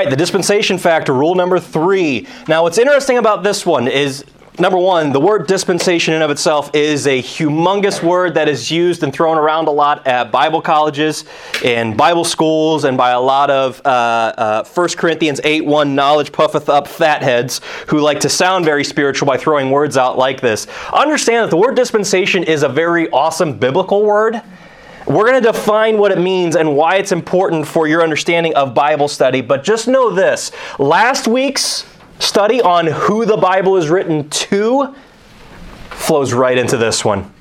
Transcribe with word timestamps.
Right, 0.00 0.08
the 0.08 0.16
dispensation 0.16 0.78
factor, 0.78 1.12
rule 1.12 1.34
number 1.34 1.60
three. 1.60 2.26
Now, 2.48 2.62
what's 2.62 2.78
interesting 2.78 3.18
about 3.18 3.42
this 3.42 3.66
one 3.66 3.86
is 3.86 4.24
number 4.58 4.78
one, 4.78 5.12
the 5.12 5.20
word 5.20 5.46
dispensation 5.46 6.14
in 6.14 6.22
of 6.22 6.30
itself 6.30 6.70
is 6.74 7.06
a 7.06 7.20
humongous 7.20 8.02
word 8.02 8.32
that 8.32 8.48
is 8.48 8.70
used 8.70 9.02
and 9.02 9.12
thrown 9.12 9.36
around 9.36 9.68
a 9.68 9.70
lot 9.70 10.06
at 10.06 10.32
Bible 10.32 10.62
colleges 10.62 11.26
and 11.62 11.98
Bible 11.98 12.24
schools 12.24 12.84
and 12.84 12.96
by 12.96 13.10
a 13.10 13.20
lot 13.20 13.50
of 13.50 13.82
uh, 13.84 13.88
uh, 14.38 14.64
1 14.64 14.88
Corinthians 14.96 15.38
8 15.44 15.66
1 15.66 15.94
knowledge 15.94 16.32
puffeth 16.32 16.70
up 16.70 16.88
fatheads 16.88 17.60
who 17.88 18.00
like 18.00 18.20
to 18.20 18.30
sound 18.30 18.64
very 18.64 18.84
spiritual 18.84 19.26
by 19.26 19.36
throwing 19.36 19.70
words 19.70 19.98
out 19.98 20.16
like 20.16 20.40
this. 20.40 20.66
Understand 20.94 21.44
that 21.44 21.50
the 21.50 21.58
word 21.58 21.76
dispensation 21.76 22.42
is 22.42 22.62
a 22.62 22.70
very 22.70 23.10
awesome 23.10 23.58
biblical 23.58 24.02
word. 24.02 24.40
We're 25.06 25.26
going 25.30 25.42
to 25.42 25.52
define 25.52 25.98
what 25.98 26.12
it 26.12 26.18
means 26.18 26.56
and 26.56 26.76
why 26.76 26.96
it's 26.96 27.12
important 27.12 27.66
for 27.66 27.86
your 27.86 28.02
understanding 28.02 28.54
of 28.54 28.74
Bible 28.74 29.08
study, 29.08 29.40
but 29.40 29.64
just 29.64 29.88
know 29.88 30.10
this. 30.10 30.52
Last 30.78 31.26
week's 31.26 31.86
study 32.18 32.60
on 32.60 32.86
who 32.86 33.24
the 33.24 33.36
Bible 33.36 33.76
is 33.76 33.88
written 33.88 34.28
to 34.28 34.94
flows 35.90 36.32
right 36.32 36.56
into 36.56 36.76
this 36.76 37.04
one. 37.04 37.32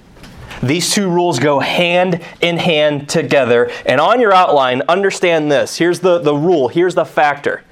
These 0.61 0.93
two 0.93 1.09
rules 1.09 1.39
go 1.39 1.59
hand 1.59 2.21
in 2.41 2.57
hand 2.57 3.07
together. 3.07 3.71
And 3.85 4.01
on 4.01 4.19
your 4.19 4.33
outline, 4.33 4.81
understand 4.89 5.51
this. 5.51 5.77
Here's 5.77 5.99
the, 5.99 6.19
the 6.19 6.35
rule, 6.35 6.67
here's 6.67 6.95
the 6.95 7.05
factor. 7.05 7.63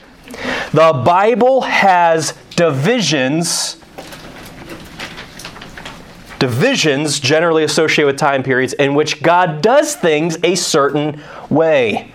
The 0.73 1.01
Bible 1.05 1.61
has 1.61 2.33
divisions 2.55 3.77
divisions 6.39 7.19
generally 7.19 7.63
associated 7.63 8.07
with 8.07 8.17
time 8.17 8.43
periods 8.43 8.73
in 8.73 8.93
which 8.93 9.21
God 9.23 9.61
does 9.61 9.95
things 9.95 10.37
a 10.43 10.55
certain 10.55 11.21
way. 11.49 12.11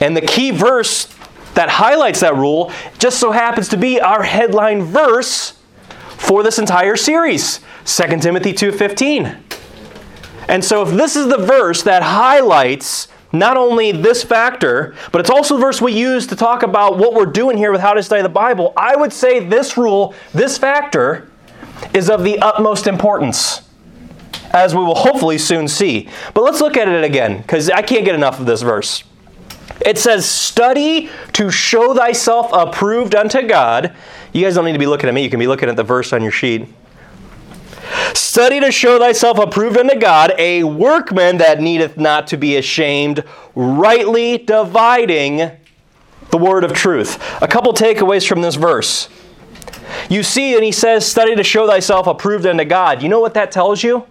And 0.00 0.16
the 0.16 0.22
key 0.22 0.50
verse 0.50 1.06
that 1.54 1.68
highlights 1.68 2.20
that 2.20 2.36
rule 2.36 2.72
just 2.98 3.18
so 3.18 3.32
happens 3.32 3.68
to 3.68 3.76
be 3.76 4.00
our 4.00 4.22
headline 4.22 4.82
verse 4.82 5.54
for 6.16 6.42
this 6.42 6.58
entire 6.58 6.96
series, 6.96 7.60
2 7.84 8.20
Timothy 8.20 8.52
2:15. 8.52 9.36
And 10.48 10.64
so 10.64 10.82
if 10.82 10.90
this 10.90 11.16
is 11.16 11.28
the 11.28 11.38
verse 11.38 11.82
that 11.82 12.02
highlights 12.02 13.08
not 13.32 13.56
only 13.56 13.92
this 13.92 14.24
factor, 14.24 14.94
but 15.12 15.20
it's 15.20 15.30
also 15.30 15.54
the 15.54 15.60
verse 15.60 15.80
we 15.80 15.92
use 15.92 16.26
to 16.26 16.36
talk 16.36 16.62
about 16.62 16.98
what 16.98 17.14
we're 17.14 17.26
doing 17.26 17.56
here 17.56 17.70
with 17.70 17.80
how 17.80 17.92
to 17.92 18.02
study 18.02 18.22
the 18.22 18.28
Bible, 18.28 18.72
I 18.76 18.96
would 18.96 19.12
say 19.12 19.38
this 19.40 19.76
rule, 19.76 20.14
this 20.32 20.58
factor 20.58 21.29
is 21.94 22.10
of 22.10 22.24
the 22.24 22.38
utmost 22.40 22.86
importance, 22.86 23.62
as 24.52 24.74
we 24.74 24.82
will 24.82 24.94
hopefully 24.94 25.38
soon 25.38 25.68
see. 25.68 26.08
But 26.34 26.42
let's 26.42 26.60
look 26.60 26.76
at 26.76 26.88
it 26.88 27.04
again, 27.04 27.38
because 27.38 27.70
I 27.70 27.82
can't 27.82 28.04
get 28.04 28.14
enough 28.14 28.40
of 28.40 28.46
this 28.46 28.62
verse. 28.62 29.04
It 29.84 29.98
says, 29.98 30.28
Study 30.28 31.10
to 31.32 31.50
show 31.50 31.94
thyself 31.94 32.50
approved 32.52 33.14
unto 33.14 33.46
God. 33.46 33.94
You 34.32 34.42
guys 34.42 34.54
don't 34.54 34.64
need 34.64 34.72
to 34.72 34.78
be 34.78 34.86
looking 34.86 35.08
at 35.08 35.14
me, 35.14 35.22
you 35.22 35.30
can 35.30 35.40
be 35.40 35.46
looking 35.46 35.68
at 35.68 35.76
the 35.76 35.84
verse 35.84 36.12
on 36.12 36.22
your 36.22 36.32
sheet. 36.32 36.68
Study 38.14 38.60
to 38.60 38.70
show 38.70 38.98
thyself 38.98 39.38
approved 39.38 39.76
unto 39.76 39.98
God, 39.98 40.32
a 40.38 40.62
workman 40.64 41.38
that 41.38 41.60
needeth 41.60 41.96
not 41.96 42.26
to 42.28 42.36
be 42.36 42.56
ashamed, 42.56 43.24
rightly 43.54 44.38
dividing 44.38 45.50
the 46.30 46.38
word 46.38 46.64
of 46.64 46.72
truth. 46.72 47.18
A 47.42 47.48
couple 47.48 47.72
takeaways 47.72 48.26
from 48.26 48.40
this 48.40 48.54
verse. 48.54 49.08
You 50.08 50.22
see, 50.22 50.54
and 50.54 50.64
he 50.64 50.72
says, 50.72 51.06
study 51.06 51.34
to 51.36 51.44
show 51.44 51.66
thyself 51.66 52.06
approved 52.06 52.46
unto 52.46 52.64
God. 52.64 53.02
You 53.02 53.08
know 53.08 53.20
what 53.20 53.34
that 53.34 53.50
tells 53.50 53.82
you? 53.82 54.06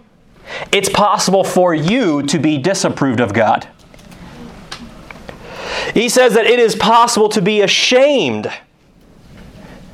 It's 0.72 0.88
possible 0.88 1.44
for 1.44 1.74
you 1.74 2.22
to 2.24 2.38
be 2.38 2.58
disapproved 2.58 3.20
of 3.20 3.32
God. 3.32 3.68
He 5.94 6.08
says 6.08 6.34
that 6.34 6.46
it 6.46 6.58
is 6.58 6.74
possible 6.74 7.28
to 7.30 7.42
be 7.42 7.60
ashamed. 7.62 8.50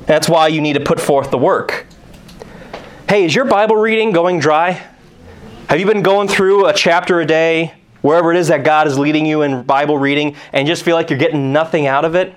That's 0.05 0.27
why 0.29 0.47
you 0.47 0.61
need 0.61 0.73
to 0.73 0.79
put 0.79 0.99
forth 0.99 1.31
the 1.31 1.37
work. 1.37 1.85
Hey, 3.09 3.25
is 3.25 3.35
your 3.35 3.45
Bible 3.45 3.75
reading 3.75 4.11
going 4.11 4.39
dry? 4.39 4.83
Have 5.69 5.79
you 5.79 5.85
been 5.85 6.01
going 6.01 6.27
through 6.27 6.65
a 6.67 6.73
chapter 6.73 7.19
a 7.19 7.25
day, 7.25 7.73
wherever 8.01 8.31
it 8.31 8.37
is 8.37 8.47
that 8.47 8.63
God 8.63 8.87
is 8.87 8.97
leading 8.97 9.25
you 9.25 9.41
in 9.41 9.63
Bible 9.63 9.97
reading, 9.97 10.35
and 10.53 10.67
just 10.67 10.83
feel 10.83 10.95
like 10.95 11.09
you're 11.09 11.19
getting 11.19 11.51
nothing 11.51 11.87
out 11.87 12.05
of 12.05 12.15
it? 12.15 12.33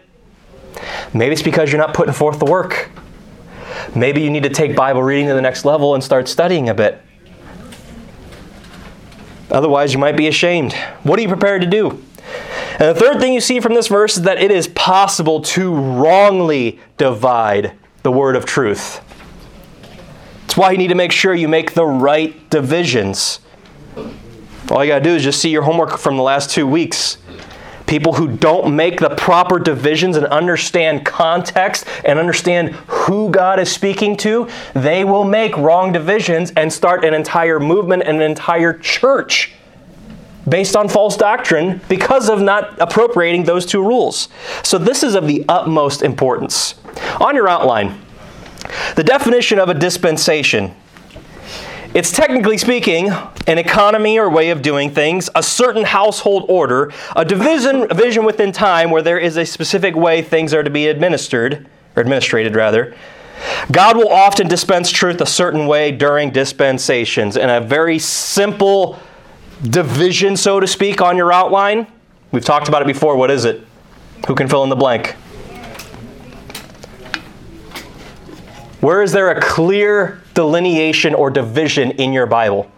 Maybe 1.13 1.33
it's 1.33 1.43
because 1.43 1.71
you're 1.71 1.81
not 1.81 1.95
putting 1.95 2.13
forth 2.13 2.39
the 2.39 2.45
work. 2.45 2.91
Maybe 3.95 4.23
you 4.23 4.31
need 4.31 4.43
to 4.45 4.51
take 4.51 4.77
Bible 4.77 5.03
reading 5.03 5.29
to 5.29 5.35
the 5.35 5.43
next 5.43 5.65
level 5.65 5.95
and 5.95 6.03
start 6.03 6.29
studying 6.29 6.69
a 6.69 6.75
bit. 6.75 7.01
Otherwise, 9.51 9.93
you 9.93 9.99
might 9.99 10.17
be 10.17 10.29
ashamed. 10.29 10.73
What 11.03 11.19
are 11.19 11.23
you 11.23 11.29
prepared 11.29 11.63
to 11.63 11.69
do? 11.69 12.03
And 12.79 12.89
the 12.89 12.95
third 12.95 13.21
thing 13.21 13.35
you 13.35 13.41
see 13.41 13.61
from 13.61 13.75
this 13.75 13.89
verse 13.89 14.17
is 14.17 14.23
that 14.23 14.39
it 14.39 14.51
is 14.51 14.69
possible 14.69 15.43
to 15.43 15.75
wrongly 15.75 16.79
divide 16.97 17.73
the 18.03 18.13
word 18.13 18.37
of 18.37 18.47
truth. 18.47 19.01
That's 20.43 20.57
why 20.57 20.73
you 20.73 20.79
need 20.79 20.89
to 20.89 20.95
make 20.95 21.13
sure 21.13 21.35
you 21.35 21.49
make 21.49 21.75
the 21.75 21.87
right 21.87 22.49
divisions. 22.51 23.41
All 24.71 24.85
you 24.85 24.91
got 24.91 24.99
to 24.99 25.05
do 25.05 25.15
is 25.15 25.23
just 25.23 25.41
see 25.41 25.51
your 25.51 25.63
homework 25.63 25.99
from 25.99 26.17
the 26.17 26.23
last 26.23 26.51
two 26.51 26.67
weeks. 26.67 27.19
People 27.91 28.13
who 28.13 28.29
don't 28.29 28.77
make 28.77 29.01
the 29.01 29.11
proper 29.11 29.59
divisions 29.59 30.17
and 30.17 30.25
understand 30.27 31.05
context 31.05 31.85
and 32.05 32.21
understand 32.21 32.71
who 32.87 33.31
God 33.31 33.59
is 33.59 33.73
speaking 33.73 34.17
to, 34.19 34.49
they 34.75 35.03
will 35.03 35.25
make 35.25 35.57
wrong 35.57 35.91
divisions 35.91 36.53
and 36.53 36.73
start 36.73 37.05
an 37.05 37.15
entire 37.15 37.59
movement 37.59 38.05
and 38.05 38.19
an 38.19 38.23
entire 38.23 38.75
church 38.75 39.55
based 40.49 40.77
on 40.77 40.89
false 40.89 41.17
doctrine 41.17 41.81
because 41.89 42.29
of 42.29 42.41
not 42.41 42.81
appropriating 42.81 43.43
those 43.43 43.67
two 43.67 43.83
rules. 43.83 44.29
So, 44.63 44.79
this 44.79 45.03
is 45.03 45.17
of 45.17 45.27
the 45.27 45.45
utmost 45.49 46.03
importance. 46.03 46.77
On 47.21 47.35
your 47.35 47.49
outline, 47.49 48.01
the 48.95 49.03
definition 49.03 49.59
of 49.59 49.69
a 49.69 49.75
dispensation 49.75 50.77
it's 51.93 52.13
technically 52.13 52.57
speaking 52.57 53.11
an 53.49 53.59
economy 53.59 54.19
or 54.19 54.31
way 54.31 54.51
of 54.51 54.63
doing 54.63 54.91
things, 54.91 55.29
a 55.35 55.43
certain 55.43 55.85
household 55.85 56.45
order, 56.49 56.93
a 57.17 57.25
division, 57.25 57.91
a 57.91 57.95
vision 57.95 58.25
within 58.25 58.53
time 58.53 58.91
where 58.91 59.03
there 59.03 59.19
is 59.19 59.37
a 59.37 59.45
specific 59.45 59.97
way 59.97 60.23
things 60.23 60.55
are 60.55 60.63
to 60.63 60.71
be 60.71 60.87
administered, 60.87 61.67
or 61.97 62.01
administrated 62.01 62.55
rather. 62.55 62.95
God 63.73 63.97
will 63.97 64.11
often 64.11 64.47
dispense 64.47 64.91
truth 64.91 65.21
a 65.21 65.27
certain 65.27 65.67
way 65.67 65.91
during 65.91 66.31
dispensations. 66.31 67.37
In 67.37 67.51
a 67.51 67.61
very 67.61 67.99
simple 67.99 68.99
division, 69.63 70.37
so 70.37 70.61
to 70.61 70.67
speak, 70.67 71.01
on 71.01 71.17
your 71.17 71.33
outline, 71.33 71.87
we've 72.31 72.45
talked 72.45 72.69
about 72.69 72.83
it 72.83 72.87
before. 72.87 73.17
What 73.17 73.31
is 73.31 73.45
it? 73.45 73.67
Who 74.29 74.35
can 74.35 74.47
fill 74.47 74.63
in 74.63 74.69
the 74.69 74.77
blank? 74.77 75.17
Where 78.81 79.03
is 79.03 79.11
there 79.13 79.31
a 79.31 79.41
clear 79.41 80.20
delineation 80.35 81.15
or 81.15 81.31
division 81.31 81.93
in 81.93 82.13
your 82.13 82.27
Bible? 82.27 82.71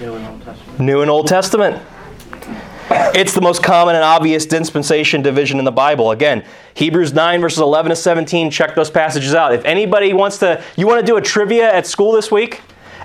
New 0.00 0.14
and 0.14 0.26
Old 0.26 0.42
Testament. 0.42 0.80
New 0.80 1.00
and 1.02 1.10
Old 1.10 1.26
Testament. 1.26 1.82
It's 3.14 3.32
the 3.32 3.40
most 3.40 3.62
common 3.62 3.94
and 3.94 4.04
obvious 4.04 4.44
dispensation 4.44 5.22
division 5.22 5.58
in 5.58 5.64
the 5.64 5.72
Bible. 5.72 6.10
Again, 6.10 6.44
Hebrews 6.74 7.12
9, 7.12 7.40
verses 7.40 7.60
11 7.60 7.90
to 7.90 7.96
17, 7.96 8.50
check 8.50 8.74
those 8.74 8.90
passages 8.90 9.34
out. 9.34 9.54
If 9.54 9.64
anybody 9.64 10.12
wants 10.12 10.38
to, 10.38 10.62
you 10.76 10.86
want 10.86 11.00
to 11.00 11.06
do 11.06 11.16
a 11.16 11.22
trivia 11.22 11.72
at 11.72 11.86
school 11.86 12.12
this 12.12 12.30
week? 12.30 12.60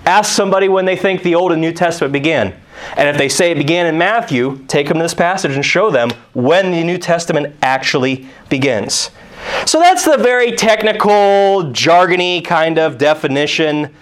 Ask 0.06 0.34
somebody 0.34 0.70
when 0.70 0.86
they 0.86 0.96
think 0.96 1.24
the 1.24 1.36
Old 1.36 1.52
and 1.52 1.62
New 1.62 1.74
Testament 1.74 2.14
began. 2.14 2.54
And 2.96 3.10
if 3.10 3.18
they 3.18 3.30
say 3.30 3.52
it 3.52 3.58
began 3.58 3.86
in 3.86 3.98
Matthew, 3.98 4.64
take 4.68 4.88
them 4.88 4.98
to 4.98 5.04
this 5.04 5.14
passage 5.14 5.56
and 5.56 5.66
show 5.66 5.90
them 5.90 6.12
when 6.34 6.72
the 6.72 6.84
New 6.84 6.98
Testament 6.98 7.56
actually 7.62 8.28
begins. 8.50 9.10
So 9.66 9.80
that's 9.80 10.06
the 10.06 10.18
very 10.18 10.54
technical, 10.54 11.72
jargony 11.72 12.44
kind 12.44 12.78
of 12.78 12.98
definition 12.98 13.94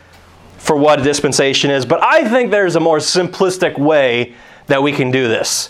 for 0.58 0.76
what 0.76 1.00
a 1.00 1.04
dispensation 1.04 1.70
is, 1.70 1.86
but 1.86 2.04
I 2.04 2.28
think 2.28 2.52
there's 2.52 2.76
a 2.76 2.80
more 2.80 2.98
simplistic 2.98 3.78
way 3.78 4.36
that 4.68 4.82
we 4.82 4.92
can 4.92 5.12
do 5.12 5.28
this. 5.28 5.70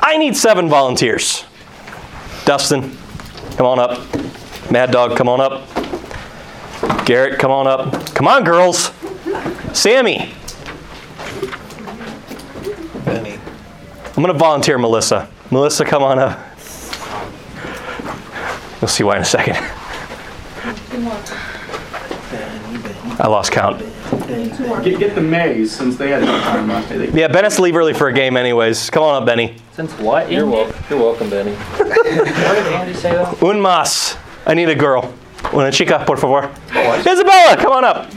I 0.00 0.18
need 0.18 0.36
seven 0.36 0.68
volunteers. 0.68 1.44
Dustin, 2.44 2.96
come 3.56 3.66
on 3.66 3.78
up. 3.78 3.98
Mad 4.70 4.90
Dog, 4.90 5.16
come 5.16 5.28
on 5.28 5.40
up. 5.40 5.66
Garrett, 7.06 7.38
come 7.38 7.50
on 7.50 7.66
up. 7.66 8.14
Come 8.14 8.28
on, 8.28 8.44
girls. 8.44 8.92
Sammy. 9.72 10.32
Benny. 13.04 13.38
I'm 14.08 14.22
going 14.22 14.26
to 14.26 14.34
volunteer 14.34 14.78
Melissa. 14.78 15.30
Melissa, 15.50 15.84
come 15.84 16.02
on 16.02 16.18
up. 16.18 16.55
You'll 18.80 18.88
see 18.88 19.04
why 19.04 19.16
in 19.16 19.22
a 19.22 19.24
second. 19.24 19.56
I 23.18 23.26
lost 23.28 23.52
count. 23.52 23.80
Get, 24.84 24.98
get 24.98 25.14
the 25.14 25.20
Mays 25.20 25.72
since 25.74 25.96
they 25.96 26.10
had 26.10 26.22
a 26.22 26.26
time 26.26 26.68
last 26.68 26.88
day. 26.88 27.10
Yeah, 27.12 27.28
Ben 27.28 27.44
has 27.44 27.56
to 27.56 27.62
leave 27.62 27.76
early 27.76 27.94
for 27.94 28.08
a 28.08 28.12
game, 28.12 28.36
anyways. 28.36 28.90
Come 28.90 29.02
on 29.02 29.22
up, 29.22 29.26
Benny. 29.26 29.56
Since 29.72 29.92
what? 29.94 30.30
You're 30.30 30.46
welcome. 30.46 30.82
You're 30.90 30.98
welcome, 30.98 31.30
Benny. 31.30 31.54
What 31.54 31.94
did 32.04 32.72
Andy 32.72 32.94
say 32.94 33.12
though? 33.12 33.48
Un 33.48 33.56
más. 33.60 34.18
I 34.46 34.54
need 34.54 34.68
a 34.68 34.74
girl. 34.74 35.12
Una 35.54 35.70
chica, 35.70 36.02
por 36.06 36.16
favor. 36.16 36.50
Isabella, 36.70 37.56
come 37.56 37.72
on 37.72 37.84
up. 37.84 38.10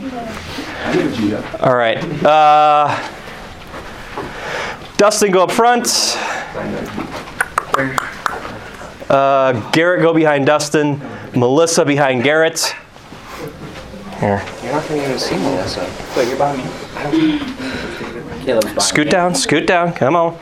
All 1.61 1.75
right. 1.75 1.97
Uh, 2.23 2.97
Dustin, 4.97 5.31
go 5.31 5.43
up 5.43 5.51
front. 5.51 5.87
Uh, 9.09 9.53
Garrett 9.71 10.01
go 10.01 10.13
behind 10.13 10.45
Dustin. 10.45 10.99
Melissa 11.35 11.83
behind 11.85 12.23
Garrett. 12.23 12.75
Here. 14.19 14.43
You're 14.63 14.73
not 14.73 14.87
gonna 14.87 15.03
even 15.03 15.17
see 15.19 15.35
Melissa. 15.37 15.89
Wait, 16.15 16.27
you're 16.27 16.37
behind 16.37 16.57
me. 16.59 17.39
Caleb's 18.45 18.65
behind 18.65 18.81
Scoot 18.81 19.05
me. 19.05 19.11
down, 19.11 19.33
scoot 19.35 19.65
down. 19.65 19.93
Come 19.93 20.15
on. 20.15 20.37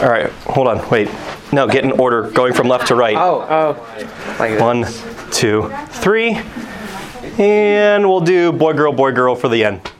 All 0.00 0.08
right, 0.08 0.30
hold 0.46 0.68
on. 0.68 0.88
Wait. 0.90 1.08
No, 1.52 1.66
get 1.66 1.84
in 1.84 1.92
order, 1.92 2.30
going 2.30 2.52
from 2.54 2.68
left 2.68 2.86
to 2.88 2.94
right. 2.94 3.16
Oh, 3.16 3.46
oh. 3.48 4.36
Like 4.38 4.58
One, 4.58 4.86
two, 5.30 5.70
three. 5.88 6.40
And 7.38 8.08
we'll 8.08 8.20
do 8.20 8.52
boy, 8.52 8.72
girl, 8.74 8.92
boy, 8.92 9.12
girl 9.12 9.34
for 9.34 9.48
the 9.48 9.64
end. 9.64 9.90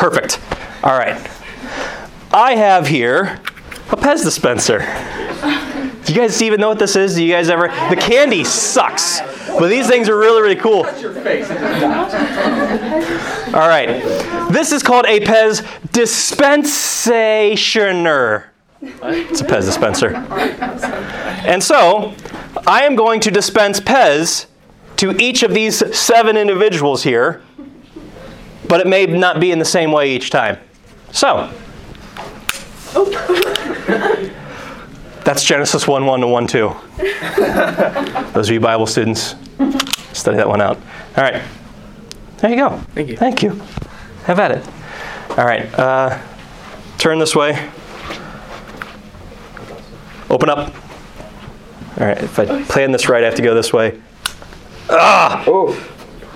Perfect. 0.00 0.40
All 0.82 0.96
right. 0.96 1.20
I 2.32 2.54
have 2.54 2.86
here 2.86 3.38
a 3.90 3.96
Pez 3.96 4.24
dispenser. 4.24 4.78
Do 4.78 6.14
you 6.14 6.18
guys 6.18 6.40
even 6.40 6.58
know 6.58 6.70
what 6.70 6.78
this 6.78 6.96
is? 6.96 7.16
Do 7.16 7.22
you 7.22 7.30
guys 7.30 7.50
ever? 7.50 7.68
The 7.90 7.98
candy 8.00 8.42
sucks, 8.42 9.20
but 9.58 9.68
these 9.68 9.86
things 9.86 10.08
are 10.08 10.16
really, 10.16 10.40
really 10.40 10.56
cool. 10.56 10.86
All 13.54 13.68
right. 13.68 14.02
This 14.50 14.72
is 14.72 14.82
called 14.82 15.04
a 15.04 15.20
Pez 15.20 15.60
dispensationer. 15.88 18.44
It's 18.80 19.42
a 19.42 19.44
Pez 19.44 19.66
dispenser. 19.66 20.16
And 21.46 21.62
so, 21.62 22.14
I 22.66 22.84
am 22.84 22.96
going 22.96 23.20
to 23.20 23.30
dispense 23.30 23.80
Pez 23.80 24.46
to 24.96 25.14
each 25.22 25.42
of 25.42 25.52
these 25.52 25.94
seven 25.94 26.38
individuals 26.38 27.02
here, 27.02 27.42
but 28.70 28.80
it 28.80 28.86
may 28.86 29.04
not 29.04 29.40
be 29.40 29.50
in 29.50 29.58
the 29.58 29.64
same 29.64 29.90
way 29.90 30.14
each 30.14 30.30
time. 30.30 30.56
So, 31.10 31.52
that's 35.24 35.44
Genesis 35.44 35.88
1 35.88 36.06
1 36.06 36.20
to 36.20 36.26
1 36.28 36.46
2. 36.46 36.76
Those 38.32 38.48
of 38.48 38.54
you 38.54 38.60
Bible 38.60 38.86
students, 38.86 39.34
study 40.12 40.36
that 40.36 40.48
one 40.48 40.60
out. 40.60 40.76
All 41.16 41.24
right. 41.24 41.42
There 42.38 42.50
you 42.50 42.56
go. 42.56 42.78
Thank 42.94 43.08
you. 43.08 43.16
Thank 43.16 43.42
you. 43.42 43.60
Have 44.24 44.38
at 44.38 44.52
it. 44.52 44.66
All 45.36 45.44
right. 45.44 45.66
Uh, 45.76 46.22
turn 46.96 47.18
this 47.18 47.34
way. 47.34 47.68
Open 50.30 50.48
up. 50.48 50.72
All 51.98 52.06
right. 52.06 52.18
If 52.22 52.38
I 52.38 52.62
plan 52.64 52.92
this 52.92 53.08
right, 53.08 53.24
I 53.24 53.26
have 53.26 53.34
to 53.34 53.42
go 53.42 53.52
this 53.52 53.72
way. 53.72 54.00
Ah! 54.88 55.42
Oh. 55.48 55.72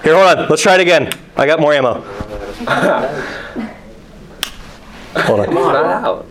Here, 0.02 0.14
hold 0.14 0.38
on. 0.38 0.48
Let's 0.50 0.62
try 0.62 0.74
it 0.74 0.80
again. 0.80 1.10
I 1.36 1.46
got 1.46 1.60
more 1.60 1.72
ammo. 1.72 2.02
hold 5.16 5.40
on. 5.40 5.54
Not 5.54 5.74
out. 5.76 6.26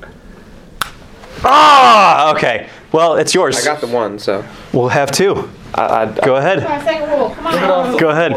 Ah! 1.43 2.33
Okay. 2.33 2.69
Well, 2.93 3.15
it's 3.15 3.33
yours. 3.33 3.57
I 3.57 3.65
got 3.65 3.81
the 3.81 3.87
one, 3.87 4.19
so. 4.19 4.45
We'll 4.71 4.87
have 4.87 5.11
two. 5.11 5.49
I, 5.75 6.03
I, 6.03 6.05
Go 6.25 6.37
ahead. 6.37 6.59
Second 6.83 7.09
rule, 7.09 7.31
come 7.31 7.47
on. 7.47 7.97
Go 7.97 8.09
ahead. 8.09 8.31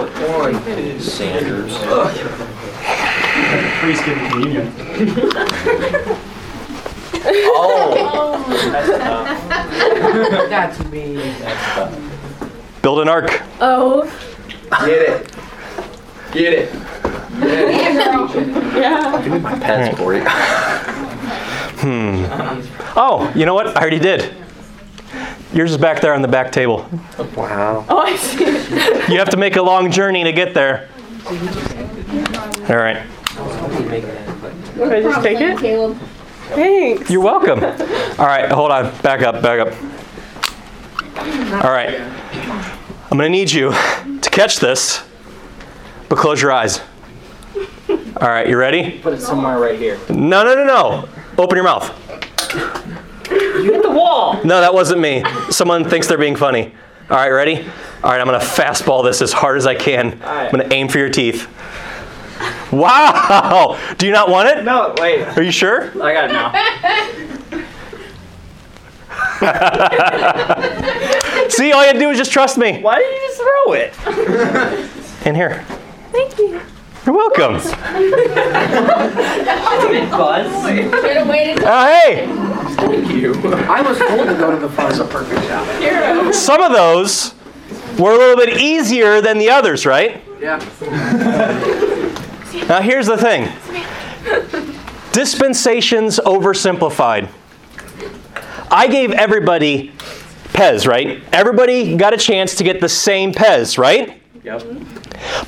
Sanders. 1.00 1.76
Priest 3.80 4.04
giving 4.04 4.30
communion. 4.30 4.72
oh, 7.48 8.42
That's 10.48 10.84
me. 10.86 11.16
Build 12.82 13.00
an 13.00 13.08
ark. 13.08 13.42
Oh. 13.60 14.04
Get 14.70 15.02
it. 15.02 15.32
Get 16.32 16.52
it. 16.52 16.74
Yeah, 17.38 18.04
girl. 18.04 18.30
Yeah. 18.76 19.22
Give 19.22 19.32
me 19.32 19.38
my 19.38 19.58
pens 19.58 19.98
for 19.98 20.14
you. 20.14 20.24
Oh, 22.98 23.30
you 23.36 23.46
know 23.46 23.54
what? 23.54 23.76
I 23.76 23.80
already 23.80 23.98
did. 23.98 24.34
Yours 25.52 25.70
is 25.70 25.78
back 25.78 26.00
there 26.00 26.14
on 26.14 26.22
the 26.22 26.28
back 26.28 26.50
table. 26.52 26.88
Wow. 27.36 27.84
Oh, 27.88 27.98
I 27.98 28.16
see. 28.16 28.44
You 29.12 29.18
have 29.18 29.30
to 29.30 29.36
make 29.36 29.56
a 29.56 29.62
long 29.62 29.90
journey 29.92 30.24
to 30.24 30.32
get 30.32 30.52
there. 30.52 30.88
All 31.26 32.76
right. 32.76 33.06
Can 33.36 34.92
I 34.92 35.00
just 35.00 35.22
take 35.22 35.40
it? 35.40 35.58
Caleb. 35.58 35.96
Thanks. 36.48 37.08
You're 37.10 37.22
welcome. 37.22 37.62
All 37.62 38.26
right, 38.26 38.50
hold 38.50 38.70
on. 38.72 38.90
Back 39.02 39.22
up, 39.22 39.42
back 39.42 39.60
up. 39.60 39.72
All 41.64 41.70
right. 41.70 42.00
I'm 43.10 43.16
going 43.18 43.26
to 43.26 43.28
need 43.30 43.50
you 43.52 43.70
to 43.70 44.30
catch 44.30 44.58
this, 44.58 45.04
but 46.08 46.18
close 46.18 46.42
your 46.42 46.52
eyes. 46.52 46.80
All 48.20 48.28
right, 48.28 48.48
you 48.48 48.56
ready? 48.56 48.98
Put 49.00 49.12
it 49.12 49.20
somewhere 49.20 49.58
right 49.58 49.78
here. 49.78 49.98
No, 50.08 50.42
no, 50.42 50.54
no, 50.54 50.64
no. 50.64 51.08
Open 51.36 51.54
your 51.54 51.64
mouth. 51.64 51.92
You 53.30 53.72
hit 53.72 53.82
the 53.82 53.90
wall. 53.90 54.42
No, 54.42 54.60
that 54.62 54.72
wasn't 54.72 55.00
me. 55.02 55.22
Someone 55.50 55.84
thinks 55.84 56.06
they're 56.06 56.16
being 56.16 56.36
funny. 56.36 56.72
All 57.10 57.16
right, 57.18 57.28
ready? 57.28 57.58
All 58.02 58.10
right, 58.10 58.20
I'm 58.20 58.26
going 58.26 58.40
to 58.40 58.46
fastball 58.46 59.04
this 59.04 59.20
as 59.20 59.32
hard 59.34 59.58
as 59.58 59.66
I 59.66 59.74
can. 59.74 60.18
I'm 60.24 60.50
going 60.50 60.66
to 60.66 60.74
aim 60.74 60.88
for 60.88 60.98
your 60.98 61.10
teeth. 61.10 61.46
Wow! 62.72 63.78
Do 63.98 64.06
you 64.06 64.12
not 64.12 64.30
want 64.30 64.48
it? 64.48 64.64
No, 64.64 64.94
wait. 64.98 65.22
Are 65.22 65.42
you 65.42 65.52
sure? 65.52 65.90
I 66.02 66.12
got 66.14 66.30
it 66.30 66.32
now. 66.32 66.52
See, 71.50 71.70
all 71.72 71.82
you 71.82 71.86
had 71.86 71.92
to 71.94 71.98
do 71.98 72.08
was 72.08 72.16
just 72.16 72.32
trust 72.32 72.56
me. 72.56 72.80
Why 72.80 72.98
did 72.98 73.14
you 73.14 73.20
just 73.28 73.40
throw 73.42 73.72
it? 73.74 75.26
In 75.26 75.34
here. 75.34 75.64
Thank 76.12 76.38
you. 76.38 76.60
You're 77.06 77.14
welcome. 77.14 77.52
Buzz. 77.52 77.72
Should 80.66 81.16
have. 81.16 81.30
Oh, 81.64 81.86
hey! 81.86 82.26
Thank 82.74 83.10
you. 83.12 83.32
I 83.34 83.80
was 83.80 83.96
told 83.98 84.26
to 84.26 84.34
go 84.34 84.50
to 84.50 84.56
the 84.56 84.68
front. 84.68 84.90
It's 84.90 84.98
a 85.00 85.04
perfect 85.04 85.40
shot. 85.46 86.34
Some 86.34 86.60
of 86.60 86.72
those 86.72 87.34
were 87.96 88.12
a 88.12 88.18
little 88.18 88.36
bit 88.36 88.60
easier 88.60 89.20
than 89.20 89.38
the 89.38 89.50
others, 89.50 89.86
right? 89.86 90.20
Yeah. 90.40 90.58
Now, 92.68 92.80
here's 92.80 93.06
the 93.06 93.16
thing 93.16 93.52
dispensations 95.12 96.18
oversimplified. 96.18 97.30
I 98.68 98.88
gave 98.88 99.12
everybody 99.12 99.92
Pez, 100.48 100.88
right? 100.88 101.22
Everybody 101.32 101.96
got 101.96 102.14
a 102.14 102.18
chance 102.18 102.56
to 102.56 102.64
get 102.64 102.80
the 102.80 102.88
same 102.88 103.32
Pez, 103.32 103.78
right? 103.78 104.20
Yep. 104.46 104.62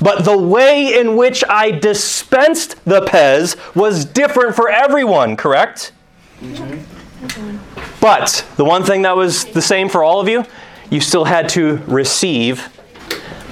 But 0.01 0.25
the 0.25 0.37
way 0.37 0.99
in 0.99 1.15
which 1.15 1.41
I 1.47 1.71
dispensed 1.71 2.83
the 2.83 2.99
Pez 2.99 3.55
was 3.73 4.03
different 4.03 4.57
for 4.57 4.67
everyone, 4.67 5.37
correct? 5.37 5.93
Mm-hmm. 6.41 7.57
But 8.01 8.45
the 8.57 8.65
one 8.65 8.83
thing 8.83 9.03
that 9.03 9.15
was 9.15 9.45
the 9.45 9.61
same 9.61 9.87
for 9.87 10.03
all 10.03 10.19
of 10.19 10.27
you, 10.27 10.43
you 10.89 10.99
still 10.99 11.23
had 11.23 11.47
to 11.49 11.77
receive 11.87 12.67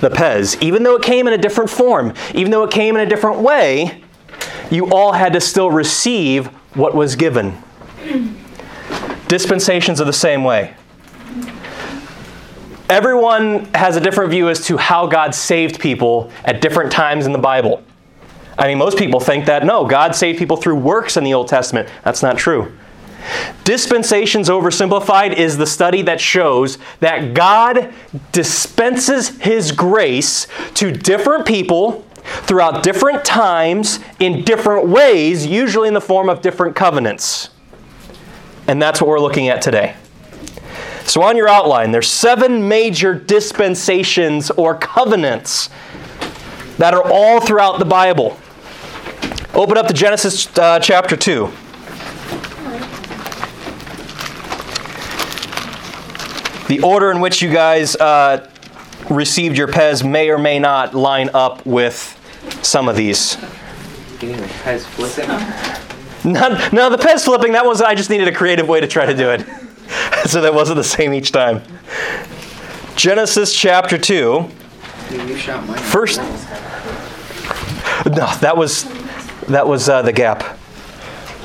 the 0.02 0.10
Pez. 0.10 0.62
Even 0.62 0.84
though 0.84 0.98
it 0.98 1.04
came 1.04 1.28
in 1.28 1.34
a 1.34 1.38
different 1.38 1.70
form, 1.70 2.14
even 2.36 2.52
though 2.52 2.66
it 2.66 2.72
came 2.72 2.98
in 2.98 3.02
a 3.02 3.10
different 3.10 3.40
way, 3.40 4.04
you 4.70 4.92
all 4.92 5.14
had 5.14 5.32
to 5.32 5.40
still 5.40 5.72
receive 5.72 6.48
what 6.76 6.94
was 6.94 7.16
given. 7.16 7.58
Dispensations 9.30 10.02
are 10.02 10.06
the 10.06 10.12
same 10.12 10.44
way. 10.44 10.76
Everyone 12.90 13.66
has 13.74 13.98
a 13.98 14.02
different 14.02 14.32
view 14.32 14.50
as 14.50 14.66
to 14.68 14.78
how 14.78 15.08
God 15.08 15.36
saved 15.36 15.80
people 15.80 16.32
at 16.46 16.62
different 16.62 16.92
times 16.92 17.26
in 17.26 17.34
the 17.34 17.38
Bible. 17.38 17.84
I 18.58 18.68
mean, 18.68 18.78
most 18.78 18.98
people 18.98 19.20
think 19.20 19.46
that 19.46 19.66
no, 19.66 19.86
God 19.86 20.16
saved 20.16 20.40
people 20.40 20.58
through 20.58 20.76
works 20.76 21.18
in 21.18 21.24
the 21.24 21.34
Old 21.34 21.50
Testament. 21.50 21.90
That's 22.04 22.24
not 22.24 22.38
true. 22.38 22.72
Dispensations 23.66 24.48
Oversimplified 24.48 25.34
is 25.34 25.58
the 25.58 25.68
study 25.68 26.02
that 26.04 26.22
shows 26.22 26.78
that 27.02 27.34
God 27.34 27.94
dispenses 28.32 29.30
His 29.40 29.74
grace 29.74 30.48
to 30.76 30.92
different 30.92 31.46
people 31.46 32.06
throughout 32.24 32.84
different 32.84 33.26
times 33.26 34.00
in 34.20 34.46
different 34.46 34.88
ways, 34.88 35.46
usually 35.46 35.90
in 35.90 35.94
the 35.94 36.02
form 36.02 36.30
of 36.30 36.42
different 36.42 36.76
covenants. 36.76 37.50
And 38.68 38.82
that's 38.82 39.02
what 39.02 39.10
we're 39.10 39.20
looking 39.20 39.50
at 39.50 39.62
today. 39.62 39.96
So, 41.08 41.22
on 41.24 41.38
your 41.38 41.48
outline, 41.48 41.92
there's 41.92 42.10
seven 42.10 42.68
major 42.68 43.16
dispensations 43.16 44.52
or 44.52 44.76
covenants 44.76 45.70
that 46.78 46.94
are 46.94 47.02
all 47.10 47.40
throughout 47.40 47.80
the 47.80 47.86
Bible. 47.86 48.38
Open 49.54 49.78
up 49.78 49.88
to 49.88 49.94
Genesis 49.94 50.56
uh, 50.58 50.80
chapter 50.82 51.16
2. 51.16 51.50
The 56.68 56.82
order 56.84 57.10
in 57.10 57.22
which 57.22 57.42
you 57.42 57.54
guys 57.54 57.96
uh, 57.96 58.52
received 59.10 59.58
your 59.58 59.70
Pez 59.70 60.08
may 60.08 60.30
or 60.30 60.38
may 60.38 60.60
not 60.60 60.94
line 60.94 61.30
up 61.34 61.66
with 61.66 62.20
some 62.62 62.90
of 62.90 62.98
these. 62.98 63.38
Getting 64.20 64.42
the 64.42 64.48
pens 64.62 64.86
flipping. 64.86 65.30
Not, 66.34 66.74
no, 66.74 66.90
the 66.90 66.98
Pez 66.98 67.24
flipping, 67.24 67.54
that 67.54 67.66
was, 67.66 67.82
I 67.82 67.96
just 67.96 68.10
needed 68.10 68.28
a 68.28 68.34
creative 68.34 68.68
way 68.68 68.82
to 68.82 68.88
try 68.88 69.06
to 69.06 69.16
do 69.16 69.30
it. 69.30 69.46
so 70.26 70.42
that 70.42 70.54
wasn't 70.54 70.78
the 70.78 70.84
same 70.84 71.14
each 71.14 71.32
time. 71.32 71.62
Genesis 72.96 73.54
chapter 73.54 73.98
2. 73.98 74.14
You. 75.12 75.38
First. 75.38 76.20
No, 78.06 78.28
that 78.42 78.56
was, 78.58 78.84
that 79.48 79.68
was 79.68 79.88
uh, 79.88 80.02
the 80.02 80.12
gap. 80.12 80.58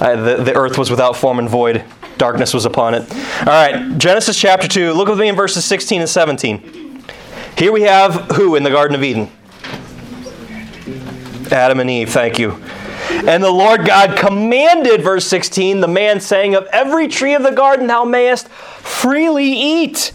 Uh, 0.01 0.17
the, 0.17 0.43
the 0.43 0.57
earth 0.57 0.79
was 0.79 0.91
without 0.91 1.17
form 1.17 1.39
and 1.39 1.49
void, 1.49 1.85
darkness 2.19 2.55
was 2.55 2.65
upon 2.65 2.95
it. 2.95 3.03
All 3.41 3.47
right, 3.47 3.97
Genesis 3.99 4.39
chapter 4.39 4.67
2. 4.67 4.93
Look 4.93 5.09
with 5.09 5.19
me 5.19 5.29
in 5.29 5.37
verses 5.37 5.65
16 5.65 6.01
and 6.01 6.11
17. 6.11 7.03
Here 7.57 7.71
we 7.71 7.83
have 7.83 8.15
who 8.33 8.57
in 8.57 8.63
the 8.63 8.71
Garden 8.71 8.97
of 8.97 9.05
Eden? 9.05 9.31
Adam 11.53 11.81
and 11.81 11.91
Eve, 11.91 12.11
thank 12.11 12.39
you. 12.39 12.61
And 13.27 13.43
the 13.43 13.51
Lord 13.51 13.85
God 13.87 14.19
commanded, 14.19 15.03
verse 15.03 15.27
16, 15.27 15.81
the 15.81 15.89
man 15.89 16.21
saying, 16.21 16.55
Of 16.55 16.67
every 16.73 17.09
tree 17.09 17.35
of 17.35 17.43
the 17.43 17.53
garden 17.53 17.87
thou 17.87 18.05
mayest 18.05 18.49
freely 18.49 19.53
eat. 19.53 20.13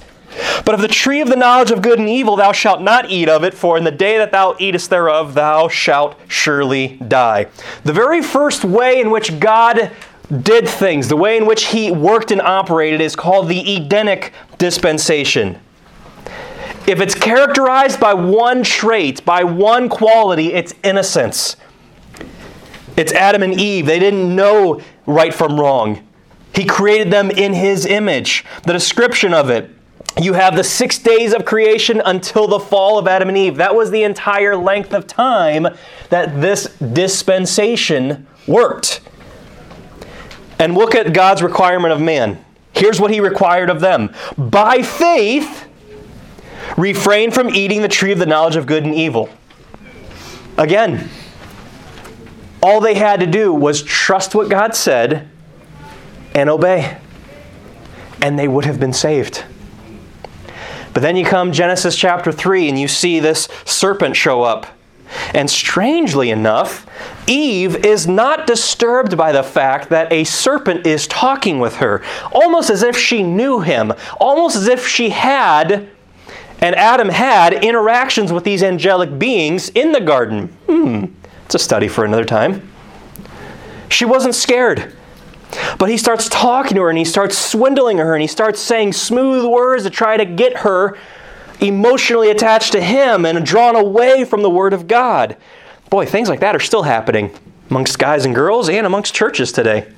But 0.65 0.75
of 0.75 0.81
the 0.81 0.87
tree 0.87 1.21
of 1.21 1.29
the 1.29 1.35
knowledge 1.35 1.71
of 1.71 1.81
good 1.81 1.99
and 1.99 2.09
evil 2.09 2.35
thou 2.35 2.51
shalt 2.51 2.81
not 2.81 3.09
eat 3.09 3.29
of 3.29 3.43
it, 3.43 3.53
for 3.53 3.77
in 3.77 3.83
the 3.83 3.91
day 3.91 4.17
that 4.17 4.31
thou 4.31 4.55
eatest 4.59 4.89
thereof 4.89 5.33
thou 5.33 5.67
shalt 5.67 6.15
surely 6.27 6.99
die. 7.07 7.47
The 7.83 7.93
very 7.93 8.21
first 8.21 8.65
way 8.65 8.99
in 8.99 9.09
which 9.09 9.39
God 9.39 9.91
did 10.43 10.67
things, 10.67 11.07
the 11.07 11.15
way 11.15 11.37
in 11.37 11.45
which 11.45 11.67
he 11.67 11.89
worked 11.91 12.31
and 12.31 12.41
operated, 12.41 12.99
is 12.99 13.15
called 13.15 13.47
the 13.47 13.75
Edenic 13.75 14.33
dispensation. 14.57 15.59
If 16.85 17.01
it's 17.01 17.15
characterized 17.15 17.99
by 17.99 18.13
one 18.13 18.63
trait, 18.63 19.23
by 19.25 19.43
one 19.43 19.89
quality, 19.89 20.53
it's 20.53 20.73
innocence. 20.83 21.55
It's 22.97 23.13
Adam 23.13 23.43
and 23.43 23.59
Eve. 23.59 23.85
They 23.85 23.99
didn't 23.99 24.35
know 24.35 24.81
right 25.05 25.33
from 25.33 25.59
wrong. 25.59 26.05
He 26.53 26.65
created 26.65 27.11
them 27.11 27.31
in 27.31 27.53
His 27.53 27.85
image. 27.85 28.43
The 28.63 28.73
description 28.73 29.33
of 29.33 29.49
it 29.49 29.71
you 30.19 30.33
have 30.33 30.55
the 30.55 30.63
six 30.63 30.97
days 30.97 31.33
of 31.33 31.45
creation 31.45 32.01
until 32.03 32.47
the 32.47 32.59
fall 32.59 32.97
of 32.97 33.07
Adam 33.07 33.29
and 33.29 33.37
Eve. 33.37 33.57
That 33.57 33.75
was 33.75 33.91
the 33.91 34.03
entire 34.03 34.55
length 34.55 34.93
of 34.93 35.05
time 35.05 35.67
that 36.09 36.41
this 36.41 36.75
dispensation 36.79 38.25
worked. 38.47 39.01
And 40.59 40.73
look 40.73 40.95
at 40.95 41.13
God's 41.13 41.43
requirement 41.43 41.93
of 41.93 42.01
man. 42.01 42.43
Here's 42.73 42.99
what 42.99 43.11
He 43.11 43.19
required 43.19 43.69
of 43.69 43.79
them 43.79 44.13
by 44.37 44.81
faith, 44.81 45.67
refrain 46.77 47.29
from 47.31 47.49
eating 47.49 47.81
the 47.81 47.87
tree 47.87 48.11
of 48.11 48.19
the 48.19 48.25
knowledge 48.25 48.55
of 48.55 48.65
good 48.65 48.85
and 48.85 48.95
evil. 48.95 49.29
Again, 50.57 51.09
all 52.61 52.81
they 52.81 52.95
had 52.95 53.19
to 53.19 53.27
do 53.27 53.53
was 53.53 53.83
trust 53.83 54.35
what 54.35 54.49
God 54.49 54.75
said 54.75 55.29
and 56.33 56.49
obey, 56.49 56.97
and 58.21 58.37
they 58.37 58.47
would 58.47 58.65
have 58.65 58.79
been 58.79 58.93
saved. 58.93 59.43
But 60.93 61.01
then 61.01 61.15
you 61.15 61.25
come 61.25 61.51
Genesis 61.51 61.95
chapter 61.95 62.31
3 62.31 62.69
and 62.69 62.79
you 62.79 62.87
see 62.87 63.19
this 63.19 63.47
serpent 63.65 64.15
show 64.15 64.41
up. 64.41 64.65
And 65.33 65.49
strangely 65.49 66.31
enough, 66.31 66.85
Eve 67.27 67.85
is 67.85 68.07
not 68.07 68.45
disturbed 68.45 69.15
by 69.15 69.31
the 69.31 69.43
fact 69.43 69.89
that 69.89 70.11
a 70.11 70.23
serpent 70.25 70.85
is 70.85 71.07
talking 71.07 71.59
with 71.59 71.77
her, 71.77 72.03
almost 72.31 72.69
as 72.69 72.83
if 72.83 72.97
she 72.97 73.23
knew 73.23 73.61
him, 73.61 73.93
almost 74.19 74.55
as 74.55 74.67
if 74.67 74.85
she 74.85 75.11
had 75.11 75.87
and 76.59 76.75
Adam 76.75 77.09
had 77.09 77.53
interactions 77.63 78.33
with 78.33 78.43
these 78.43 78.63
angelic 78.63 79.19
beings 79.19 79.69
in 79.69 79.91
the 79.91 80.01
garden. 80.01 80.47
Hmm, 80.67 81.05
it's 81.47 81.55
a 81.55 81.59
study 81.59 81.87
for 81.87 82.03
another 82.03 82.25
time. 82.25 82.69
She 83.87 84.03
wasn't 84.03 84.35
scared. 84.35 84.93
But 85.79 85.87
he 85.87 85.95
starts 85.95 86.27
talking 86.27 86.75
to 86.75 86.81
her 86.81 86.89
and 86.89 86.97
he 86.97 87.05
starts 87.05 87.37
swindling 87.37 87.99
her 87.99 88.13
and 88.13 88.21
he 88.21 88.27
starts 88.27 88.59
saying 88.59 88.91
smooth 88.91 89.45
words 89.45 89.83
to 89.83 89.89
try 89.89 90.17
to 90.17 90.25
get 90.25 90.57
her 90.57 90.97
emotionally 91.61 92.31
attached 92.31 92.73
to 92.73 92.81
him 92.81 93.25
and 93.25 93.45
drawn 93.45 93.77
away 93.77 94.25
from 94.25 94.41
the 94.41 94.49
Word 94.49 94.73
of 94.73 94.89
God. 94.89 95.37
Boy, 95.89 96.05
things 96.05 96.27
like 96.27 96.41
that 96.41 96.53
are 96.53 96.59
still 96.59 96.83
happening 96.83 97.33
amongst 97.69 97.97
guys 97.97 98.25
and 98.25 98.35
girls 98.35 98.67
and 98.67 98.85
amongst 98.85 99.15
churches 99.15 99.53
today, 99.53 99.89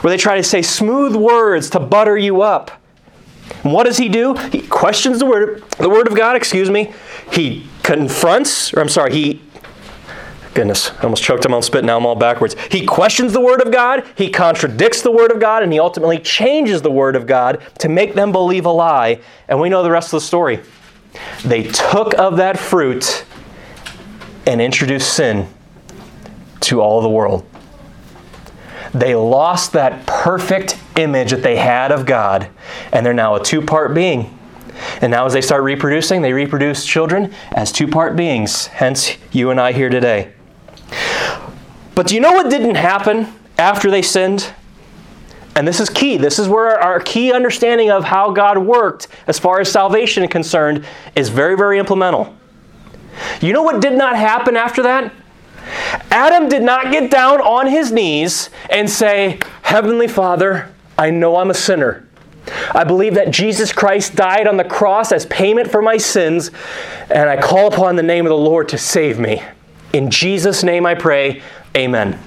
where 0.00 0.10
they 0.10 0.16
try 0.16 0.36
to 0.36 0.42
say 0.42 0.62
smooth 0.62 1.14
words 1.14 1.68
to 1.68 1.80
butter 1.80 2.16
you 2.16 2.40
up. 2.40 2.70
And 3.62 3.74
what 3.74 3.84
does 3.84 3.98
he 3.98 4.08
do? 4.08 4.32
He 4.50 4.62
questions 4.62 5.18
the 5.18 5.26
word, 5.26 5.62
the 5.76 5.90
word 5.90 6.08
of 6.08 6.16
God, 6.16 6.34
excuse 6.34 6.70
me. 6.70 6.94
He 7.30 7.66
confronts, 7.82 8.72
or 8.72 8.80
I'm 8.80 8.88
sorry, 8.88 9.12
he 9.12 9.42
Goodness, 10.54 10.90
I 10.90 11.04
almost 11.04 11.22
choked 11.22 11.46
him 11.46 11.54
on 11.54 11.62
spit. 11.62 11.82
Now 11.82 11.96
I'm 11.96 12.04
all 12.04 12.14
backwards. 12.14 12.56
He 12.70 12.84
questions 12.84 13.32
the 13.32 13.40
Word 13.40 13.62
of 13.62 13.72
God, 13.72 14.04
he 14.14 14.30
contradicts 14.30 15.00
the 15.00 15.10
Word 15.10 15.32
of 15.32 15.40
God, 15.40 15.62
and 15.62 15.72
he 15.72 15.78
ultimately 15.78 16.18
changes 16.18 16.82
the 16.82 16.90
Word 16.90 17.16
of 17.16 17.26
God 17.26 17.62
to 17.78 17.88
make 17.88 18.14
them 18.14 18.32
believe 18.32 18.66
a 18.66 18.70
lie. 18.70 19.20
And 19.48 19.60
we 19.60 19.70
know 19.70 19.82
the 19.82 19.90
rest 19.90 20.08
of 20.08 20.20
the 20.20 20.26
story. 20.26 20.60
They 21.44 21.62
took 21.62 22.14
of 22.18 22.36
that 22.36 22.58
fruit 22.58 23.24
and 24.46 24.60
introduced 24.60 25.14
sin 25.14 25.48
to 26.60 26.80
all 26.80 27.00
the 27.00 27.08
world. 27.08 27.46
They 28.92 29.14
lost 29.14 29.72
that 29.72 30.06
perfect 30.06 30.78
image 30.96 31.30
that 31.30 31.42
they 31.42 31.56
had 31.56 31.92
of 31.92 32.04
God, 32.04 32.50
and 32.92 33.06
they're 33.06 33.14
now 33.14 33.36
a 33.36 33.42
two 33.42 33.62
part 33.62 33.94
being. 33.94 34.38
And 35.00 35.10
now, 35.10 35.24
as 35.24 35.32
they 35.32 35.40
start 35.40 35.62
reproducing, 35.62 36.20
they 36.20 36.32
reproduce 36.32 36.84
children 36.84 37.32
as 37.52 37.72
two 37.72 37.86
part 37.86 38.16
beings. 38.16 38.66
Hence, 38.66 39.16
you 39.30 39.50
and 39.50 39.58
I 39.58 39.72
here 39.72 39.88
today. 39.88 40.32
But 41.94 42.06
do 42.06 42.14
you 42.14 42.20
know 42.20 42.32
what 42.32 42.50
didn't 42.50 42.76
happen 42.76 43.32
after 43.58 43.90
they 43.90 44.02
sinned? 44.02 44.52
And 45.54 45.68
this 45.68 45.80
is 45.80 45.90
key. 45.90 46.16
This 46.16 46.38
is 46.38 46.48
where 46.48 46.80
our 46.80 47.00
key 47.00 47.32
understanding 47.32 47.90
of 47.90 48.04
how 48.04 48.30
God 48.30 48.58
worked 48.58 49.08
as 49.26 49.38
far 49.38 49.60
as 49.60 49.70
salvation 49.70 50.24
is 50.24 50.30
concerned 50.30 50.86
is 51.14 51.28
very, 51.28 51.56
very 51.56 51.78
implemental. 51.78 52.34
You 53.40 53.52
know 53.52 53.62
what 53.62 53.82
did 53.82 53.92
not 53.92 54.16
happen 54.16 54.56
after 54.56 54.82
that? 54.84 55.12
Adam 56.10 56.48
did 56.48 56.62
not 56.62 56.90
get 56.90 57.10
down 57.10 57.40
on 57.40 57.66
his 57.66 57.92
knees 57.92 58.50
and 58.70 58.88
say, 58.88 59.38
Heavenly 59.62 60.08
Father, 60.08 60.72
I 60.98 61.10
know 61.10 61.36
I'm 61.36 61.50
a 61.50 61.54
sinner. 61.54 62.08
I 62.74 62.84
believe 62.84 63.14
that 63.14 63.30
Jesus 63.30 63.72
Christ 63.72 64.16
died 64.16 64.46
on 64.46 64.56
the 64.56 64.64
cross 64.64 65.12
as 65.12 65.26
payment 65.26 65.70
for 65.70 65.80
my 65.80 65.96
sins, 65.96 66.50
and 67.10 67.28
I 67.28 67.40
call 67.40 67.68
upon 67.72 67.96
the 67.96 68.02
name 68.02 68.26
of 68.26 68.30
the 68.30 68.36
Lord 68.36 68.68
to 68.70 68.78
save 68.78 69.18
me. 69.18 69.42
In 69.92 70.10
Jesus' 70.10 70.62
name 70.62 70.86
I 70.86 70.94
pray, 70.94 71.42
amen. 71.76 72.18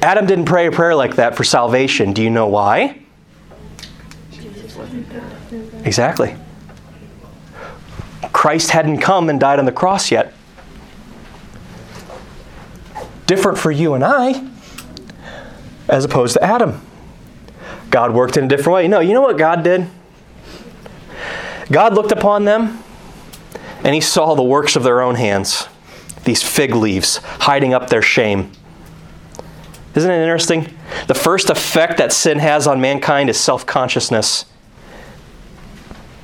Adam 0.00 0.26
didn't 0.26 0.46
pray 0.46 0.66
a 0.66 0.72
prayer 0.72 0.94
like 0.94 1.16
that 1.16 1.36
for 1.36 1.44
salvation. 1.44 2.12
Do 2.12 2.22
you 2.22 2.30
know 2.30 2.46
why? 2.46 3.00
Exactly. 5.84 6.36
Christ 8.32 8.70
hadn't 8.70 8.98
come 8.98 9.28
and 9.28 9.38
died 9.38 9.58
on 9.58 9.64
the 9.64 9.72
cross 9.72 10.10
yet. 10.10 10.32
Different 13.26 13.58
for 13.58 13.70
you 13.70 13.94
and 13.94 14.04
I, 14.04 14.46
as 15.88 16.04
opposed 16.04 16.34
to 16.34 16.42
Adam. 16.42 16.80
God 17.90 18.12
worked 18.12 18.36
in 18.36 18.44
a 18.44 18.48
different 18.48 18.74
way. 18.74 18.88
No, 18.88 19.00
you 19.00 19.14
know 19.14 19.22
what 19.22 19.38
God 19.38 19.62
did? 19.62 19.86
God 21.70 21.94
looked 21.94 22.12
upon 22.12 22.44
them 22.44 22.82
and 23.82 23.94
he 23.94 24.00
saw 24.00 24.34
the 24.34 24.42
works 24.42 24.76
of 24.76 24.82
their 24.82 25.00
own 25.00 25.14
hands 25.14 25.68
these 26.24 26.42
fig 26.42 26.74
leaves, 26.74 27.18
hiding 27.22 27.74
up 27.74 27.90
their 27.90 28.02
shame. 28.02 28.50
Isn't 29.94 30.10
it 30.10 30.20
interesting? 30.20 30.68
The 31.06 31.14
first 31.14 31.50
effect 31.50 31.98
that 31.98 32.12
sin 32.12 32.38
has 32.40 32.66
on 32.66 32.80
mankind 32.80 33.30
is 33.30 33.38
self 33.38 33.64
consciousness. 33.64 34.46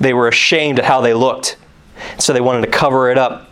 They 0.00 0.12
were 0.12 0.28
ashamed 0.28 0.78
at 0.78 0.86
how 0.86 1.00
they 1.00 1.14
looked, 1.14 1.56
so 2.18 2.32
they 2.32 2.40
wanted 2.40 2.62
to 2.62 2.70
cover 2.70 3.10
it 3.10 3.18
up. 3.18 3.50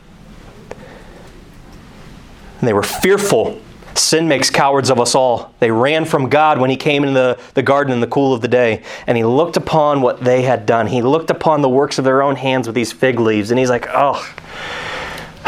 And 2.60 2.68
they 2.68 2.72
were 2.72 2.82
fearful. 2.82 3.60
Sin 3.94 4.28
makes 4.28 4.48
cowards 4.48 4.90
of 4.90 5.00
us 5.00 5.14
all. 5.14 5.54
They 5.60 5.70
ran 5.70 6.04
from 6.04 6.28
God 6.28 6.58
when 6.58 6.70
He 6.70 6.76
came 6.76 7.04
into 7.04 7.14
the, 7.14 7.38
the 7.54 7.62
garden 7.62 7.92
in 7.92 8.00
the 8.00 8.06
cool 8.06 8.32
of 8.32 8.40
the 8.40 8.48
day, 8.48 8.82
and 9.06 9.16
He 9.16 9.24
looked 9.24 9.56
upon 9.56 10.00
what 10.00 10.24
they 10.24 10.42
had 10.42 10.66
done. 10.66 10.86
He 10.86 11.02
looked 11.02 11.30
upon 11.30 11.62
the 11.62 11.68
works 11.68 11.98
of 11.98 12.04
their 12.04 12.22
own 12.22 12.36
hands 12.36 12.66
with 12.66 12.74
these 12.74 12.92
fig 12.92 13.20
leaves, 13.20 13.50
and 13.50 13.58
He's 13.58 13.70
like, 13.70 13.86
oh, 13.90 14.34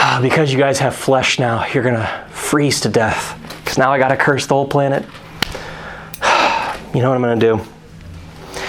Ah, 0.03 0.19
because 0.23 0.51
you 0.51 0.59
guys 0.59 0.79
have 0.79 0.97
flesh 0.97 1.39
now, 1.39 1.67
you're 1.67 1.83
going 1.83 1.95
to 1.95 2.27
freeze 2.31 2.81
to 2.81 2.89
death. 2.89 3.39
Because 3.63 3.77
now 3.77 3.93
I 3.93 3.99
got 3.99 4.09
to 4.09 4.17
curse 4.17 4.47
the 4.47 4.55
whole 4.55 4.67
planet. 4.67 5.05
You 6.93 7.03
know 7.03 7.11
what 7.11 7.17
I'm 7.17 7.23
going 7.23 7.39
to 7.39 7.47
do? 7.47 8.61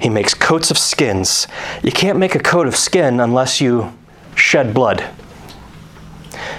He 0.00 0.08
makes 0.08 0.32
coats 0.32 0.70
of 0.70 0.78
skins. 0.78 1.46
You 1.82 1.92
can't 1.92 2.18
make 2.18 2.34
a 2.34 2.38
coat 2.38 2.66
of 2.66 2.74
skin 2.74 3.20
unless 3.20 3.60
you 3.60 3.92
shed 4.34 4.72
blood. 4.72 5.04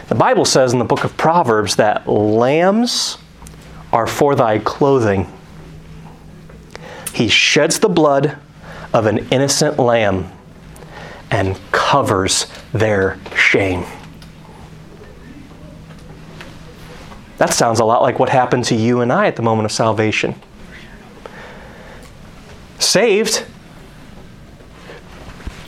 The 0.09 0.15
Bible 0.15 0.45
says 0.45 0.73
in 0.73 0.79
the 0.79 0.85
book 0.85 1.05
of 1.05 1.17
Proverbs 1.17 1.77
that 1.77 2.07
lambs 2.07 3.17
are 3.91 4.05
for 4.05 4.35
thy 4.35 4.59
clothing. 4.59 5.25
He 7.13 7.29
sheds 7.29 7.79
the 7.79 7.89
blood 7.89 8.37
of 8.93 9.07
an 9.07 9.27
innocent 9.29 9.79
lamb 9.79 10.31
and 11.31 11.59
covers 11.71 12.45
their 12.73 13.17
shame. 13.49 13.83
That 17.39 17.51
sounds 17.51 17.79
a 17.79 17.85
lot 17.85 18.03
like 18.03 18.19
what 18.19 18.29
happened 18.29 18.65
to 18.65 18.75
you 18.75 19.01
and 19.01 19.11
I 19.11 19.25
at 19.25 19.37
the 19.37 19.41
moment 19.41 19.65
of 19.65 19.71
salvation. 19.71 20.35
Saved, 22.77 23.43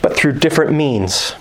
but 0.00 0.16
through 0.16 0.38
different 0.38 0.72
means. 0.72 1.34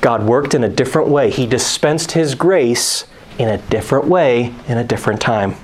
God 0.00 0.26
worked 0.26 0.54
in 0.54 0.64
a 0.64 0.68
different 0.68 1.08
way. 1.08 1.30
He 1.30 1.46
dispensed 1.46 2.12
His 2.12 2.34
grace 2.34 3.04
in 3.38 3.48
a 3.48 3.58
different 3.58 4.06
way 4.06 4.52
in 4.66 4.76
a 4.76 4.84
different 4.84 5.20
time. 5.20 5.54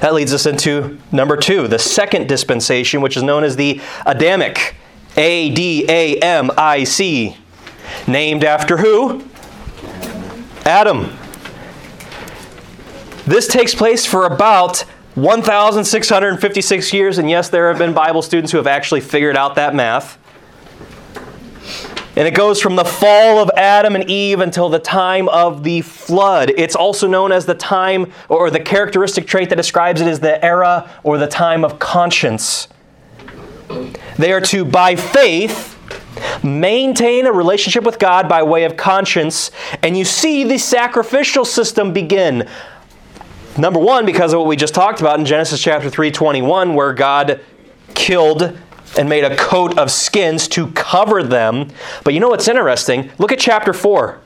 That 0.00 0.14
leads 0.14 0.34
us 0.34 0.46
into 0.46 0.98
number 1.12 1.36
two, 1.36 1.68
the 1.68 1.78
second 1.78 2.28
dispensation, 2.28 3.00
which 3.02 3.16
is 3.16 3.22
known 3.22 3.44
as 3.44 3.54
the 3.54 3.80
Adamic. 4.04 4.74
A 5.16 5.50
D 5.50 5.86
A 5.88 6.18
M 6.18 6.50
I 6.58 6.82
C. 6.82 7.36
Named 8.06 8.44
after 8.44 8.76
who? 8.76 9.24
Adam. 10.64 11.16
This 13.26 13.48
takes 13.48 13.74
place 13.74 14.04
for 14.04 14.26
about 14.26 14.84
1,656 15.14 16.92
years, 16.92 17.18
and 17.18 17.30
yes, 17.30 17.48
there 17.48 17.68
have 17.68 17.78
been 17.78 17.94
Bible 17.94 18.20
students 18.20 18.52
who 18.52 18.58
have 18.58 18.66
actually 18.66 19.00
figured 19.00 19.36
out 19.36 19.54
that 19.54 19.74
math. 19.74 20.18
And 22.16 22.28
it 22.28 22.34
goes 22.34 22.60
from 22.60 22.76
the 22.76 22.84
fall 22.84 23.38
of 23.38 23.50
Adam 23.56 23.96
and 23.96 24.08
Eve 24.08 24.40
until 24.40 24.68
the 24.68 24.78
time 24.78 25.28
of 25.30 25.64
the 25.64 25.80
flood. 25.80 26.52
It's 26.56 26.76
also 26.76 27.08
known 27.08 27.32
as 27.32 27.46
the 27.46 27.54
time, 27.54 28.12
or 28.28 28.50
the 28.50 28.60
characteristic 28.60 29.26
trait 29.26 29.48
that 29.48 29.56
describes 29.56 30.00
it 30.00 30.06
is 30.06 30.20
the 30.20 30.44
era 30.44 30.90
or 31.02 31.18
the 31.18 31.26
time 31.26 31.64
of 31.64 31.78
conscience. 31.78 32.68
They 34.16 34.32
are 34.32 34.40
to, 34.42 34.64
by 34.64 34.94
faith, 34.94 35.73
maintain 36.42 37.26
a 37.26 37.32
relationship 37.32 37.84
with 37.84 37.98
God 37.98 38.28
by 38.28 38.42
way 38.42 38.64
of 38.64 38.76
conscience, 38.76 39.50
and 39.82 39.96
you 39.96 40.04
see 40.04 40.44
the 40.44 40.58
sacrificial 40.58 41.44
system 41.44 41.92
begin. 41.92 42.48
Number 43.56 43.78
one, 43.78 44.04
because 44.04 44.32
of 44.32 44.40
what 44.40 44.48
we 44.48 44.56
just 44.56 44.74
talked 44.74 45.00
about 45.00 45.18
in 45.18 45.26
Genesis 45.26 45.62
chapter 45.62 45.88
3 45.88 46.10
21, 46.10 46.74
where 46.74 46.92
God 46.92 47.40
killed 47.94 48.58
and 48.98 49.08
made 49.08 49.24
a 49.24 49.36
coat 49.36 49.78
of 49.78 49.90
skins 49.90 50.48
to 50.48 50.70
cover 50.72 51.22
them. 51.22 51.68
But 52.04 52.14
you 52.14 52.20
know 52.20 52.28
what's 52.28 52.48
interesting? 52.48 53.10
Look 53.18 53.32
at 53.32 53.38
chapter 53.38 53.72
4. 53.72 54.20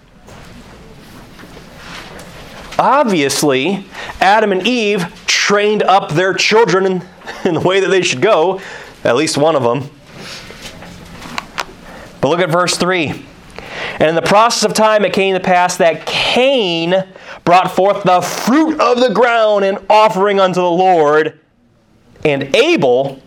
Obviously, 2.78 3.84
Adam 4.20 4.52
and 4.52 4.66
Eve 4.66 5.24
trained 5.26 5.82
up 5.82 6.12
their 6.12 6.32
children 6.32 6.86
in, 6.86 7.02
in 7.44 7.54
the 7.54 7.60
way 7.60 7.80
that 7.80 7.88
they 7.88 8.02
should 8.02 8.22
go, 8.22 8.60
at 9.04 9.16
least 9.16 9.36
one 9.36 9.56
of 9.56 9.62
them. 9.62 9.90
But 12.20 12.28
look 12.28 12.40
at 12.40 12.50
verse 12.50 12.76
3. 12.76 13.24
And 14.00 14.08
in 14.08 14.14
the 14.14 14.22
process 14.22 14.64
of 14.64 14.74
time, 14.74 15.04
it 15.04 15.12
came 15.12 15.34
to 15.34 15.40
pass 15.40 15.76
that 15.76 16.06
Cain 16.06 17.04
brought 17.44 17.70
forth 17.70 18.02
the 18.02 18.20
fruit 18.20 18.80
of 18.80 19.00
the 19.00 19.10
ground 19.10 19.64
in 19.64 19.78
offering 19.88 20.40
unto 20.40 20.60
the 20.60 20.70
Lord. 20.70 21.38
And 22.24 22.54
Abel, 22.54 23.22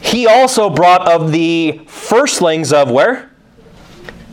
he 0.00 0.26
also 0.26 0.70
brought 0.70 1.08
of 1.08 1.32
the 1.32 1.80
firstlings 1.86 2.72
of 2.72 2.90
where? 2.90 3.30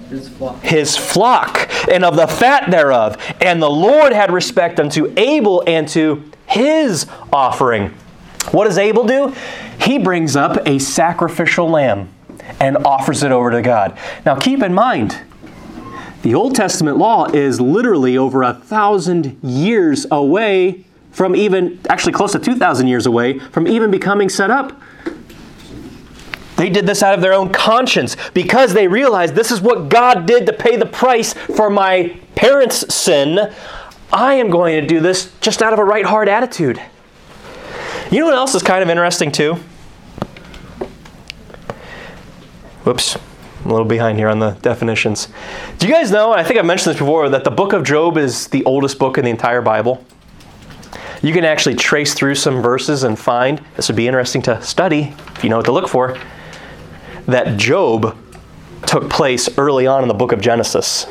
His 0.10 0.28
flock. 0.28 0.62
His 0.62 0.98
flock, 0.98 1.72
and 1.90 2.04
of 2.04 2.18
the 2.18 2.28
fat 2.28 2.70
thereof. 2.70 3.18
And 3.40 3.62
the 3.62 3.70
Lord 3.70 4.12
had 4.12 4.32
respect 4.32 4.80
unto 4.80 5.14
Abel 5.18 5.64
and 5.66 5.88
to 5.90 6.30
his 6.48 7.08
offering. 7.32 7.94
What 8.52 8.66
does 8.66 8.78
Abel 8.78 9.06
do? 9.06 9.34
He 9.80 9.98
brings 9.98 10.36
up 10.36 10.58
a 10.68 10.80
sacrificial 10.80 11.70
lamb 11.70 12.10
and 12.60 12.78
offers 12.86 13.24
it 13.24 13.32
over 13.32 13.52
to 13.52 13.62
God. 13.62 13.98
Now 14.26 14.36
keep 14.36 14.62
in 14.62 14.74
mind, 14.74 15.22
the 16.22 16.36
Old 16.36 16.56
Testament 16.56 16.98
law 16.98 17.26
is 17.26 17.60
literally 17.60 18.18
over 18.18 18.44
a 18.44 18.54
thousand 18.54 19.38
years 19.42 20.06
away 20.12 20.86
from 21.12 21.36
even, 21.36 21.80
actually 21.90 22.14
close 22.14 22.32
to 22.34 22.40
2,000 22.40 22.88
years 22.88 23.06
away 23.06 23.40
from 23.40 23.68
even 23.68 23.92
becoming 23.92 24.30
set 24.30 24.50
up. 24.50 24.80
They 26.58 26.70
did 26.70 26.86
this 26.86 27.02
out 27.02 27.16
of 27.16 27.22
their 27.22 27.34
own 27.34 27.52
conscience 27.52 28.16
because 28.34 28.74
they 28.74 28.88
realized 28.88 29.34
this 29.34 29.50
is 29.50 29.62
what 29.62 29.90
God 29.90 30.28
did 30.28 30.46
to 30.46 30.54
pay 30.54 30.76
the 30.76 30.86
price 30.86 31.34
for 31.34 31.72
my 31.72 32.16
parents' 32.36 32.94
sin. 32.94 33.52
I 34.14 34.36
am 34.36 34.52
going 34.52 34.80
to 34.80 34.88
do 34.88 35.00
this 35.00 35.34
just 35.42 35.64
out 35.64 35.74
of 35.74 35.80
a 35.80 35.84
right 35.84 36.06
heart 36.06 36.28
attitude. 36.28 36.80
You 38.12 38.20
know 38.20 38.26
what 38.26 38.36
else 38.36 38.54
is 38.54 38.62
kind 38.62 38.84
of 38.84 38.90
interesting 38.90 39.32
too? 39.32 39.58
Whoops. 42.84 43.16
I'm 43.64 43.70
a 43.70 43.74
little 43.74 43.86
behind 43.86 44.18
here 44.18 44.28
on 44.28 44.40
the 44.40 44.52
definitions. 44.62 45.28
Do 45.78 45.88
you 45.88 45.94
guys 45.94 46.12
know, 46.12 46.32
and 46.32 46.42
I 46.42 46.44
think 46.44 46.60
I've 46.60 46.66
mentioned 46.66 46.96
this 46.96 47.00
before, 47.00 47.30
that 47.30 47.44
the 47.44 47.52
book 47.52 47.74
of 47.74 47.84
Job 47.84 48.18
is 48.18 48.48
the 48.48 48.64
oldest 48.66 48.98
book 48.98 49.20
in 49.20 49.26
the 49.26 49.30
entire 49.30 49.62
Bible? 49.62 50.04
You 51.22 51.32
can 51.32 51.46
actually 51.46 51.76
trace 51.76 52.16
through 52.16 52.36
some 52.36 52.64
verses 52.64 53.04
and 53.04 53.20
find, 53.20 53.62
this 53.76 53.88
would 53.88 53.96
be 53.96 54.08
interesting 54.08 54.42
to 54.44 54.60
study 54.64 55.14
if 55.36 55.44
you 55.44 55.52
know 55.52 55.58
what 55.58 55.66
to 55.68 55.72
look 55.72 55.88
for, 55.88 56.18
that 57.28 57.60
Job 57.60 58.18
took 58.88 59.12
place 59.12 59.56
early 59.60 59.86
on 59.86 60.02
in 60.02 60.08
the 60.08 60.16
book 60.16 60.32
of 60.32 60.42
Genesis. 60.42 61.06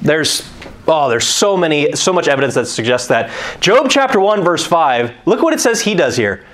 There's 0.00 0.48
oh, 0.86 1.08
there's 1.08 1.26
so 1.26 1.56
many 1.56 1.92
so 1.96 2.12
much 2.12 2.28
evidence 2.28 2.54
that 2.54 2.66
suggests 2.66 3.08
that. 3.08 3.30
Job 3.60 3.88
chapter 3.90 4.20
1 4.20 4.44
verse 4.44 4.64
5, 4.64 5.12
look 5.26 5.42
what 5.42 5.52
it 5.52 5.60
says 5.60 5.80
he 5.80 5.94
does 5.96 6.16
here. 6.16 6.46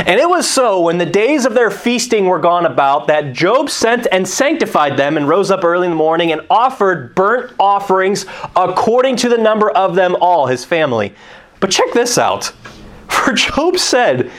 And 0.00 0.20
it 0.20 0.28
was 0.28 0.48
so 0.48 0.80
when 0.80 0.98
the 0.98 1.06
days 1.06 1.44
of 1.44 1.54
their 1.54 1.70
feasting 1.70 2.26
were 2.26 2.38
gone 2.38 2.66
about 2.66 3.06
that 3.08 3.32
Job 3.32 3.70
sent 3.70 4.06
and 4.12 4.28
sanctified 4.28 4.96
them 4.96 5.16
and 5.16 5.28
rose 5.28 5.50
up 5.50 5.64
early 5.64 5.86
in 5.86 5.92
the 5.92 5.96
morning 5.96 6.32
and 6.32 6.42
offered 6.50 7.14
burnt 7.14 7.52
offerings 7.58 8.26
according 8.56 9.16
to 9.16 9.28
the 9.28 9.38
number 9.38 9.70
of 9.70 9.94
them 9.94 10.16
all, 10.20 10.46
his 10.46 10.64
family. 10.64 11.14
But 11.60 11.70
check 11.70 11.92
this 11.92 12.18
out. 12.18 12.44
For 13.08 13.32
Job 13.32 13.78
said, 13.78 14.30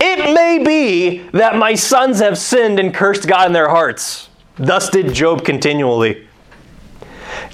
It 0.00 0.34
may 0.34 0.62
be 0.64 1.28
that 1.32 1.56
my 1.56 1.74
sons 1.74 2.20
have 2.20 2.38
sinned 2.38 2.78
and 2.78 2.94
cursed 2.94 3.28
God 3.28 3.46
in 3.46 3.52
their 3.52 3.68
hearts. 3.68 4.28
Thus 4.56 4.90
did 4.90 5.14
Job 5.14 5.44
continually. 5.44 6.26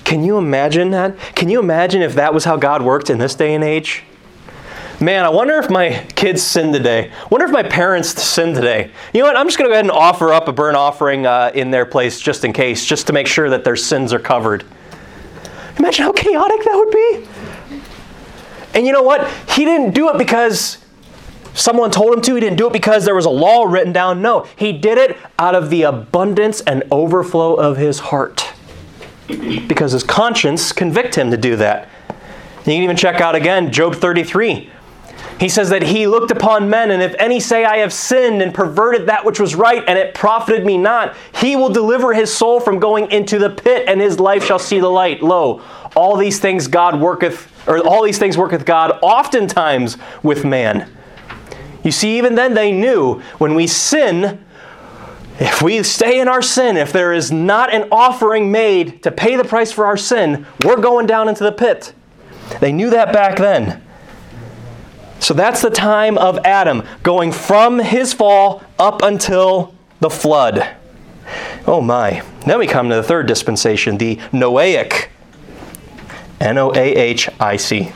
Can 0.04 0.24
you 0.24 0.38
imagine 0.38 0.90
that? 0.92 1.18
Can 1.34 1.48
you 1.48 1.58
imagine 1.58 2.02
if 2.02 2.14
that 2.14 2.32
was 2.32 2.44
how 2.44 2.56
God 2.56 2.82
worked 2.82 3.10
in 3.10 3.18
this 3.18 3.34
day 3.34 3.54
and 3.54 3.62
age? 3.62 4.04
Man, 4.98 5.26
I 5.26 5.28
wonder 5.28 5.58
if 5.58 5.68
my 5.68 6.06
kids 6.14 6.42
sin 6.42 6.72
today. 6.72 7.12
wonder 7.28 7.44
if 7.44 7.52
my 7.52 7.62
parents 7.62 8.22
sin 8.22 8.54
today. 8.54 8.90
You 9.12 9.20
know 9.20 9.26
what? 9.26 9.36
I'm 9.36 9.46
just 9.46 9.58
going 9.58 9.68
to 9.68 9.70
go 9.70 9.74
ahead 9.74 9.84
and 9.84 9.90
offer 9.90 10.32
up 10.32 10.48
a 10.48 10.52
burnt 10.52 10.76
offering 10.76 11.26
uh, 11.26 11.50
in 11.54 11.70
their 11.70 11.84
place 11.84 12.18
just 12.18 12.44
in 12.46 12.54
case, 12.54 12.86
just 12.86 13.06
to 13.08 13.12
make 13.12 13.26
sure 13.26 13.50
that 13.50 13.62
their 13.62 13.76
sins 13.76 14.14
are 14.14 14.18
covered. 14.18 14.64
Imagine 15.78 16.04
how 16.04 16.12
chaotic 16.12 16.64
that 16.64 16.74
would 16.76 16.90
be. 16.90 17.82
And 18.72 18.86
you 18.86 18.92
know 18.92 19.02
what? 19.02 19.30
He 19.50 19.66
didn't 19.66 19.92
do 19.92 20.08
it 20.08 20.16
because 20.16 20.78
someone 21.52 21.90
told 21.90 22.14
him 22.14 22.22
to. 22.22 22.34
He 22.34 22.40
didn't 22.40 22.56
do 22.56 22.66
it 22.66 22.72
because 22.72 23.04
there 23.04 23.14
was 23.14 23.26
a 23.26 23.30
law 23.30 23.64
written 23.64 23.92
down. 23.92 24.22
No, 24.22 24.46
he 24.56 24.72
did 24.72 24.96
it 24.96 25.18
out 25.38 25.54
of 25.54 25.68
the 25.68 25.82
abundance 25.82 26.62
and 26.62 26.82
overflow 26.90 27.54
of 27.54 27.76
his 27.76 27.98
heart. 27.98 28.48
Because 29.26 29.92
his 29.92 30.04
conscience 30.04 30.72
convict 30.72 31.16
him 31.16 31.30
to 31.32 31.36
do 31.36 31.56
that. 31.56 31.90
You 32.60 32.72
can 32.72 32.82
even 32.82 32.96
check 32.96 33.20
out 33.20 33.34
again 33.34 33.70
Job 33.70 33.94
33. 33.94 34.70
He 35.38 35.50
says 35.50 35.68
that 35.68 35.82
he 35.82 36.06
looked 36.06 36.30
upon 36.30 36.70
men, 36.70 36.90
and 36.90 37.02
if 37.02 37.14
any 37.18 37.40
say, 37.40 37.64
I 37.64 37.78
have 37.78 37.92
sinned 37.92 38.40
and 38.40 38.54
perverted 38.54 39.06
that 39.08 39.24
which 39.24 39.38
was 39.38 39.54
right, 39.54 39.84
and 39.86 39.98
it 39.98 40.14
profited 40.14 40.64
me 40.64 40.78
not, 40.78 41.14
he 41.34 41.56
will 41.56 41.68
deliver 41.68 42.14
his 42.14 42.34
soul 42.34 42.58
from 42.58 42.78
going 42.78 43.10
into 43.10 43.38
the 43.38 43.50
pit, 43.50 43.84
and 43.86 44.00
his 44.00 44.18
life 44.18 44.44
shall 44.44 44.58
see 44.58 44.80
the 44.80 44.88
light. 44.88 45.22
Lo, 45.22 45.60
all 45.94 46.16
these 46.16 46.40
things 46.40 46.68
God 46.68 46.98
worketh, 46.98 47.52
or 47.68 47.86
all 47.86 48.02
these 48.02 48.18
things 48.18 48.38
worketh 48.38 48.64
God 48.64 48.98
oftentimes 49.02 49.98
with 50.22 50.44
man. 50.44 50.90
You 51.84 51.92
see, 51.92 52.16
even 52.16 52.34
then 52.34 52.54
they 52.54 52.72
knew 52.72 53.20
when 53.36 53.54
we 53.54 53.66
sin, 53.66 54.42
if 55.38 55.60
we 55.60 55.82
stay 55.82 56.18
in 56.18 56.28
our 56.28 56.40
sin, 56.40 56.78
if 56.78 56.94
there 56.94 57.12
is 57.12 57.30
not 57.30 57.74
an 57.74 57.88
offering 57.92 58.50
made 58.50 59.02
to 59.02 59.12
pay 59.12 59.36
the 59.36 59.44
price 59.44 59.70
for 59.70 59.84
our 59.84 59.98
sin, 59.98 60.46
we're 60.64 60.80
going 60.80 61.06
down 61.06 61.28
into 61.28 61.44
the 61.44 61.52
pit. 61.52 61.92
They 62.60 62.72
knew 62.72 62.88
that 62.90 63.12
back 63.12 63.36
then. 63.36 63.82
So 65.20 65.34
that's 65.34 65.62
the 65.62 65.70
time 65.70 66.18
of 66.18 66.38
Adam, 66.44 66.84
going 67.02 67.32
from 67.32 67.78
his 67.78 68.12
fall 68.12 68.62
up 68.78 69.02
until 69.02 69.74
the 70.00 70.10
flood. 70.10 70.76
Oh 71.66 71.80
my. 71.80 72.22
Then 72.46 72.58
we 72.58 72.66
come 72.66 72.88
to 72.90 72.94
the 72.94 73.02
third 73.02 73.26
dispensation, 73.26 73.98
the 73.98 74.16
Noahic. 74.32 75.08
N 76.40 76.58
O 76.58 76.72
A 76.74 76.78
H 76.94 77.28
I 77.40 77.56
C. 77.56 77.92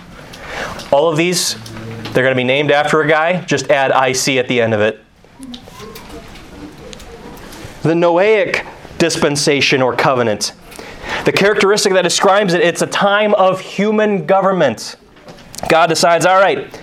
All 0.90 1.09
of 1.09 1.16
these, 1.16 1.54
they're 2.12 2.24
going 2.24 2.35
to 2.35 2.35
be 2.35 2.44
named 2.44 2.70
after 2.70 3.00
a 3.00 3.09
guy. 3.09 3.44
Just 3.44 3.70
add 3.70 3.90
IC 3.90 4.37
at 4.38 4.48
the 4.48 4.61
end 4.61 4.74
of 4.74 4.80
it. 4.80 5.04
The 7.83 7.94
Noahic 7.94 8.66
dispensation 8.98 9.83
or 9.83 9.94
covenant. 9.94 10.52
The 11.24 11.33
characteristic 11.33 11.92
that 11.92 12.02
describes 12.02 12.54
it, 12.54 12.62
it's 12.62 12.83
a 12.83 12.87
time 12.87 13.35
of 13.35 13.61
human 13.61 14.26
government. 14.26 14.96
God 15.68 15.88
decides, 15.88 16.26
all 16.26 16.40
right, 16.40 16.80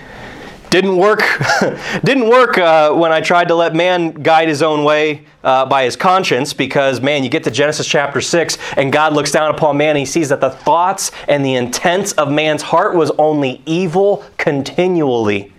didn't 0.69 0.97
work. 0.97 1.21
didn't 2.03 2.30
work 2.30 2.58
uh, 2.58 2.93
when 2.93 3.12
I 3.12 3.21
tried 3.21 3.47
to 3.49 3.56
let 3.56 3.75
man 3.75 4.12
guide 4.12 4.47
his 4.47 4.62
own 4.62 4.84
way 4.84 5.25
uh, 5.43 5.65
by 5.65 5.84
his 5.84 5.95
conscience, 5.95 6.53
because 6.53 7.01
man, 7.01 7.23
you 7.23 7.30
get 7.30 7.43
to 7.45 7.51
Genesis 7.51 7.88
chapter 7.88 8.21
six, 8.21 8.58
and 8.75 8.91
God 8.91 9.13
looks 9.13 9.32
down 9.32 9.53
upon 9.53 9.77
man. 9.77 9.89
And 9.89 9.99
he 9.99 10.06
sees 10.06 10.30
that 10.30 10.41
the 10.41 10.49
thoughts 10.49 11.12
and 11.27 11.43
the 11.43 11.56
intents 11.56 12.12
of 12.13 12.32
man's 12.32 12.62
heart 12.62 12.95
was 12.95 13.12
only 13.17 13.62
evil 13.65 14.23
continually. 14.38 15.53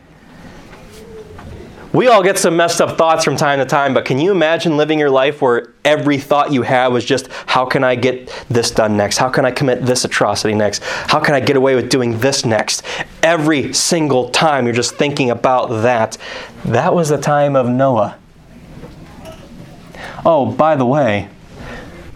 We 1.91 2.07
all 2.07 2.23
get 2.23 2.39
some 2.39 2.55
messed 2.55 2.83
up 2.83 2.99
thoughts 2.99 3.25
from 3.25 3.37
time 3.37 3.61
to 3.61 3.65
time, 3.65 3.95
but 3.95 4.05
can 4.05 4.19
you 4.19 4.31
imagine 4.31 4.77
living 4.77 4.99
your 4.99 5.09
life 5.09 5.41
where 5.41 5.73
every 5.87 6.19
thought 6.19 6.53
you 6.53 6.61
have 6.61 6.93
was 6.93 7.03
just, 7.03 7.29
how 7.47 7.65
can 7.65 7.83
I 7.83 7.95
get 7.95 8.29
this 8.51 8.71
done 8.71 8.99
next? 8.99 9.17
How 9.17 9.31
can 9.31 9.47
I 9.47 9.51
commit 9.51 9.87
this 9.87 10.05
atrocity 10.05 10.55
next? 10.55 10.83
How 10.83 11.19
can 11.19 11.35
I 11.35 11.41
get 11.41 11.57
away 11.57 11.75
with 11.75 11.89
doing 11.89 12.19
this 12.19 12.45
next? 12.45 12.83
Every 13.23 13.73
single 13.73 14.29
time 14.29 14.67
you're 14.67 14.75
just 14.75 14.97
thinking 14.97 15.31
about 15.31 15.69
that. 15.83 16.19
That 16.67 16.95
was 16.95 17.09
the 17.09 17.17
time 17.17 17.57
of 17.57 17.67
Noah. 17.67 18.19
Oh, 20.27 20.45
by 20.45 20.77
the 20.77 20.85
way, 20.85 21.31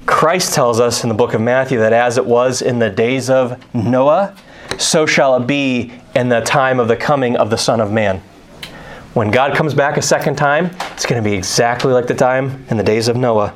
Christ 0.04 0.52
tells 0.52 0.80
us 0.80 1.02
in 1.02 1.08
the 1.08 1.14
book 1.14 1.32
of 1.32 1.40
Matthew 1.40 1.78
that 1.78 1.94
as 1.94 2.18
it 2.18 2.26
was 2.26 2.60
in 2.60 2.78
the 2.78 2.90
days 2.90 3.30
of 3.30 3.58
Noah, 3.74 4.36
so 4.76 5.06
shall 5.06 5.34
it 5.36 5.46
be 5.46 5.92
in 6.14 6.28
the 6.28 6.42
time 6.42 6.78
of 6.78 6.88
the 6.88 6.96
coming 6.96 7.36
of 7.38 7.48
the 7.48 7.56
Son 7.56 7.80
of 7.80 7.90
Man. 7.90 8.22
When 9.14 9.30
God 9.30 9.54
comes 9.54 9.74
back 9.74 9.98
a 9.98 10.02
second 10.02 10.36
time, 10.36 10.70
it's 10.92 11.04
going 11.04 11.22
to 11.22 11.28
be 11.28 11.36
exactly 11.36 11.92
like 11.92 12.06
the 12.06 12.14
time 12.14 12.64
in 12.70 12.78
the 12.78 12.82
days 12.82 13.08
of 13.08 13.16
Noah. 13.16 13.54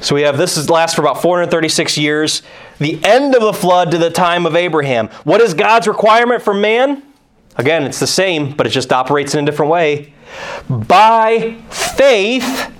So 0.00 0.16
we 0.16 0.22
have 0.22 0.36
this 0.36 0.56
is 0.56 0.68
lasts 0.68 0.96
for 0.96 1.02
about 1.02 1.22
436 1.22 1.96
years, 1.96 2.42
the 2.78 3.02
end 3.04 3.36
of 3.36 3.42
the 3.42 3.52
flood 3.52 3.92
to 3.92 3.98
the 3.98 4.10
time 4.10 4.46
of 4.46 4.56
Abraham. 4.56 5.08
What 5.22 5.40
is 5.40 5.54
God's 5.54 5.86
requirement 5.86 6.42
for 6.42 6.54
man? 6.54 7.04
Again, 7.56 7.84
it's 7.84 8.00
the 8.00 8.06
same, 8.08 8.52
but 8.52 8.66
it 8.66 8.70
just 8.70 8.92
operates 8.92 9.34
in 9.34 9.44
a 9.44 9.46
different 9.46 9.70
way. 9.70 10.12
By 10.68 11.56
faith, 11.70 12.72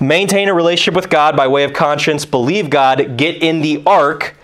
maintain 0.00 0.48
a 0.48 0.54
relationship 0.54 0.94
with 0.94 1.08
God 1.08 1.36
by 1.36 1.46
way 1.46 1.62
of 1.62 1.72
conscience, 1.72 2.24
believe 2.24 2.68
God, 2.68 3.16
get 3.16 3.40
in 3.42 3.60
the 3.60 3.80
ark. 3.86 4.36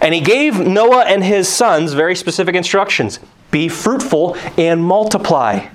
And 0.00 0.14
he 0.14 0.20
gave 0.20 0.60
Noah 0.60 1.04
and 1.06 1.24
his 1.24 1.48
sons 1.48 1.92
very 1.92 2.14
specific 2.14 2.54
instructions 2.54 3.18
be 3.52 3.68
fruitful 3.68 4.36
and 4.58 4.84
multiply. 4.84 5.68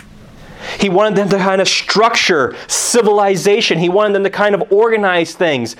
He 0.79 0.89
wanted 0.89 1.15
them 1.15 1.29
to 1.29 1.37
kind 1.37 1.61
of 1.61 1.69
structure 1.69 2.55
civilization, 2.67 3.79
he 3.79 3.87
wanted 3.87 4.13
them 4.15 4.23
to 4.25 4.29
kind 4.29 4.53
of 4.53 4.69
organize 4.71 5.33
things. 5.33 5.77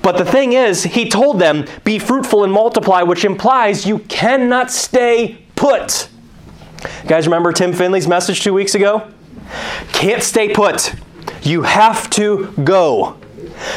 But 0.00 0.16
the 0.16 0.24
thing 0.24 0.52
is, 0.52 0.84
he 0.84 1.08
told 1.08 1.40
them, 1.40 1.66
be 1.84 1.98
fruitful 1.98 2.44
and 2.44 2.52
multiply, 2.52 3.02
which 3.02 3.24
implies 3.24 3.86
you 3.86 3.98
cannot 3.98 4.70
stay 4.70 5.44
put. 5.56 6.08
You 7.02 7.08
guys 7.08 7.26
remember 7.26 7.52
Tim 7.52 7.72
Finley's 7.72 8.06
message 8.06 8.42
two 8.42 8.54
weeks 8.54 8.76
ago? 8.76 9.10
Can't 9.92 10.22
stay 10.22 10.52
put. 10.52 10.94
You 11.42 11.62
have 11.62 12.08
to 12.10 12.52
go. 12.62 13.18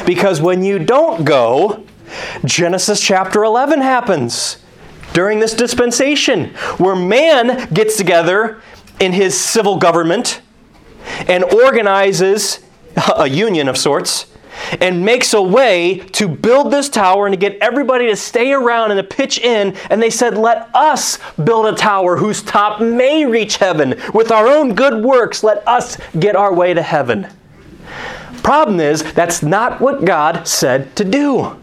Because 0.06 0.40
when 0.42 0.64
you 0.64 0.78
don't 0.78 1.26
go, 1.26 1.84
Genesis 2.46 3.02
chapter 3.02 3.44
11 3.44 3.82
happens 3.82 4.58
during 5.14 5.40
this 5.40 5.54
dispensation 5.54 6.54
where 6.78 6.96
man 6.96 7.72
gets 7.74 7.98
together 7.98 8.62
in 9.00 9.14
his 9.14 9.40
civil 9.40 9.78
government 9.78 10.42
and 11.28 11.44
organizes 11.44 12.60
a 13.16 13.28
union 13.28 13.68
of 13.68 13.78
sorts 13.78 14.28
and 14.82 15.04
makes 15.04 15.34
a 15.34 15.42
way 15.42 16.00
to 16.12 16.28
build 16.28 16.72
this 16.72 16.90
tower 16.90 17.26
and 17.26 17.34
to 17.34 17.38
get 17.38 17.58
everybody 17.62 18.08
to 18.08 18.16
stay 18.16 18.52
around 18.52 18.92
and 18.92 18.98
to 18.98 19.16
pitch 19.16 19.40
in. 19.40 19.76
And 19.90 20.02
they 20.02 20.10
said, 20.10 20.38
Let 20.38 20.70
us 20.76 21.18
build 21.44 21.66
a 21.66 21.76
tower 21.76 22.18
whose 22.18 22.42
top 22.42 22.82
may 22.82 23.26
reach 23.26 23.58
heaven. 23.58 23.96
With 24.14 24.32
our 24.32 24.48
own 24.48 24.76
good 24.76 25.04
works, 25.04 25.44
let 25.44 25.66
us 25.68 25.98
get 26.20 26.36
our 26.36 26.54
way 26.54 26.74
to 26.74 26.82
heaven. 26.82 27.28
Problem 28.44 28.80
is, 28.80 29.14
that's 29.14 29.44
not 29.44 29.80
what 29.82 30.06
God 30.06 30.48
said 30.48 30.96
to 30.96 31.06
do. 31.06 31.60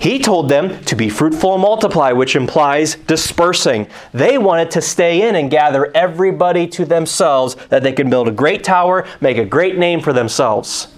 He 0.00 0.18
told 0.18 0.48
them 0.48 0.82
to 0.84 0.96
be 0.96 1.08
fruitful 1.08 1.52
and 1.52 1.62
multiply, 1.62 2.12
which 2.12 2.36
implies 2.36 2.94
dispersing. 2.94 3.88
They 4.12 4.38
wanted 4.38 4.70
to 4.72 4.80
stay 4.80 5.28
in 5.28 5.36
and 5.36 5.50
gather 5.50 5.94
everybody 5.94 6.66
to 6.68 6.84
themselves 6.84 7.56
that 7.68 7.82
they 7.82 7.92
could 7.92 8.08
build 8.08 8.28
a 8.28 8.32
great 8.32 8.64
tower, 8.64 9.06
make 9.20 9.38
a 9.38 9.44
great 9.44 9.76
name 9.76 10.00
for 10.00 10.12
themselves. 10.12 10.88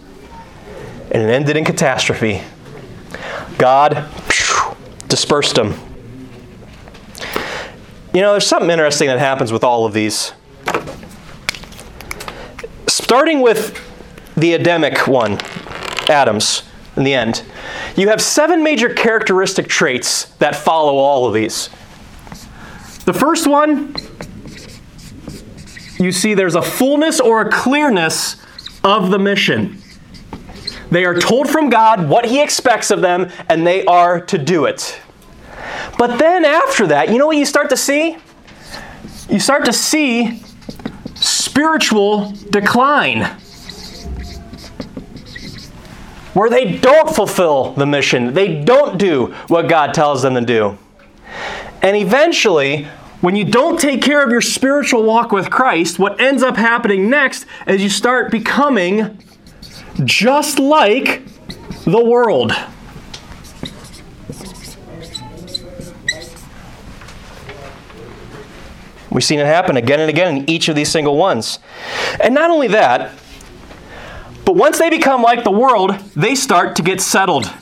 And 1.10 1.22
it 1.22 1.30
ended 1.30 1.56
in 1.56 1.64
catastrophe. 1.64 2.42
God 3.56 4.06
phew, 4.30 4.76
dispersed 5.08 5.56
them. 5.56 5.74
You 8.14 8.22
know, 8.22 8.32
there's 8.32 8.46
something 8.46 8.70
interesting 8.70 9.08
that 9.08 9.18
happens 9.18 9.52
with 9.52 9.64
all 9.64 9.84
of 9.86 9.92
these. 9.92 10.32
Starting 12.86 13.40
with 13.40 13.84
the 14.36 14.54
Adamic 14.54 15.06
one, 15.06 15.38
Adam's, 16.08 16.62
in 16.98 17.04
the 17.04 17.14
end, 17.14 17.44
you 17.96 18.08
have 18.08 18.20
seven 18.20 18.62
major 18.62 18.92
characteristic 18.92 19.68
traits 19.68 20.24
that 20.38 20.56
follow 20.56 20.96
all 20.96 21.26
of 21.26 21.32
these. 21.32 21.70
The 23.04 23.14
first 23.14 23.46
one, 23.46 23.94
you 25.98 26.12
see 26.12 26.34
there's 26.34 26.56
a 26.56 26.62
fullness 26.62 27.20
or 27.20 27.40
a 27.40 27.50
clearness 27.50 28.36
of 28.82 29.10
the 29.10 29.18
mission. 29.18 29.80
They 30.90 31.04
are 31.04 31.14
told 31.14 31.48
from 31.48 31.70
God 31.70 32.08
what 32.08 32.26
He 32.26 32.42
expects 32.42 32.90
of 32.90 33.00
them, 33.00 33.30
and 33.48 33.66
they 33.66 33.84
are 33.84 34.20
to 34.22 34.36
do 34.36 34.64
it. 34.64 35.00
But 35.98 36.18
then 36.18 36.44
after 36.44 36.88
that, 36.88 37.10
you 37.10 37.18
know 37.18 37.26
what 37.26 37.36
you 37.36 37.46
start 37.46 37.70
to 37.70 37.76
see? 37.76 38.16
You 39.28 39.38
start 39.38 39.64
to 39.66 39.72
see 39.72 40.42
spiritual 41.14 42.32
decline. 42.50 43.38
Where 46.38 46.48
they 46.48 46.76
don't 46.76 47.12
fulfill 47.12 47.72
the 47.72 47.84
mission, 47.84 48.32
they 48.32 48.62
don't 48.62 48.96
do 48.96 49.34
what 49.48 49.68
God 49.68 49.92
tells 49.92 50.22
them 50.22 50.34
to 50.34 50.40
do. 50.40 50.78
And 51.82 51.96
eventually, 51.96 52.84
when 53.20 53.34
you 53.34 53.44
don't 53.44 53.76
take 53.76 54.02
care 54.02 54.22
of 54.22 54.30
your 54.30 54.40
spiritual 54.40 55.02
walk 55.02 55.32
with 55.32 55.50
Christ, 55.50 55.98
what 55.98 56.20
ends 56.20 56.44
up 56.44 56.56
happening 56.56 57.10
next 57.10 57.44
is 57.66 57.82
you 57.82 57.90
start 57.90 58.30
becoming 58.30 59.18
just 60.04 60.60
like 60.60 61.24
the 61.84 62.04
world. 62.04 62.52
We've 69.10 69.24
seen 69.24 69.40
it 69.40 69.46
happen 69.46 69.76
again 69.76 69.98
and 69.98 70.08
again 70.08 70.36
in 70.36 70.48
each 70.48 70.68
of 70.68 70.76
these 70.76 70.88
single 70.88 71.16
ones. 71.16 71.58
And 72.22 72.32
not 72.32 72.52
only 72.52 72.68
that, 72.68 73.10
but 74.48 74.56
once 74.56 74.78
they 74.78 74.88
become 74.88 75.20
like 75.20 75.44
the 75.44 75.50
world, 75.50 75.90
they 76.16 76.34
start 76.34 76.74
to 76.76 76.82
get 76.82 77.02
settled. 77.02 77.52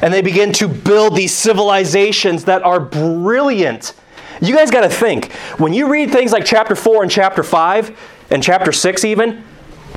And 0.00 0.14
they 0.14 0.22
begin 0.22 0.52
to 0.52 0.68
build 0.68 1.16
these 1.16 1.34
civilizations 1.34 2.44
that 2.44 2.62
are 2.62 2.78
brilliant. 2.78 3.94
You 4.40 4.54
guys 4.54 4.70
got 4.70 4.82
to 4.82 4.88
think 4.88 5.32
when 5.58 5.72
you 5.72 5.90
read 5.90 6.12
things 6.12 6.30
like 6.30 6.44
chapter 6.44 6.76
4 6.76 7.02
and 7.02 7.10
chapter 7.10 7.42
5 7.42 7.98
and 8.30 8.40
chapter 8.40 8.70
6, 8.70 9.04
even, 9.04 9.42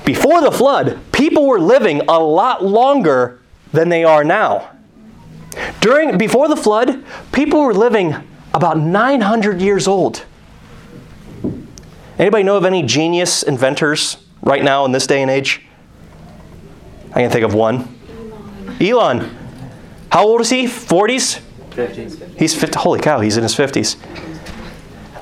before 0.03 0.41
the 0.41 0.51
flood, 0.51 0.99
people 1.11 1.45
were 1.45 1.59
living 1.59 2.01
a 2.07 2.19
lot 2.19 2.65
longer 2.65 3.39
than 3.71 3.89
they 3.89 4.03
are 4.03 4.23
now. 4.23 4.71
During 5.79 6.17
before 6.17 6.47
the 6.47 6.57
flood, 6.57 7.03
people 7.31 7.61
were 7.61 7.75
living 7.75 8.15
about 8.51 8.79
900 8.79 9.61
years 9.61 9.87
old. 9.87 10.25
Anybody 12.21 12.43
know 12.43 12.55
of 12.55 12.65
any 12.65 12.83
genius 12.83 13.41
inventors 13.41 14.17
right 14.43 14.63
now 14.63 14.85
in 14.85 14.91
this 14.91 15.07
day 15.07 15.23
and 15.23 15.31
age? 15.31 15.65
I 17.13 17.21
can 17.21 17.31
think 17.31 17.43
of 17.43 17.55
one. 17.55 17.97
Elon. 18.79 19.35
How 20.11 20.27
old 20.27 20.41
is 20.41 20.51
he? 20.51 20.65
40s? 20.65 21.41
50s. 21.71 22.37
He's 22.37 22.53
50. 22.53 22.77
Holy 22.77 22.99
cow, 22.99 23.21
he's 23.21 23.37
in 23.37 23.43
his 23.43 23.55
50s. 23.55 23.95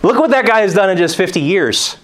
Look 0.03 0.19
what 0.19 0.31
that 0.31 0.45
guy 0.45 0.59
has 0.59 0.73
done 0.73 0.89
in 0.89 0.97
just 0.97 1.15
50 1.15 1.39
years. 1.39 1.95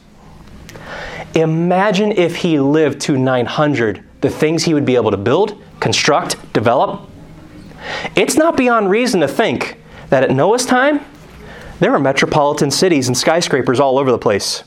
Imagine 1.33 2.13
if 2.13 2.37
he 2.37 2.57
lived 2.57 3.01
to 3.01 3.17
900, 3.17 4.01
the 4.21 4.29
things 4.29 4.63
he 4.63 4.73
would 4.73 4.85
be 4.85 4.95
able 4.95 5.11
to 5.11 5.17
build, 5.17 5.61
construct, 5.81 6.53
develop. 6.53 7.09
It's 8.15 8.37
not 8.37 8.55
beyond 8.55 8.89
reason 8.89 9.19
to 9.19 9.27
think 9.27 9.77
that 10.07 10.23
at 10.23 10.31
Noah's 10.31 10.65
time, 10.65 11.01
there 11.81 11.91
were 11.91 11.99
metropolitan 11.99 12.71
cities 12.71 13.09
and 13.09 13.17
skyscrapers 13.17 13.81
all 13.81 13.99
over 13.99 14.09
the 14.09 14.17
place. 14.17 14.63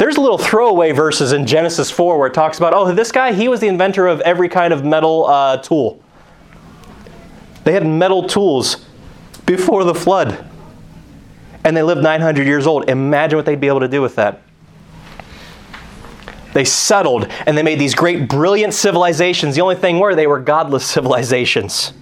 There's 0.00 0.16
a 0.16 0.20
little 0.22 0.38
throwaway 0.38 0.92
verses 0.92 1.32
in 1.32 1.46
Genesis 1.46 1.90
4 1.90 2.18
where 2.18 2.28
it 2.28 2.32
talks 2.32 2.56
about, 2.56 2.72
oh, 2.72 2.90
this 2.90 3.12
guy, 3.12 3.34
he 3.34 3.48
was 3.48 3.60
the 3.60 3.68
inventor 3.68 4.06
of 4.06 4.22
every 4.22 4.48
kind 4.48 4.72
of 4.72 4.82
metal 4.82 5.26
uh, 5.26 5.58
tool. 5.58 6.02
They 7.64 7.72
had 7.72 7.86
metal 7.86 8.26
tools 8.26 8.86
before 9.44 9.84
the 9.84 9.94
flood. 9.94 10.42
And 11.64 11.76
they 11.76 11.82
lived 11.82 12.02
900 12.02 12.46
years 12.46 12.66
old. 12.66 12.88
Imagine 12.88 13.36
what 13.36 13.44
they'd 13.44 13.60
be 13.60 13.66
able 13.66 13.80
to 13.80 13.88
do 13.88 14.00
with 14.00 14.16
that. 14.16 14.40
They 16.54 16.64
settled 16.64 17.26
and 17.46 17.54
they 17.54 17.62
made 17.62 17.78
these 17.78 17.94
great, 17.94 18.26
brilliant 18.26 18.72
civilizations. 18.72 19.54
The 19.54 19.60
only 19.60 19.76
thing 19.76 19.98
were 19.98 20.14
they 20.14 20.26
were 20.26 20.40
godless 20.40 20.86
civilizations. 20.90 21.92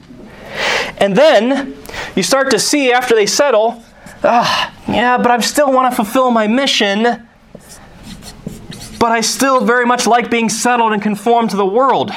And 0.99 1.17
then 1.17 1.77
you 2.15 2.23
start 2.23 2.53
to 2.53 2.61
see 2.61 2.93
after 2.93 3.17
they 3.17 3.27
settle, 3.27 3.83
ah, 4.23 4.73
yeah, 4.87 5.19
but 5.19 5.33
I 5.33 5.41
still 5.41 5.73
want 5.73 5.91
to 5.91 5.97
fulfill 5.97 6.31
my 6.31 6.47
mission. 6.47 7.28
But 8.99 9.13
I 9.13 9.21
still 9.21 9.65
very 9.65 9.87
much 9.87 10.07
like 10.07 10.31
being 10.31 10.49
settled 10.49 10.93
and 10.93 11.03
conformed 11.03 11.51
to 11.51 11.57
the 11.57 11.67
world. 11.67 12.11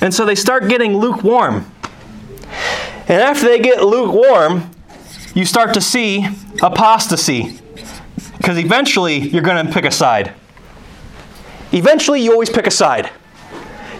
And 0.00 0.12
so 0.12 0.24
they 0.24 0.34
start 0.34 0.68
getting 0.68 0.96
lukewarm. 0.96 1.70
And 3.08 3.22
after 3.22 3.46
they 3.46 3.58
get 3.58 3.82
lukewarm, 3.82 4.70
you 5.34 5.44
start 5.44 5.74
to 5.74 5.80
see 5.80 6.26
apostasy. 6.62 7.60
Because 8.36 8.58
eventually 8.58 9.18
you're 9.18 9.42
going 9.42 9.66
to 9.66 9.72
pick 9.72 9.84
a 9.84 9.90
side. 9.90 10.34
Eventually, 11.72 12.20
you 12.20 12.30
always 12.30 12.50
pick 12.50 12.66
a 12.66 12.70
side. 12.70 13.10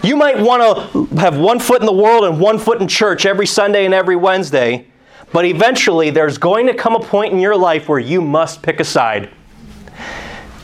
You 0.01 0.15
might 0.15 0.39
want 0.39 0.91
to 0.93 1.15
have 1.17 1.37
one 1.37 1.59
foot 1.59 1.81
in 1.81 1.85
the 1.85 1.93
world 1.93 2.23
and 2.23 2.39
one 2.39 2.59
foot 2.59 2.79
in 2.79 2.87
church 2.87 3.25
every 3.25 3.47
Sunday 3.47 3.85
and 3.85 3.93
every 3.93 4.15
Wednesday, 4.15 4.87
but 5.33 5.45
eventually 5.45 6.11
there's 6.11 6.37
going 6.37 6.67
to 6.67 6.73
come 6.73 6.95
a 6.95 6.99
point 6.99 7.33
in 7.33 7.39
your 7.39 7.55
life 7.55 7.89
where 7.89 7.99
you 7.99 8.21
must 8.21 8.61
pick 8.61 8.79
a 8.79 8.83
side. 8.83 9.29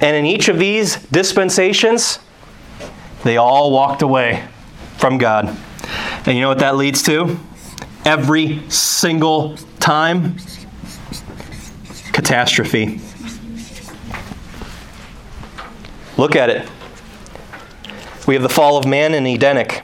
And 0.01 0.15
in 0.15 0.25
each 0.25 0.49
of 0.49 0.57
these 0.57 0.95
dispensations, 1.07 2.19
they 3.23 3.37
all 3.37 3.71
walked 3.71 4.01
away 4.01 4.47
from 4.97 5.19
God. 5.19 5.55
And 6.25 6.35
you 6.35 6.41
know 6.41 6.49
what 6.49 6.59
that 6.59 6.75
leads 6.75 7.03
to? 7.03 7.37
Every 8.03 8.67
single 8.69 9.57
time 9.79 10.37
catastrophe. 12.11 12.99
Look 16.17 16.35
at 16.35 16.49
it. 16.49 16.69
We 18.27 18.33
have 18.35 18.43
the 18.43 18.49
fall 18.49 18.77
of 18.77 18.85
man 18.85 19.13
in 19.13 19.25
Edenic. 19.25 19.83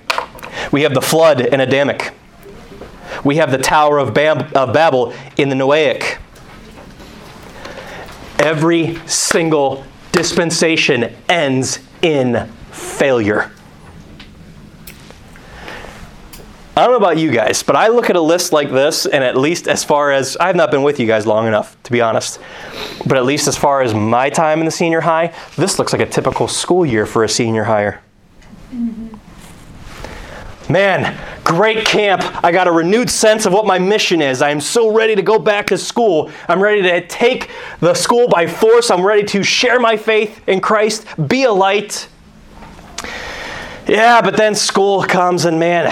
We 0.71 0.81
have 0.81 0.93
the 0.93 1.01
flood 1.01 1.41
in 1.41 1.59
Adamic. 1.59 2.13
We 3.23 3.37
have 3.37 3.51
the 3.51 3.57
Tower 3.57 3.97
of, 3.97 4.13
Bab- 4.13 4.55
of 4.55 4.73
Babel 4.73 5.13
in 5.37 5.49
the 5.49 5.55
Noahic. 5.55 6.19
Every 8.39 8.95
single 9.07 9.85
dispensation 10.17 11.13
ends 11.29 11.77
in 12.01 12.47
failure. 12.71 13.51
I 16.75 16.81
don't 16.81 16.91
know 16.91 16.97
about 16.97 17.19
you 17.19 17.29
guys, 17.29 17.61
but 17.61 17.75
I 17.75 17.89
look 17.89 18.09
at 18.09 18.15
a 18.15 18.21
list 18.21 18.51
like 18.51 18.71
this, 18.71 19.05
and 19.05 19.23
at 19.23 19.37
least 19.37 19.67
as 19.67 19.83
far 19.83 20.11
as 20.11 20.35
I've 20.37 20.55
not 20.55 20.71
been 20.71 20.81
with 20.81 20.99
you 20.99 21.05
guys 21.05 21.27
long 21.27 21.47
enough, 21.47 21.77
to 21.83 21.91
be 21.91 22.01
honest, 22.01 22.39
but 23.05 23.17
at 23.17 23.25
least 23.25 23.47
as 23.47 23.55
far 23.55 23.83
as 23.83 23.93
my 23.93 24.31
time 24.31 24.57
in 24.59 24.65
the 24.65 24.71
senior 24.71 25.01
high, 25.01 25.35
this 25.55 25.77
looks 25.77 25.93
like 25.93 26.01
a 26.01 26.09
typical 26.09 26.47
school 26.47 26.83
year 26.83 27.05
for 27.05 27.23
a 27.23 27.29
senior 27.29 27.65
higher. 27.65 28.01
Man, 30.69 31.17
great 31.45 31.85
camp. 31.85 32.21
I 32.43 32.51
got 32.51 32.67
a 32.67 32.71
renewed 32.71 33.09
sense 33.09 33.45
of 33.45 33.53
what 33.53 33.65
my 33.65 33.79
mission 33.79 34.21
is. 34.21 34.41
I 34.41 34.49
am 34.49 34.59
so 34.59 34.91
ready 34.93 35.15
to 35.15 35.21
go 35.21 35.39
back 35.39 35.67
to 35.67 35.77
school. 35.77 36.29
I'm 36.49 36.61
ready 36.61 36.81
to 36.81 37.07
take 37.07 37.49
the 37.79 37.93
school 37.93 38.27
by 38.27 38.47
force. 38.47 38.91
I'm 38.91 39.01
ready 39.01 39.23
to 39.27 39.43
share 39.43 39.79
my 39.79 39.95
faith 39.95 40.45
in 40.45 40.59
Christ, 40.59 41.05
be 41.29 41.43
a 41.43 41.51
light. 41.51 42.09
Yeah, 43.87 44.21
but 44.21 44.35
then 44.35 44.55
school 44.55 45.03
comes 45.03 45.45
and 45.45 45.57
man, 45.57 45.85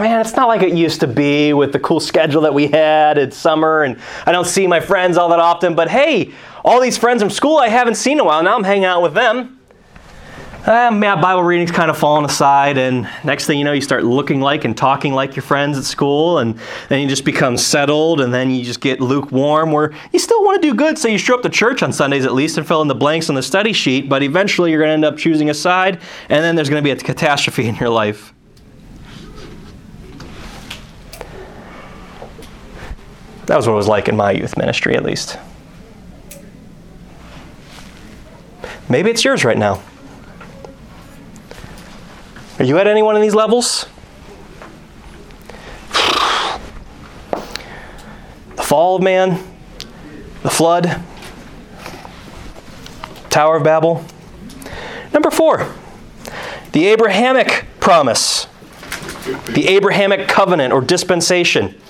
man, 0.00 0.20
it's 0.20 0.34
not 0.34 0.48
like 0.48 0.62
it 0.62 0.74
used 0.74 0.98
to 1.00 1.06
be 1.06 1.52
with 1.52 1.72
the 1.72 1.78
cool 1.78 2.00
schedule 2.00 2.42
that 2.42 2.52
we 2.52 2.66
had 2.66 3.16
in 3.16 3.30
summer 3.30 3.84
and 3.84 3.96
I 4.26 4.32
don't 4.32 4.46
see 4.46 4.66
my 4.66 4.80
friends 4.80 5.16
all 5.16 5.28
that 5.28 5.38
often, 5.38 5.76
but 5.76 5.88
hey, 5.88 6.32
all 6.64 6.80
these 6.80 6.98
friends 6.98 7.22
from 7.22 7.30
school 7.30 7.58
I 7.58 7.68
haven't 7.68 7.94
seen 7.94 8.14
in 8.14 8.20
a 8.20 8.24
while. 8.24 8.42
Now 8.42 8.56
I'm 8.56 8.64
hanging 8.64 8.86
out 8.86 9.02
with 9.02 9.14
them 9.14 9.59
uh, 10.66 11.00
yeah, 11.02 11.20
Bible 11.20 11.42
reading's 11.42 11.70
kind 11.70 11.90
of 11.90 11.96
fallen 11.96 12.24
aside, 12.24 12.76
and 12.76 13.08
next 13.24 13.46
thing 13.46 13.58
you 13.58 13.64
know, 13.64 13.72
you 13.72 13.80
start 13.80 14.04
looking 14.04 14.40
like 14.40 14.64
and 14.64 14.76
talking 14.76 15.14
like 15.14 15.34
your 15.34 15.42
friends 15.42 15.78
at 15.78 15.84
school, 15.84 16.38
and 16.38 16.58
then 16.88 17.00
you 17.00 17.08
just 17.08 17.24
become 17.24 17.56
settled, 17.56 18.20
and 18.20 18.32
then 18.32 18.50
you 18.50 18.62
just 18.64 18.80
get 18.80 19.00
lukewarm, 19.00 19.72
where 19.72 19.92
you 20.12 20.18
still 20.18 20.42
want 20.44 20.60
to 20.60 20.68
do 20.68 20.74
good, 20.74 20.98
so 20.98 21.08
you 21.08 21.16
show 21.18 21.34
up 21.34 21.42
to 21.42 21.48
church 21.48 21.82
on 21.82 21.92
Sundays 21.92 22.24
at 22.24 22.34
least 22.34 22.58
and 22.58 22.66
fill 22.66 22.82
in 22.82 22.88
the 22.88 22.94
blanks 22.94 23.28
on 23.28 23.34
the 23.34 23.42
study 23.42 23.72
sheet, 23.72 24.08
but 24.08 24.22
eventually 24.22 24.70
you're 24.70 24.80
going 24.80 24.90
to 24.90 24.94
end 24.94 25.04
up 25.04 25.16
choosing 25.16 25.48
a 25.48 25.54
side, 25.54 26.00
and 26.28 26.44
then 26.44 26.56
there's 26.56 26.68
going 26.68 26.82
to 26.82 26.86
be 26.86 26.90
a 26.90 26.96
catastrophe 26.96 27.66
in 27.66 27.74
your 27.76 27.88
life. 27.88 28.34
That 33.46 33.56
was 33.56 33.66
what 33.66 33.72
it 33.72 33.76
was 33.76 33.88
like 33.88 34.08
in 34.08 34.16
my 34.16 34.30
youth 34.30 34.56
ministry, 34.56 34.94
at 34.94 35.02
least. 35.02 35.36
Maybe 38.88 39.10
it's 39.10 39.24
yours 39.24 39.44
right 39.44 39.58
now. 39.58 39.82
Are 42.60 42.64
you 42.64 42.76
at 42.76 42.86
any 42.86 43.02
one 43.02 43.16
of 43.16 43.22
these 43.22 43.34
levels? 43.34 43.86
The 48.54 48.62
fall 48.62 48.96
of 48.96 49.02
man, 49.02 49.42
the 50.42 50.50
flood, 50.50 51.00
Tower 53.30 53.56
of 53.56 53.64
Babel. 53.64 54.04
Number 55.14 55.30
four, 55.30 55.74
the 56.72 56.88
Abrahamic 56.88 57.64
promise, 57.80 58.46
the 59.48 59.66
Abrahamic 59.68 60.28
covenant 60.28 60.74
or 60.74 60.82
dispensation. 60.82 61.80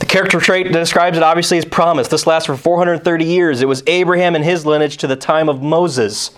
The 0.00 0.06
character 0.06 0.40
trait 0.40 0.72
that 0.72 0.78
describes 0.80 1.16
it 1.16 1.22
obviously 1.22 1.58
is 1.58 1.64
promise. 1.64 2.08
This 2.08 2.26
lasts 2.26 2.46
for 2.46 2.56
430 2.56 3.24
years. 3.24 3.62
It 3.62 3.68
was 3.68 3.84
Abraham 3.86 4.34
and 4.34 4.44
his 4.44 4.66
lineage 4.66 4.96
to 4.96 5.06
the 5.06 5.14
time 5.14 5.48
of 5.48 5.62
Moses. 5.62 6.32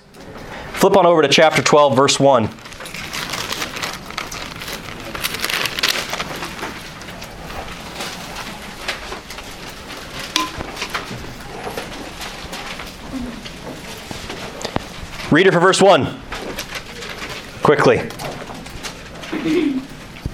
Flip 0.81 0.97
on 0.97 1.05
over 1.05 1.21
to 1.21 1.29
chapter 1.29 1.61
12, 1.61 1.95
verse 1.95 2.19
1. 2.19 2.45
Read 15.31 15.47
it 15.47 15.53
for 15.53 15.61
verse 15.61 15.83
1. 15.83 16.19
Quickly. 17.63 17.99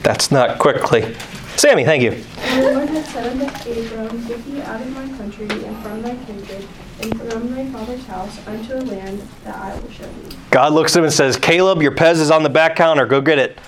That's 0.05 0.31
not 0.31 0.61
quickly. 0.61 1.17
Sammy, 1.57 1.85
thank 1.85 2.05
you. 2.05 2.11
The 2.13 2.73
Lord 2.73 2.89
has 2.91 3.09
said 3.09 3.33
unto 3.33 3.45
Abram, 3.45 4.29
Get 4.29 4.45
thee 4.45 4.63
out 4.63 4.81
of 4.81 4.93
my 4.93 5.09
country 5.19 5.49
and 5.49 5.77
from 5.83 6.03
thy 6.03 6.15
kindred 6.25 6.69
and 7.01 7.21
from 7.21 7.55
thy 7.55 7.67
father's 7.67 8.07
house 8.07 8.47
unto 8.47 8.75
a 8.75 8.81
land 8.81 9.21
that 9.45 9.57
I 9.57 9.79
will 9.79 9.91
show 9.91 10.05
thee. 10.05 10.37
God 10.51 10.73
looks 10.73 10.97
at 10.97 11.01
him 11.01 11.05
and 11.05 11.13
says, 11.13 11.37
Caleb, 11.37 11.83
your 11.83 11.93
Pez 11.93 12.21
is 12.21 12.31
on 12.31 12.43
the 12.43 12.49
back 12.49 12.77
counter. 12.77 13.07
Go 13.07 13.21
get 13.21 13.39
it. 13.39 13.59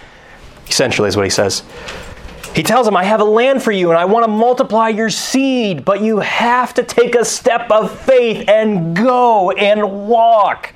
Essentially, 0.69 1.09
is 1.09 1.17
what 1.17 1.25
he 1.25 1.31
says. 1.31 1.63
He 2.55 2.63
tells 2.63 2.89
him, 2.89 2.97
I 2.97 3.05
have 3.05 3.21
a 3.21 3.25
land 3.25 3.63
for 3.63 3.73
you 3.73 3.91
and 3.91 3.99
I 3.99 4.05
want 4.07 4.25
to 4.25 4.29
multiply 4.29 4.89
your 4.89 5.11
seed, 5.11 5.85
but 5.85 6.01
you 6.01 6.19
have 6.19 6.75
to 6.75 6.83
take 6.83 7.15
a 7.15 7.25
step 7.25 7.71
of 7.71 7.97
faith 8.01 8.49
and 8.49 8.97
go 8.97 9.51
and 9.53 10.09
walk 10.09 10.75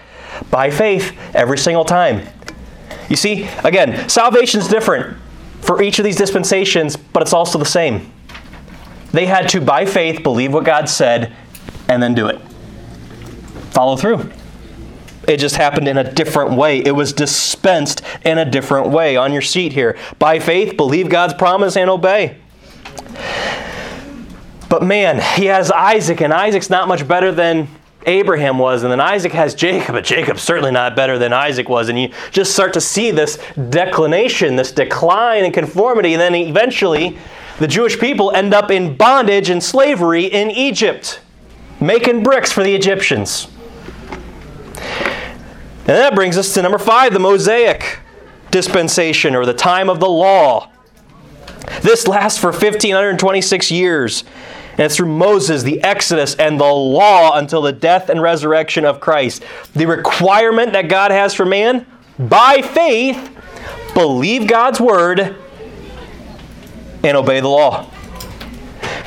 by 0.50 0.70
faith 0.70 1.16
every 1.34 1.58
single 1.58 1.84
time. 1.84 2.26
You 3.08 3.16
see, 3.16 3.48
again, 3.64 4.08
salvation 4.08 4.60
is 4.60 4.68
different 4.68 5.16
for 5.60 5.82
each 5.82 5.98
of 5.98 6.04
these 6.04 6.16
dispensations, 6.16 6.96
but 6.96 7.22
it's 7.22 7.32
also 7.32 7.58
the 7.58 7.64
same. 7.64 8.12
They 9.12 9.26
had 9.26 9.48
to, 9.50 9.60
by 9.60 9.84
faith, 9.84 10.22
believe 10.22 10.52
what 10.52 10.64
God 10.64 10.88
said 10.88 11.34
and 11.88 12.02
then 12.02 12.14
do 12.14 12.26
it. 12.28 12.40
Follow 13.70 13.96
through. 13.96 14.30
It 15.28 15.36
just 15.36 15.56
happened 15.56 15.86
in 15.88 15.98
a 15.98 16.12
different 16.12 16.56
way. 16.56 16.78
It 16.80 16.92
was 16.92 17.12
dispensed 17.12 18.02
in 18.24 18.38
a 18.38 18.44
different 18.44 18.88
way. 18.88 19.16
On 19.16 19.32
your 19.32 19.42
seat 19.42 19.72
here. 19.72 19.96
By 20.18 20.40
faith, 20.40 20.76
believe 20.76 21.08
God's 21.08 21.34
promise 21.34 21.76
and 21.76 21.88
obey. 21.88 22.38
But 24.68 24.82
man, 24.82 25.20
he 25.38 25.46
has 25.46 25.70
Isaac, 25.70 26.22
and 26.22 26.32
Isaac's 26.32 26.70
not 26.70 26.88
much 26.88 27.06
better 27.06 27.30
than 27.30 27.68
Abraham 28.06 28.58
was, 28.58 28.82
and 28.82 28.90
then 28.90 29.00
Isaac 29.00 29.32
has 29.32 29.54
Jacob, 29.54 29.94
but 29.94 30.04
Jacob's 30.04 30.42
certainly 30.42 30.72
not 30.72 30.96
better 30.96 31.18
than 31.18 31.32
Isaac 31.32 31.68
was. 31.68 31.88
And 31.88 32.00
you 32.00 32.10
just 32.30 32.52
start 32.52 32.72
to 32.72 32.80
see 32.80 33.10
this 33.10 33.38
declination, 33.70 34.56
this 34.56 34.72
decline 34.72 35.44
in 35.44 35.52
conformity, 35.52 36.14
and 36.14 36.20
then 36.20 36.34
eventually 36.34 37.16
the 37.58 37.68
Jewish 37.68 37.98
people 37.98 38.32
end 38.32 38.54
up 38.54 38.70
in 38.70 38.96
bondage 38.96 39.50
and 39.50 39.62
slavery 39.62 40.24
in 40.24 40.50
Egypt, 40.50 41.20
making 41.82 42.22
bricks 42.22 42.52
for 42.52 42.62
the 42.62 42.74
Egyptians. 42.74 43.48
And 45.84 45.98
that 45.98 46.14
brings 46.14 46.38
us 46.38 46.54
to 46.54 46.62
number 46.62 46.78
five 46.78 47.12
the 47.12 47.18
Mosaic 47.18 47.98
dispensation, 48.52 49.34
or 49.34 49.44
the 49.44 49.54
time 49.54 49.90
of 49.90 49.98
the 49.98 50.08
law. 50.08 50.70
This 51.80 52.06
lasts 52.06 52.38
for 52.38 52.48
1526 52.48 53.70
years. 53.70 54.24
And 54.72 54.80
it's 54.80 54.96
through 54.96 55.08
Moses, 55.08 55.64
the 55.64 55.82
Exodus, 55.82 56.34
and 56.36 56.60
the 56.60 56.64
law 56.64 57.36
until 57.36 57.62
the 57.62 57.72
death 57.72 58.08
and 58.08 58.22
resurrection 58.22 58.84
of 58.84 59.00
Christ. 59.00 59.42
The 59.74 59.86
requirement 59.86 60.72
that 60.72 60.88
God 60.88 61.10
has 61.10 61.34
for 61.34 61.44
man 61.44 61.86
by 62.18 62.62
faith, 62.62 63.36
believe 63.94 64.46
God's 64.46 64.80
word 64.80 65.36
and 67.02 67.16
obey 67.16 67.40
the 67.40 67.48
law. 67.48 67.90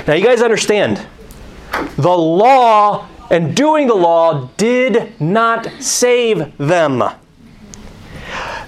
Now, 0.08 0.14
you 0.14 0.24
guys 0.24 0.42
understand, 0.42 1.06
the 1.96 2.18
law 2.18 3.08
and 3.30 3.56
doing 3.56 3.88
the 3.88 3.96
law 3.96 4.50
did 4.58 5.20
not 5.20 5.68
save 5.80 6.58
them. 6.58 7.04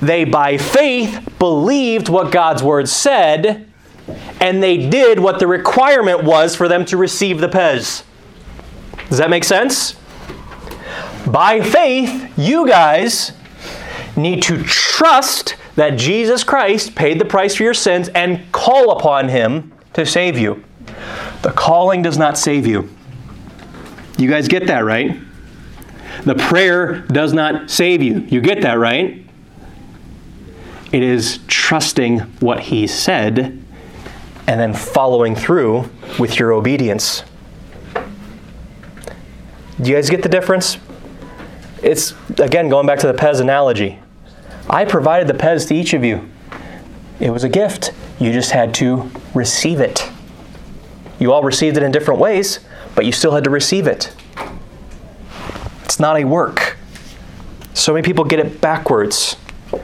They, 0.01 0.25
by 0.25 0.57
faith, 0.57 1.27
believed 1.39 2.09
what 2.09 2.31
God's 2.31 2.63
word 2.63 2.87
said 2.87 3.67
and 4.39 4.61
they 4.61 4.89
did 4.89 5.19
what 5.19 5.39
the 5.39 5.47
requirement 5.47 6.23
was 6.23 6.55
for 6.55 6.67
them 6.67 6.85
to 6.85 6.97
receive 6.97 7.39
the 7.39 7.49
Pez. 7.49 8.03
Does 9.09 9.17
that 9.17 9.29
make 9.29 9.43
sense? 9.43 9.95
By 11.25 11.61
faith, 11.61 12.31
you 12.37 12.67
guys 12.67 13.33
need 14.15 14.41
to 14.43 14.63
trust 14.63 15.55
that 15.75 15.97
Jesus 15.97 16.43
Christ 16.43 16.95
paid 16.95 17.19
the 17.19 17.25
price 17.25 17.55
for 17.55 17.63
your 17.63 17.73
sins 17.73 18.09
and 18.09 18.51
call 18.51 18.91
upon 18.91 19.29
Him 19.29 19.73
to 19.93 20.05
save 20.05 20.37
you. 20.37 20.63
The 21.41 21.51
calling 21.51 22.01
does 22.01 22.17
not 22.17 22.37
save 22.37 22.65
you. 22.65 22.89
You 24.17 24.29
guys 24.29 24.47
get 24.47 24.67
that, 24.67 24.79
right? 24.79 25.17
The 26.23 26.35
prayer 26.35 27.01
does 27.01 27.33
not 27.33 27.69
save 27.69 28.01
you. 28.01 28.19
You 28.29 28.41
get 28.41 28.61
that, 28.61 28.79
right? 28.79 29.23
It 30.91 31.03
is 31.03 31.39
trusting 31.47 32.19
what 32.39 32.61
he 32.61 32.87
said 32.87 33.63
and 34.47 34.59
then 34.59 34.73
following 34.73 35.35
through 35.35 35.89
with 36.17 36.39
your 36.39 36.53
obedience. 36.53 37.23
Do 39.79 39.89
you 39.89 39.95
guys 39.95 40.09
get 40.09 40.23
the 40.23 40.29
difference? 40.29 40.77
It's, 41.83 42.13
again, 42.39 42.69
going 42.69 42.87
back 42.87 42.99
to 42.99 43.07
the 43.07 43.13
Pez 43.13 43.39
analogy. 43.39 43.99
I 44.69 44.85
provided 44.85 45.27
the 45.27 45.35
Pez 45.35 45.67
to 45.67 45.75
each 45.75 45.93
of 45.93 46.03
you. 46.03 46.27
It 47.19 47.29
was 47.29 47.43
a 47.43 47.49
gift. 47.49 47.93
You 48.19 48.31
just 48.31 48.51
had 48.51 48.73
to 48.75 49.11
receive 49.35 49.79
it. 49.79 50.09
You 51.19 51.33
all 51.33 51.43
received 51.43 51.77
it 51.77 51.83
in 51.83 51.91
different 51.91 52.19
ways, 52.19 52.59
but 52.97 53.05
you 53.05 53.11
still 53.11 53.31
had 53.31 53.43
to 53.43 53.51
receive 53.51 53.85
it. 53.85 54.11
It's 55.85 55.99
not 55.99 56.17
a 56.17 56.23
work. 56.23 56.77
So 57.75 57.93
many 57.93 58.03
people 58.03 58.23
get 58.23 58.39
it 58.39 58.59
backwards. 58.59 59.37
You 59.71 59.79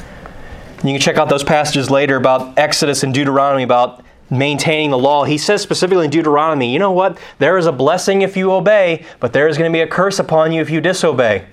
can 0.94 1.00
check 1.00 1.18
out 1.18 1.30
those 1.30 1.44
passages 1.44 1.92
later 1.92 2.16
about 2.16 2.58
Exodus 2.58 3.04
and 3.04 3.14
Deuteronomy 3.14 3.62
about 3.62 4.04
maintaining 4.32 4.90
the 4.90 4.98
law. 4.98 5.26
He 5.26 5.38
says 5.38 5.62
specifically 5.62 6.06
in 6.06 6.10
Deuteronomy, 6.10 6.74
you 6.74 6.80
know 6.80 6.92
what? 6.92 7.20
There 7.38 7.56
is 7.60 7.68
a 7.68 7.72
blessing 7.72 8.24
if 8.24 8.36
you 8.36 8.52
obey, 8.52 9.06
but 9.20 9.32
there 9.32 9.48
is 9.48 9.60
going 9.60 9.72
to 9.72 9.76
be 9.76 9.82
a 9.82 9.88
curse 9.88 10.18
upon 10.18 10.52
you 10.52 10.60
if 10.60 10.72
you 10.72 10.82
disobey. 10.82 11.46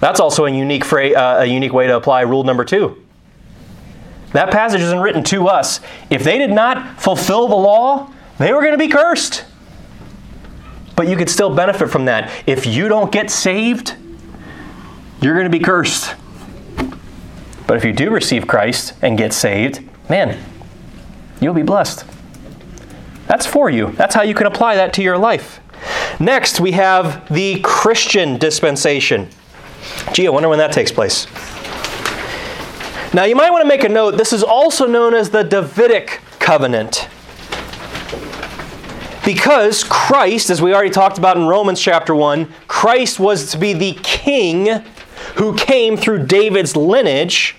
That's 0.00 0.20
also 0.20 0.44
a 0.44 0.50
unique, 0.50 0.84
phrase, 0.84 1.16
uh, 1.16 1.38
a 1.40 1.46
unique 1.46 1.72
way 1.72 1.86
to 1.86 1.96
apply 1.96 2.20
rule 2.20 2.44
number 2.44 2.66
two. 2.66 3.02
That 4.32 4.50
passage 4.50 4.82
isn't 4.82 5.00
written 5.00 5.24
to 5.24 5.48
us. 5.48 5.80
If 6.10 6.22
they 6.22 6.36
did 6.36 6.50
not 6.50 7.00
fulfill 7.00 7.48
the 7.48 7.54
law, 7.54 8.12
they 8.36 8.52
were 8.52 8.60
going 8.60 8.72
to 8.72 8.78
be 8.78 8.88
cursed. 8.88 9.46
But 10.96 11.08
you 11.08 11.16
could 11.16 11.30
still 11.30 11.54
benefit 11.54 11.90
from 11.90 12.04
that. 12.04 12.30
If 12.46 12.66
you 12.66 12.88
don't 12.88 13.10
get 13.10 13.30
saved, 13.30 13.96
you're 15.20 15.34
going 15.34 15.50
to 15.50 15.58
be 15.58 15.64
cursed. 15.64 16.14
But 17.66 17.76
if 17.76 17.84
you 17.84 17.92
do 17.92 18.10
receive 18.10 18.46
Christ 18.46 18.92
and 19.02 19.16
get 19.16 19.32
saved, 19.32 19.82
man, 20.08 20.38
you'll 21.40 21.54
be 21.54 21.62
blessed. 21.62 22.04
That's 23.26 23.46
for 23.46 23.70
you. 23.70 23.92
That's 23.92 24.14
how 24.14 24.22
you 24.22 24.34
can 24.34 24.46
apply 24.46 24.76
that 24.76 24.92
to 24.94 25.02
your 25.02 25.16
life. 25.16 25.60
Next, 26.20 26.60
we 26.60 26.72
have 26.72 27.26
the 27.32 27.60
Christian 27.60 28.38
dispensation. 28.38 29.28
Gee, 30.12 30.26
I 30.26 30.30
wonder 30.30 30.48
when 30.48 30.58
that 30.58 30.72
takes 30.72 30.92
place. 30.92 31.26
Now, 33.14 33.24
you 33.24 33.36
might 33.36 33.50
want 33.50 33.62
to 33.62 33.68
make 33.68 33.84
a 33.84 33.88
note 33.88 34.16
this 34.16 34.32
is 34.32 34.42
also 34.42 34.86
known 34.86 35.14
as 35.14 35.30
the 35.30 35.42
Davidic 35.42 36.20
covenant. 36.38 37.08
Because 39.24 39.84
Christ, 39.84 40.50
as 40.50 40.60
we 40.60 40.74
already 40.74 40.90
talked 40.90 41.16
about 41.16 41.38
in 41.38 41.46
Romans 41.46 41.80
chapter 41.80 42.14
1, 42.14 42.52
Christ 42.68 43.18
was 43.18 43.50
to 43.52 43.58
be 43.58 43.72
the 43.72 43.98
king 44.02 44.82
who 45.36 45.56
came 45.56 45.96
through 45.96 46.26
David's 46.26 46.76
lineage. 46.76 47.56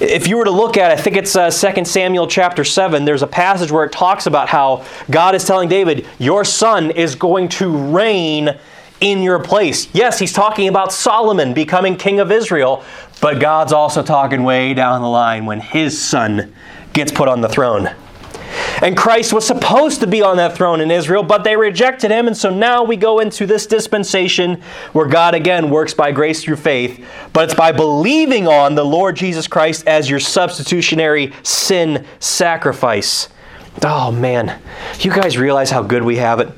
If 0.00 0.26
you 0.26 0.38
were 0.38 0.44
to 0.44 0.50
look 0.50 0.78
at, 0.78 0.90
I 0.90 0.96
think 0.96 1.16
it's 1.16 1.36
uh, 1.36 1.50
2 1.50 1.84
Samuel 1.84 2.26
chapter 2.26 2.64
7, 2.64 3.04
there's 3.04 3.22
a 3.22 3.26
passage 3.26 3.70
where 3.70 3.84
it 3.84 3.92
talks 3.92 4.26
about 4.26 4.48
how 4.48 4.84
God 5.10 5.34
is 5.34 5.44
telling 5.44 5.68
David, 5.68 6.06
Your 6.18 6.44
son 6.44 6.90
is 6.90 7.14
going 7.14 7.48
to 7.50 7.76
reign 7.76 8.58
in 9.02 9.22
your 9.22 9.38
place. 9.38 9.88
Yes, 9.92 10.18
he's 10.18 10.32
talking 10.32 10.68
about 10.68 10.90
Solomon 10.90 11.52
becoming 11.52 11.96
king 11.96 12.18
of 12.18 12.32
Israel, 12.32 12.82
but 13.20 13.40
God's 13.40 13.72
also 13.72 14.02
talking 14.02 14.42
way 14.42 14.72
down 14.72 15.02
the 15.02 15.08
line 15.08 15.44
when 15.44 15.60
his 15.60 16.00
son 16.00 16.54
gets 16.94 17.12
put 17.12 17.28
on 17.28 17.42
the 17.42 17.48
throne. 17.48 17.90
And 18.82 18.96
Christ 18.96 19.32
was 19.32 19.46
supposed 19.46 20.00
to 20.00 20.06
be 20.06 20.22
on 20.22 20.36
that 20.36 20.54
throne 20.54 20.80
in 20.80 20.90
Israel, 20.90 21.22
but 21.22 21.44
they 21.44 21.56
rejected 21.56 22.10
him. 22.10 22.26
And 22.26 22.36
so 22.36 22.50
now 22.50 22.84
we 22.84 22.96
go 22.96 23.20
into 23.20 23.46
this 23.46 23.66
dispensation 23.66 24.62
where 24.92 25.06
God 25.06 25.34
again 25.34 25.70
works 25.70 25.94
by 25.94 26.12
grace 26.12 26.42
through 26.42 26.56
faith, 26.56 27.04
but 27.32 27.44
it's 27.44 27.54
by 27.54 27.72
believing 27.72 28.46
on 28.46 28.74
the 28.74 28.84
Lord 28.84 29.16
Jesus 29.16 29.48
Christ 29.48 29.86
as 29.86 30.10
your 30.10 30.20
substitutionary 30.20 31.32
sin 31.42 32.04
sacrifice. 32.20 33.28
Oh 33.82 34.10
man, 34.10 34.60
you 35.00 35.10
guys 35.10 35.38
realize 35.38 35.70
how 35.70 35.82
good 35.82 36.02
we 36.02 36.16
have 36.16 36.40
it? 36.40 36.48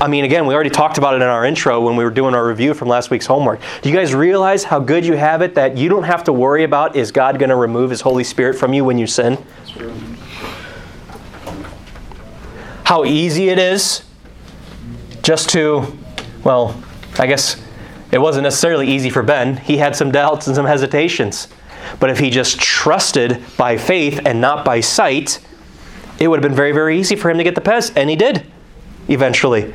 I 0.00 0.08
mean, 0.08 0.24
again, 0.24 0.46
we 0.46 0.54
already 0.54 0.70
talked 0.70 0.98
about 0.98 1.14
it 1.14 1.22
in 1.22 1.28
our 1.28 1.44
intro 1.44 1.80
when 1.80 1.94
we 1.94 2.04
were 2.04 2.10
doing 2.10 2.34
our 2.34 2.46
review 2.46 2.74
from 2.74 2.88
last 2.88 3.10
week's 3.10 3.26
homework. 3.26 3.60
Do 3.80 3.88
you 3.88 3.94
guys 3.94 4.12
realize 4.12 4.64
how 4.64 4.80
good 4.80 5.06
you 5.06 5.14
have 5.14 5.40
it 5.40 5.54
that 5.54 5.76
you 5.76 5.88
don't 5.88 6.02
have 6.02 6.24
to 6.24 6.32
worry 6.32 6.64
about 6.64 6.96
is 6.96 7.12
God 7.12 7.38
going 7.38 7.50
to 7.50 7.56
remove 7.56 7.90
His 7.90 8.00
Holy 8.00 8.24
Spirit 8.24 8.54
from 8.54 8.72
you 8.72 8.84
when 8.84 8.98
you 8.98 9.06
sin? 9.06 9.38
How 12.84 13.04
easy 13.04 13.48
it 13.48 13.58
is 13.58 14.04
just 15.22 15.48
to, 15.50 15.96
well, 16.44 16.80
I 17.18 17.26
guess 17.26 17.60
it 18.12 18.18
wasn't 18.18 18.44
necessarily 18.44 18.88
easy 18.88 19.10
for 19.10 19.22
Ben. 19.22 19.56
He 19.56 19.78
had 19.78 19.96
some 19.96 20.12
doubts 20.12 20.46
and 20.46 20.54
some 20.54 20.66
hesitations. 20.66 21.48
But 21.98 22.10
if 22.10 22.18
he 22.18 22.30
just 22.30 22.60
trusted 22.60 23.42
by 23.56 23.76
faith 23.76 24.20
and 24.24 24.40
not 24.40 24.64
by 24.64 24.80
sight, 24.80 25.40
it 26.18 26.28
would 26.28 26.42
have 26.42 26.48
been 26.48 26.56
very, 26.56 26.72
very 26.72 26.98
easy 26.98 27.16
for 27.16 27.30
him 27.30 27.38
to 27.38 27.44
get 27.44 27.54
the 27.54 27.60
Pez. 27.60 27.92
And 27.96 28.08
he 28.08 28.16
did, 28.16 28.46
eventually. 29.08 29.74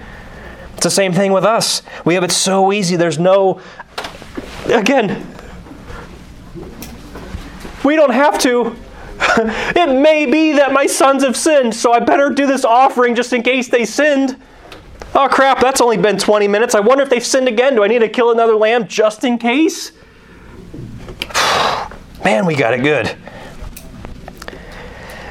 It's 0.75 0.83
the 0.83 0.91
same 0.91 1.11
thing 1.11 1.33
with 1.33 1.43
us. 1.43 1.81
We 2.05 2.13
have 2.13 2.23
it 2.23 2.31
so 2.31 2.71
easy. 2.71 2.95
There's 2.95 3.19
no, 3.19 3.59
again, 4.67 5.25
we 7.83 7.95
don't 7.95 8.13
have 8.13 8.39
to. 8.39 8.75
it 9.75 9.99
may 10.01 10.25
be 10.25 10.53
that 10.53 10.71
my 10.71 10.85
sons 10.85 11.23
have 11.23 11.35
sinned, 11.35 11.75
so 11.75 11.91
I 11.91 11.99
better 11.99 12.29
do 12.29 12.47
this 12.47 12.63
offering 12.63 13.15
just 13.15 13.33
in 13.33 13.43
case 13.43 13.67
they 13.67 13.85
sinned. 13.85 14.41
Oh 15.13 15.27
crap, 15.29 15.59
that's 15.59 15.81
only 15.81 15.97
been 15.97 16.17
20 16.17 16.47
minutes. 16.47 16.73
I 16.75 16.79
wonder 16.79 17.03
if 17.03 17.09
they've 17.09 17.25
sinned 17.25 17.47
again. 17.47 17.75
Do 17.75 17.83
I 17.83 17.87
need 17.87 17.99
to 17.99 18.09
kill 18.09 18.31
another 18.31 18.55
lamb 18.55 18.87
just 18.87 19.23
in 19.23 19.37
case? 19.37 19.91
Man, 22.23 22.45
we 22.45 22.55
got 22.55 22.73
it 22.73 22.81
good. 22.81 23.15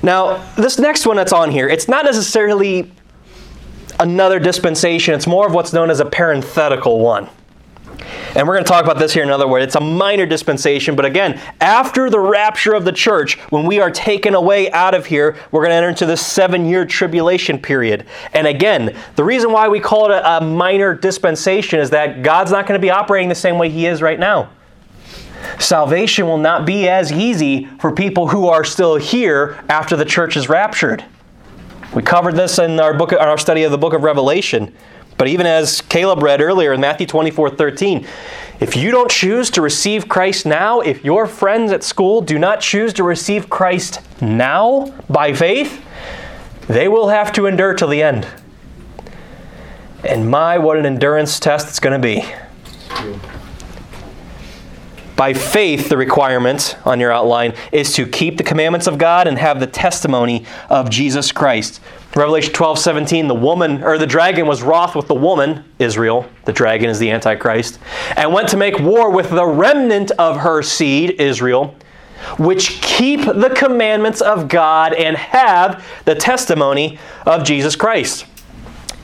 Now, 0.03 0.44
this 0.55 0.79
next 0.79 1.07
one 1.07 1.16
that's 1.16 1.33
on 1.33 1.51
here, 1.51 1.68
it's 1.68 1.88
not 1.88 2.05
necessarily 2.05 2.92
another 3.98 4.38
dispensation, 4.38 5.14
it's 5.14 5.27
more 5.27 5.46
of 5.46 5.55
what's 5.55 5.72
known 5.72 5.90
as 5.90 6.01
a 6.01 6.05
parenthetical 6.05 7.01
one. 7.01 7.29
And 8.38 8.46
we're 8.46 8.55
going 8.55 8.64
to 8.64 8.70
talk 8.70 8.85
about 8.85 9.01
this 9.01 9.12
here 9.12 9.24
in 9.24 9.31
another 9.31 9.48
word. 9.48 9.62
It's 9.62 9.74
a 9.74 9.81
minor 9.81 10.24
dispensation, 10.24 10.94
but 10.94 11.05
again, 11.05 11.40
after 11.61 12.09
the 12.09 12.20
rapture 12.20 12.72
of 12.72 12.85
the 12.85 12.92
church, 12.92 13.37
when 13.51 13.66
we 13.66 13.81
are 13.81 13.90
taken 13.90 14.37
away 14.37 14.70
out 14.70 14.94
of 14.94 15.07
here, 15.07 15.37
we're 15.51 15.62
going 15.62 15.70
to 15.70 15.74
enter 15.74 15.88
into 15.88 16.07
this 16.07 16.24
seven 16.24 16.64
year 16.64 16.87
tribulation 16.87 17.59
period. 17.59 18.07
And 18.35 18.46
again, 18.46 18.96
the 19.16 19.24
reason 19.24 19.51
why 19.51 19.66
we 19.66 19.81
call 19.81 20.12
it 20.12 20.12
a, 20.12 20.37
a 20.37 20.40
minor 20.40 20.94
dispensation 20.94 21.81
is 21.81 21.90
that 21.90 22.22
God's 22.22 22.53
not 22.53 22.68
going 22.68 22.81
to 22.81 22.83
be 22.83 22.90
operating 22.90 23.29
the 23.29 23.35
same 23.35 23.59
way 23.59 23.70
He 23.70 23.87
is 23.87 24.01
right 24.01 24.20
now. 24.20 24.51
Salvation 25.59 26.29
will 26.29 26.38
not 26.38 26.64
be 26.64 26.88
as 26.88 27.11
easy 27.11 27.64
for 27.81 27.90
people 27.90 28.29
who 28.29 28.46
are 28.46 28.62
still 28.62 28.94
here 28.94 29.59
after 29.68 29.96
the 29.96 30.05
church 30.05 30.37
is 30.37 30.48
raptured. 30.48 31.05
We 31.92 32.03
covered 32.03 32.37
this 32.37 32.61
in 32.61 32.79
our 32.79 32.94
book, 32.94 33.11
in 33.11 33.18
our 33.18 33.38
study 33.38 33.64
of 33.64 33.72
the 33.72 33.79
book 33.79 33.94
of 33.94 34.05
Revelation. 34.05 34.77
But 35.18 35.26
even 35.28 35.46
as 35.46 35.81
Caleb 35.83 36.22
read 36.22 36.40
earlier 36.40 36.72
in 36.72 36.80
Matthew 36.80 37.07
24 37.07 37.51
13, 37.51 38.07
if 38.61 38.76
you 38.76 38.90
don't 38.90 39.11
choose 39.11 39.51
to 39.51 39.61
receive 39.61 40.09
Christ 40.09 40.47
now, 40.47 40.80
if 40.80 41.05
your 41.05 41.26
friends 41.26 41.72
at 41.72 41.84
school 41.84 42.20
do 42.20 42.38
not 42.38 42.61
choose 42.61 42.92
to 42.95 43.05
receive 43.05 43.51
Christ 43.51 44.01
now 44.22 44.95
by 45.11 45.32
faith, 45.32 45.84
they 46.68 46.88
will 46.88 47.09
have 47.09 47.32
to 47.32 47.47
endure 47.47 47.74
till 47.74 47.88
the 47.88 48.03
end. 48.03 48.26
And 50.05 50.30
my, 50.30 50.59
what 50.59 50.76
an 50.76 50.86
endurance 50.86 51.40
test 51.40 51.68
it's 51.68 51.80
going 51.80 52.01
to 52.01 52.05
be. 52.05 52.24
By 55.16 55.34
faith, 55.34 55.88
the 55.88 55.97
requirement 55.97 56.76
on 56.84 57.01
your 57.01 57.11
outline 57.11 57.55
is 57.72 57.92
to 57.95 58.07
keep 58.07 58.36
the 58.36 58.45
commandments 58.45 58.86
of 58.86 58.99
God 58.99 59.26
and 59.26 59.36
have 59.36 59.59
the 59.59 59.66
testimony 59.66 60.47
of 60.70 60.90
Jesus 60.90 61.32
Christ. 61.32 61.80
Revelation 62.16 62.52
12, 62.52 62.78
17, 62.78 63.28
the 63.28 63.34
woman, 63.34 63.84
or 63.84 63.98
the 63.98 64.06
dragon 64.06 64.46
was 64.46 64.62
wroth 64.62 64.96
with 64.96 65.09
the 65.09 65.14
woman, 65.14 65.64
Israel, 65.78 66.28
the 66.46 66.52
dragon 66.52 66.88
is 66.88 66.98
the 66.98 67.11
Antichrist, 67.11 67.78
and 68.16 68.32
went 68.32 68.48
to 68.48 68.56
make 68.56 68.78
war 68.78 69.11
with 69.11 69.30
the 69.30 69.44
remnant 69.44 70.11
of 70.12 70.38
her 70.38 70.62
seed, 70.62 71.20
Israel, 71.20 71.76
which 72.38 72.80
keep 72.80 73.20
the 73.20 73.52
commandments 73.54 74.20
of 74.20 74.48
God 74.48 74.94
and 74.94 75.16
have 75.16 75.86
the 76.06 76.14
testimony 76.14 76.98
of 77.26 77.44
Jesus 77.44 77.76
Christ. 77.76 78.24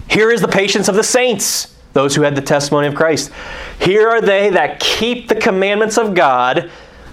Here 0.08 0.30
is 0.30 0.40
the 0.40 0.48
patience 0.48 0.88
of 0.88 0.94
the 0.94 1.04
saints 1.04 1.74
those 1.94 2.14
who 2.14 2.22
had 2.22 2.34
the 2.34 2.42
testimony 2.42 2.88
of 2.88 2.94
Christ. 2.94 3.30
Here 3.80 4.08
are 4.08 4.20
they 4.20 4.50
that 4.50 4.80
keep 4.80 5.28
the 5.28 5.36
commandments 5.36 5.96
of 5.96 6.14
God, 6.14 6.70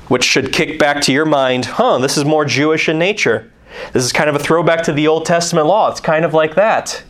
which 0.08 0.24
should 0.24 0.52
kick 0.52 0.78
back 0.78 1.02
to 1.04 1.14
your 1.14 1.26
mind, 1.26 1.66
huh, 1.66 2.00
this 2.00 2.18
is 2.18 2.26
more 2.26 2.44
Jewish 2.44 2.90
in 2.90 3.00
nature. 3.00 3.50
This 3.94 4.04
is 4.04 4.12
kind 4.12 4.30
of 4.30 4.36
a 4.36 4.40
throwback 4.40 4.84
to 4.84 4.94
the 4.94 5.08
Old 5.08 5.26
Testament 5.26 5.68
law. 5.68 5.90
It's 5.90 6.00
kind 6.00 6.26
of 6.26 6.34
like 6.34 6.56
that. 6.56 7.04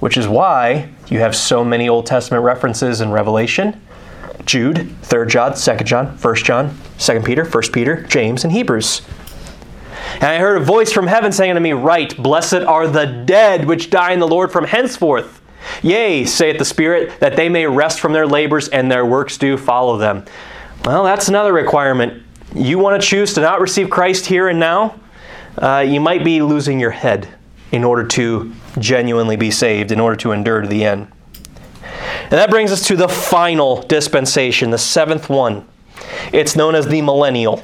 Which 0.00 0.16
is 0.16 0.28
why 0.28 0.90
you 1.08 1.20
have 1.20 1.34
so 1.34 1.64
many 1.64 1.88
Old 1.88 2.06
Testament 2.06 2.44
references 2.44 3.00
in 3.00 3.10
Revelation, 3.10 3.80
Jude, 4.44 4.76
3rd 5.02 5.28
John, 5.28 5.52
2nd 5.52 5.84
John, 5.84 6.18
1st 6.18 6.44
John, 6.44 6.70
2nd 6.98 7.24
Peter, 7.24 7.44
1st 7.44 7.72
Peter, 7.72 8.02
James, 8.02 8.44
and 8.44 8.52
Hebrews. 8.52 9.02
And 10.14 10.24
I 10.24 10.38
heard 10.38 10.60
a 10.60 10.64
voice 10.64 10.92
from 10.92 11.06
heaven 11.06 11.32
saying 11.32 11.50
unto 11.50 11.62
me, 11.62 11.72
Write, 11.72 12.16
blessed 12.16 12.54
are 12.54 12.86
the 12.86 13.06
dead 13.06 13.66
which 13.66 13.90
die 13.90 14.12
in 14.12 14.20
the 14.20 14.28
Lord 14.28 14.52
from 14.52 14.64
henceforth. 14.64 15.40
Yea, 15.82 16.24
saith 16.24 16.58
the 16.58 16.64
Spirit, 16.64 17.18
that 17.20 17.36
they 17.36 17.48
may 17.48 17.66
rest 17.66 18.00
from 18.00 18.12
their 18.12 18.26
labors 18.26 18.68
and 18.68 18.90
their 18.90 19.06
works 19.06 19.38
do 19.38 19.56
follow 19.56 19.96
them. 19.96 20.24
Well, 20.84 21.04
that's 21.04 21.28
another 21.28 21.52
requirement. 21.52 22.22
You 22.54 22.78
want 22.78 23.00
to 23.00 23.06
choose 23.06 23.34
to 23.34 23.40
not 23.40 23.60
receive 23.60 23.90
Christ 23.90 24.26
here 24.26 24.48
and 24.48 24.60
now? 24.60 25.00
Uh, 25.56 25.84
you 25.86 26.00
might 26.00 26.24
be 26.24 26.42
losing 26.42 26.80
your 26.80 26.90
head 26.90 27.28
in 27.72 27.84
order 27.84 28.06
to 28.06 28.52
genuinely 28.78 29.36
be 29.36 29.50
saved, 29.50 29.92
in 29.92 30.00
order 30.00 30.16
to 30.16 30.32
endure 30.32 30.60
to 30.60 30.68
the 30.68 30.84
end. 30.84 31.08
And 32.22 32.32
that 32.32 32.50
brings 32.50 32.72
us 32.72 32.86
to 32.88 32.96
the 32.96 33.08
final 33.08 33.82
dispensation, 33.82 34.70
the 34.70 34.78
seventh 34.78 35.28
one. 35.28 35.66
It's 36.32 36.56
known 36.56 36.74
as 36.74 36.86
the 36.86 37.02
millennial. 37.02 37.62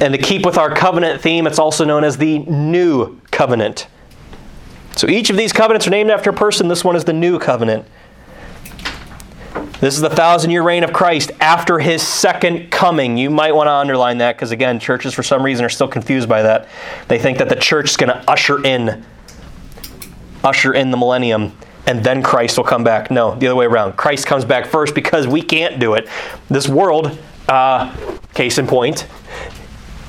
And 0.00 0.12
to 0.12 0.18
keep 0.18 0.44
with 0.44 0.58
our 0.58 0.74
covenant 0.74 1.20
theme, 1.20 1.46
it's 1.46 1.58
also 1.58 1.84
known 1.84 2.04
as 2.04 2.18
the 2.18 2.40
new 2.40 3.20
covenant. 3.30 3.86
So 4.96 5.08
each 5.08 5.30
of 5.30 5.36
these 5.36 5.52
covenants 5.52 5.86
are 5.86 5.90
named 5.90 6.10
after 6.10 6.30
a 6.30 6.34
person. 6.34 6.68
This 6.68 6.84
one 6.84 6.96
is 6.96 7.04
the 7.04 7.12
new 7.12 7.38
covenant. 7.38 7.86
This 9.80 9.94
is 9.94 10.00
the 10.00 10.10
thousand 10.10 10.50
year 10.50 10.62
reign 10.62 10.82
of 10.82 10.92
Christ 10.92 11.30
after 11.40 11.78
his 11.78 12.02
second 12.02 12.70
coming. 12.70 13.16
You 13.16 13.30
might 13.30 13.54
want 13.54 13.68
to 13.68 13.72
underline 13.72 14.18
that 14.18 14.36
because, 14.36 14.50
again, 14.50 14.80
churches 14.80 15.14
for 15.14 15.22
some 15.22 15.42
reason 15.42 15.64
are 15.64 15.68
still 15.68 15.88
confused 15.88 16.28
by 16.28 16.42
that. 16.42 16.68
They 17.06 17.18
think 17.18 17.38
that 17.38 17.48
the 17.48 17.56
church 17.56 17.90
is 17.90 17.96
going 17.96 18.10
to 18.10 18.30
usher 18.30 18.64
in, 18.64 19.04
usher 20.42 20.74
in 20.74 20.90
the 20.90 20.96
millennium 20.96 21.52
and 21.88 22.04
then 22.04 22.22
Christ 22.22 22.58
will 22.58 22.64
come 22.64 22.84
back. 22.84 23.10
No, 23.10 23.34
the 23.36 23.46
other 23.46 23.56
way 23.56 23.64
around. 23.64 23.96
Christ 23.96 24.26
comes 24.26 24.44
back 24.44 24.66
first 24.66 24.94
because 24.94 25.26
we 25.26 25.40
can't 25.40 25.80
do 25.80 25.94
it. 25.94 26.06
This 26.50 26.68
world, 26.68 27.18
uh, 27.48 27.96
case 28.34 28.58
in 28.58 28.66
point, 28.66 29.06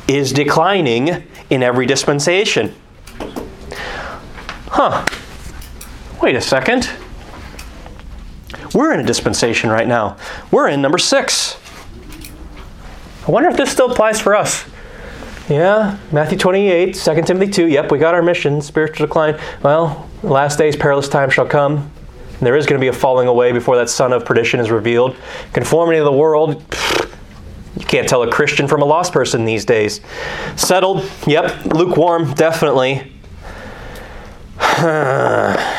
is 0.06 0.34
declining 0.34 1.24
in 1.50 1.64
every 1.64 1.86
dispensation. 1.86 2.76
Huh. 4.68 5.06
Wait 6.22 6.36
a 6.36 6.42
second. 6.42 6.90
We're 8.74 8.94
in 8.94 9.00
a 9.00 9.04
dispensation 9.04 9.70
right 9.70 9.88
now. 9.88 10.18
We're 10.52 10.70
in 10.70 10.82
number 10.82 10.98
six. 10.98 11.58
I 13.28 13.32
wonder 13.32 13.50
if 13.50 13.58
this 13.58 13.72
still 13.72 13.92
applies 13.92 14.22
for 14.22 14.36
us. 14.36 14.66
Yeah, 15.50 15.98
Matthew 16.12 16.38
28, 16.38 16.94
2 16.94 17.22
Timothy 17.24 17.52
2. 17.52 17.68
Yep, 17.68 17.92
we 17.92 17.98
got 17.98 18.14
our 18.14 18.22
mission, 18.22 18.62
spiritual 18.62 19.08
decline. 19.08 19.40
Well, 19.64 20.08
last 20.22 20.58
days, 20.58 20.76
perilous 20.76 21.10
time 21.10 21.32
shall 21.32 21.48
come. 21.48 21.78
And 21.78 22.48
there 22.48 22.56
is 22.56 22.68
going 22.68 22.80
to 22.80 22.84
be 22.84 22.88
a 22.88 22.94
falling 22.94 23.28
away 23.28 23.52
before 23.52 23.76
that 23.78 23.90
son 23.90 24.14
of 24.14 24.26
perdition 24.26 24.60
is 24.60 24.70
revealed. 24.70 25.16
Conformity 25.52 25.98
to 25.98 26.04
the 26.04 26.12
world, 26.12 26.64
you 27.78 27.86
can't 27.86 28.08
tell 28.08 28.22
a 28.22 28.32
Christian 28.32 28.68
from 28.68 28.84
a 28.84 28.86
lost 28.86 29.12
person 29.12 29.44
these 29.46 29.66
days. 29.66 30.02
Settled, 30.56 31.10
yep. 31.26 31.66
Lukewarm, 31.66 32.34
definitely. 32.36 33.12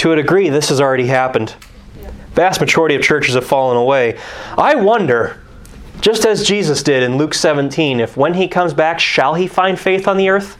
to 0.00 0.12
a 0.12 0.16
degree, 0.16 0.48
this 0.48 0.70
has 0.70 0.80
already 0.80 1.06
happened. 1.06 1.54
Vast 2.32 2.58
majority 2.58 2.94
of 2.94 3.02
churches 3.02 3.34
have 3.34 3.44
fallen 3.44 3.76
away. 3.76 4.18
I 4.56 4.74
wonder, 4.74 5.42
just 6.00 6.24
as 6.24 6.42
Jesus 6.42 6.82
did 6.82 7.02
in 7.02 7.18
Luke 7.18 7.34
17, 7.34 8.00
if 8.00 8.16
when 8.16 8.32
he 8.32 8.48
comes 8.48 8.72
back, 8.72 8.98
shall 8.98 9.34
he 9.34 9.46
find 9.46 9.78
faith 9.78 10.08
on 10.08 10.16
the 10.16 10.30
earth? 10.30 10.56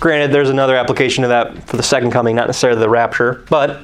Granted, 0.00 0.32
there's 0.32 0.50
another 0.50 0.76
application 0.76 1.22
to 1.22 1.28
that 1.28 1.66
for 1.66 1.78
the 1.78 1.82
second 1.82 2.10
coming, 2.10 2.36
not 2.36 2.46
necessarily 2.46 2.78
the 2.78 2.90
rapture, 2.90 3.46
but 3.48 3.80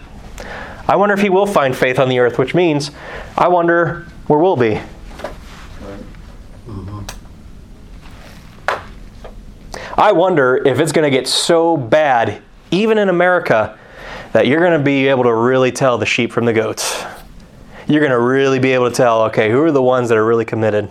I 0.87 0.97
wonder 0.97 1.15
if 1.15 1.23
he 1.23 1.31
will 1.31 1.47
find 1.47 1.75
faith 1.75 1.99
on 1.99 2.11
the 2.11 2.19
earth, 2.19 2.39
which 2.39 2.55
means 2.55 2.91
I 3.39 3.49
wonder 3.49 4.07
where 4.27 4.39
we'll 4.39 4.57
be. 4.57 4.83
I 9.97 10.13
wonder 10.13 10.57
if 10.57 10.79
it's 10.79 10.93
going 10.93 11.11
to 11.11 11.17
get 11.17 11.27
so 11.27 11.79
bad, 11.79 12.43
even 12.71 12.99
in 12.99 13.09
America, 13.09 13.79
that 14.35 14.49
you're 14.49 14.59
going 14.59 14.77
to 14.77 14.85
be 14.85 15.07
able 15.07 15.23
to 15.23 15.33
really 15.33 15.71
tell 15.71 15.97
the 15.97 16.05
sheep 16.05 16.33
from 16.33 16.45
the 16.45 16.53
goats. 16.53 17.05
You're 17.87 18.01
going 18.01 18.11
to 18.11 18.19
really 18.19 18.59
be 18.59 18.73
able 18.73 18.91
to 18.91 18.95
tell, 18.95 19.23
okay, 19.27 19.49
who 19.49 19.63
are 19.63 19.71
the 19.71 19.81
ones 19.81 20.09
that 20.09 20.19
are 20.19 20.27
really 20.27 20.45
committed? 20.45 20.91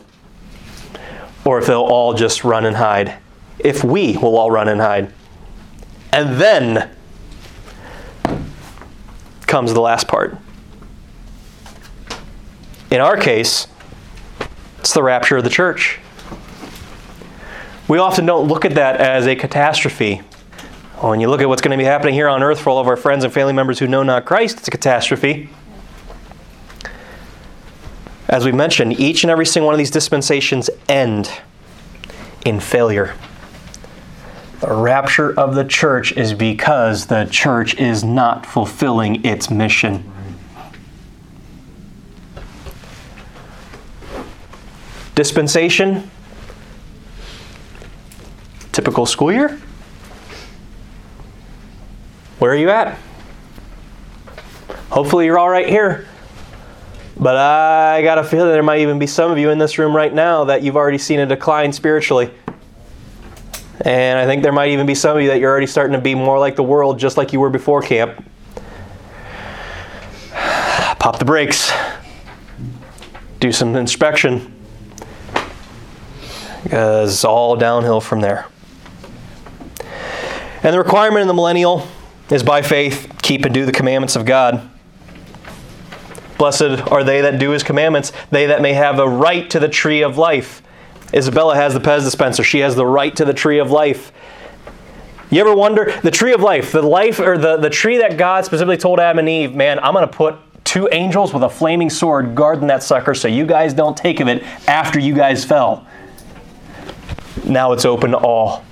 Or 1.43 1.59
if 1.59 1.65
they'll 1.65 1.81
all 1.81 2.13
just 2.13 2.45
run 2.45 2.65
and 2.65 2.77
hide. 2.77 3.17
If 3.59 3.83
we 3.83 4.15
will 4.15 4.37
all 4.37 4.49
run 4.49 4.69
and 4.69 4.79
hide. 4.79 5.11
And 6.13 6.39
then 6.39 6.89
comes 9.41 9.73
the 9.73 9.81
last 9.81 10.07
part. 10.07 10.37
In 12.91 13.01
our 13.01 13.17
case, 13.17 13.67
it's 14.79 14.93
the 14.93 15.03
rapture 15.03 15.35
of 15.35 15.43
the 15.43 15.49
church. 15.49 15.99
We 17.89 17.97
often 17.97 18.25
don't 18.25 18.47
look 18.47 18.63
at 18.63 18.75
that 18.75 19.01
as 19.01 19.27
a 19.27 19.35
catastrophe. 19.35 20.21
Oh, 21.03 21.09
when 21.09 21.19
you 21.19 21.27
look 21.27 21.41
at 21.41 21.49
what's 21.49 21.61
going 21.61 21.77
to 21.77 21.77
be 21.77 21.83
happening 21.83 22.13
here 22.13 22.29
on 22.29 22.41
earth 22.41 22.61
for 22.61 22.69
all 22.69 22.79
of 22.79 22.87
our 22.87 22.95
friends 22.95 23.25
and 23.25 23.33
family 23.33 23.51
members 23.51 23.77
who 23.77 23.87
know 23.87 24.03
not 24.03 24.23
Christ, 24.23 24.59
it's 24.59 24.69
a 24.69 24.71
catastrophe. 24.71 25.49
As 28.29 28.45
we 28.45 28.53
mentioned, 28.53 28.97
each 28.97 29.25
and 29.25 29.29
every 29.29 29.45
single 29.45 29.65
one 29.65 29.73
of 29.73 29.79
these 29.79 29.91
dispensations 29.91 30.69
end 30.87 31.29
in 32.45 32.61
failure. 32.61 33.15
The 34.61 34.73
rapture 34.73 35.37
of 35.37 35.55
the 35.55 35.65
church 35.65 36.13
is 36.13 36.33
because 36.33 37.07
the 37.07 37.25
church 37.25 37.75
is 37.75 38.05
not 38.05 38.45
fulfilling 38.45 39.25
its 39.25 39.49
mission. 39.49 40.09
Dispensation, 45.15 46.09
typical 48.71 49.05
school 49.05 49.33
year. 49.33 49.59
Where 52.43 52.51
are 52.51 52.57
you 52.57 52.71
at? 52.71 52.99
Hopefully, 54.89 55.23
you're 55.23 55.39
all 55.39 55.49
right 55.49 55.65
here. 55.65 56.05
But 57.17 57.37
I 57.37 58.01
got 58.01 58.17
a 58.17 58.23
feeling 58.25 58.51
there 58.51 58.61
might 58.61 58.81
even 58.81 58.99
be 58.99 59.07
some 59.07 59.31
of 59.31 59.37
you 59.37 59.49
in 59.49 59.59
this 59.59 59.79
room 59.79 59.95
right 59.95 60.13
now 60.13 60.43
that 60.43 60.61
you've 60.61 60.75
already 60.75 60.97
seen 60.97 61.21
a 61.21 61.25
decline 61.25 61.71
spiritually. 61.71 62.31
And 63.79 64.19
I 64.19 64.25
think 64.25 64.43
there 64.43 64.51
might 64.51 64.71
even 64.71 64.85
be 64.85 64.93
some 64.93 65.15
of 65.15 65.23
you 65.23 65.29
that 65.29 65.39
you're 65.39 65.49
already 65.49 65.67
starting 65.67 65.93
to 65.93 66.01
be 66.01 66.15
more 66.15 66.37
like 66.37 66.57
the 66.57 66.63
world, 66.63 66.99
just 66.99 67.15
like 67.15 67.31
you 67.31 67.39
were 67.39 67.49
before 67.49 67.81
camp. 67.81 68.21
Pop 70.99 71.19
the 71.19 71.23
brakes, 71.23 71.71
do 73.39 73.53
some 73.53 73.73
inspection, 73.77 74.53
because 76.63 77.13
it's 77.13 77.23
all 77.23 77.55
downhill 77.55 78.01
from 78.01 78.19
there. 78.19 78.47
And 80.61 80.73
the 80.73 80.77
requirement 80.77 81.21
in 81.21 81.29
the 81.29 81.33
millennial 81.33 81.87
is 82.29 82.43
by 82.43 82.61
faith, 82.61 83.11
keep 83.21 83.45
and 83.45 83.53
do 83.53 83.65
the 83.65 83.71
commandments 83.71 84.15
of 84.15 84.25
God. 84.25 84.69
Blessed 86.37 86.81
are 86.91 87.03
they 87.03 87.21
that 87.21 87.39
do 87.39 87.51
his 87.51 87.63
commandments, 87.63 88.11
they 88.31 88.47
that 88.47 88.61
may 88.61 88.73
have 88.73 88.99
a 88.99 89.07
right 89.07 89.49
to 89.49 89.59
the 89.59 89.69
tree 89.69 90.01
of 90.01 90.17
life. 90.17 90.61
Isabella 91.13 91.55
has 91.55 91.73
the 91.73 91.79
Pez 91.79 92.03
dispenser. 92.03 92.43
She 92.43 92.59
has 92.59 92.75
the 92.75 92.85
right 92.85 93.15
to 93.15 93.23
the 93.23 93.33
tree 93.33 93.59
of 93.59 93.69
life. 93.69 94.11
You 95.29 95.41
ever 95.41 95.55
wonder 95.55 95.93
the 96.03 96.11
tree 96.11 96.33
of 96.33 96.41
life, 96.41 96.71
the 96.71 96.81
life 96.81 97.19
or 97.19 97.37
the, 97.37 97.57
the 97.57 97.69
tree 97.69 97.97
that 97.97 98.17
God 98.17 98.45
specifically 98.45 98.77
told 98.77 98.99
Adam 98.99 99.19
and 99.19 99.29
Eve, 99.29 99.55
man, 99.55 99.79
I'm 99.79 99.93
gonna 99.93 100.07
put 100.07 100.35
two 100.63 100.89
angels 100.91 101.33
with 101.33 101.43
a 101.43 101.49
flaming 101.49 101.89
sword 101.89 102.35
guarding 102.35 102.67
that 102.67 102.83
sucker 102.83 103.13
so 103.13 103.27
you 103.27 103.45
guys 103.45 103.73
don't 103.73 103.95
take 103.95 104.19
of 104.19 104.27
it 104.27 104.43
after 104.67 104.99
you 104.99 105.13
guys 105.13 105.45
fell. 105.45 105.87
Now 107.45 107.73
it's 107.73 107.85
open 107.85 108.11
to 108.11 108.17
all. 108.17 108.63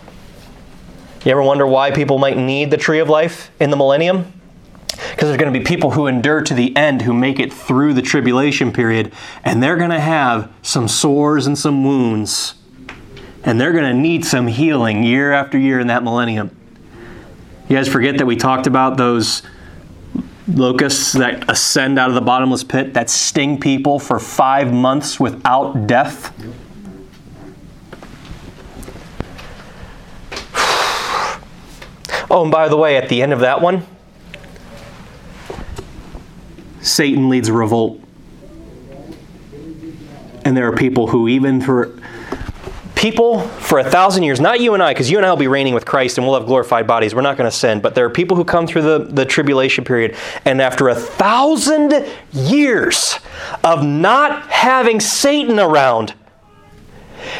You 1.23 1.31
ever 1.31 1.43
wonder 1.43 1.67
why 1.67 1.91
people 1.91 2.17
might 2.17 2.35
need 2.35 2.71
the 2.71 2.77
tree 2.77 2.97
of 2.99 3.07
life 3.07 3.51
in 3.59 3.69
the 3.69 3.77
millennium? 3.77 4.33
Because 4.87 5.29
there's 5.29 5.37
going 5.37 5.53
to 5.53 5.59
be 5.59 5.63
people 5.63 5.91
who 5.91 6.07
endure 6.07 6.41
to 6.41 6.53
the 6.55 6.75
end 6.75 7.03
who 7.03 7.13
make 7.13 7.39
it 7.39 7.53
through 7.53 7.93
the 7.93 8.01
tribulation 8.01 8.73
period, 8.73 9.13
and 9.43 9.61
they're 9.61 9.77
going 9.77 9.91
to 9.91 9.99
have 9.99 10.51
some 10.63 10.87
sores 10.87 11.45
and 11.45 11.55
some 11.55 11.83
wounds. 11.83 12.55
And 13.43 13.61
they're 13.61 13.71
going 13.71 13.83
to 13.83 13.93
need 13.93 14.25
some 14.25 14.47
healing 14.47 15.03
year 15.03 15.31
after 15.31 15.59
year 15.59 15.79
in 15.79 15.87
that 15.87 16.03
millennium. 16.03 16.55
You 17.69 17.75
guys 17.75 17.87
forget 17.87 18.17
that 18.17 18.25
we 18.25 18.35
talked 18.35 18.65
about 18.65 18.97
those 18.97 19.43
locusts 20.47 21.13
that 21.13 21.49
ascend 21.49 21.99
out 21.99 22.09
of 22.09 22.15
the 22.15 22.21
bottomless 22.21 22.63
pit 22.63 22.95
that 22.95 23.09
sting 23.09 23.59
people 23.59 23.99
for 23.99 24.19
five 24.19 24.73
months 24.73 25.19
without 25.19 25.85
death? 25.85 26.33
Oh, 32.33 32.43
and 32.43 32.51
by 32.51 32.69
the 32.69 32.77
way, 32.77 32.95
at 32.95 33.09
the 33.09 33.21
end 33.21 33.33
of 33.33 33.41
that 33.41 33.59
one, 33.59 33.85
Satan 36.79 37.27
leads 37.27 37.49
a 37.49 37.53
revolt. 37.53 38.01
And 40.45 40.55
there 40.55 40.65
are 40.65 40.75
people 40.75 41.07
who, 41.07 41.27
even 41.27 41.59
for 41.59 41.99
people 42.95 43.41
for 43.41 43.79
a 43.79 43.83
thousand 43.83 44.23
years, 44.23 44.39
not 44.39 44.61
you 44.61 44.73
and 44.73 44.81
I, 44.81 44.93
because 44.93 45.11
you 45.11 45.17
and 45.17 45.25
I 45.25 45.29
will 45.29 45.35
be 45.35 45.49
reigning 45.49 45.73
with 45.73 45.85
Christ 45.85 46.17
and 46.17 46.25
we'll 46.25 46.39
have 46.39 46.47
glorified 46.47 46.87
bodies. 46.87 47.13
We're 47.13 47.21
not 47.21 47.35
going 47.35 47.51
to 47.51 47.55
sin. 47.55 47.81
But 47.81 47.95
there 47.95 48.05
are 48.05 48.09
people 48.09 48.37
who 48.37 48.45
come 48.45 48.65
through 48.65 48.83
the, 48.83 48.99
the 48.99 49.25
tribulation 49.25 49.83
period, 49.83 50.15
and 50.45 50.61
after 50.61 50.87
a 50.87 50.95
thousand 50.95 52.05
years 52.31 53.19
of 53.61 53.83
not 53.83 54.49
having 54.49 55.01
Satan 55.01 55.59
around, 55.59 56.13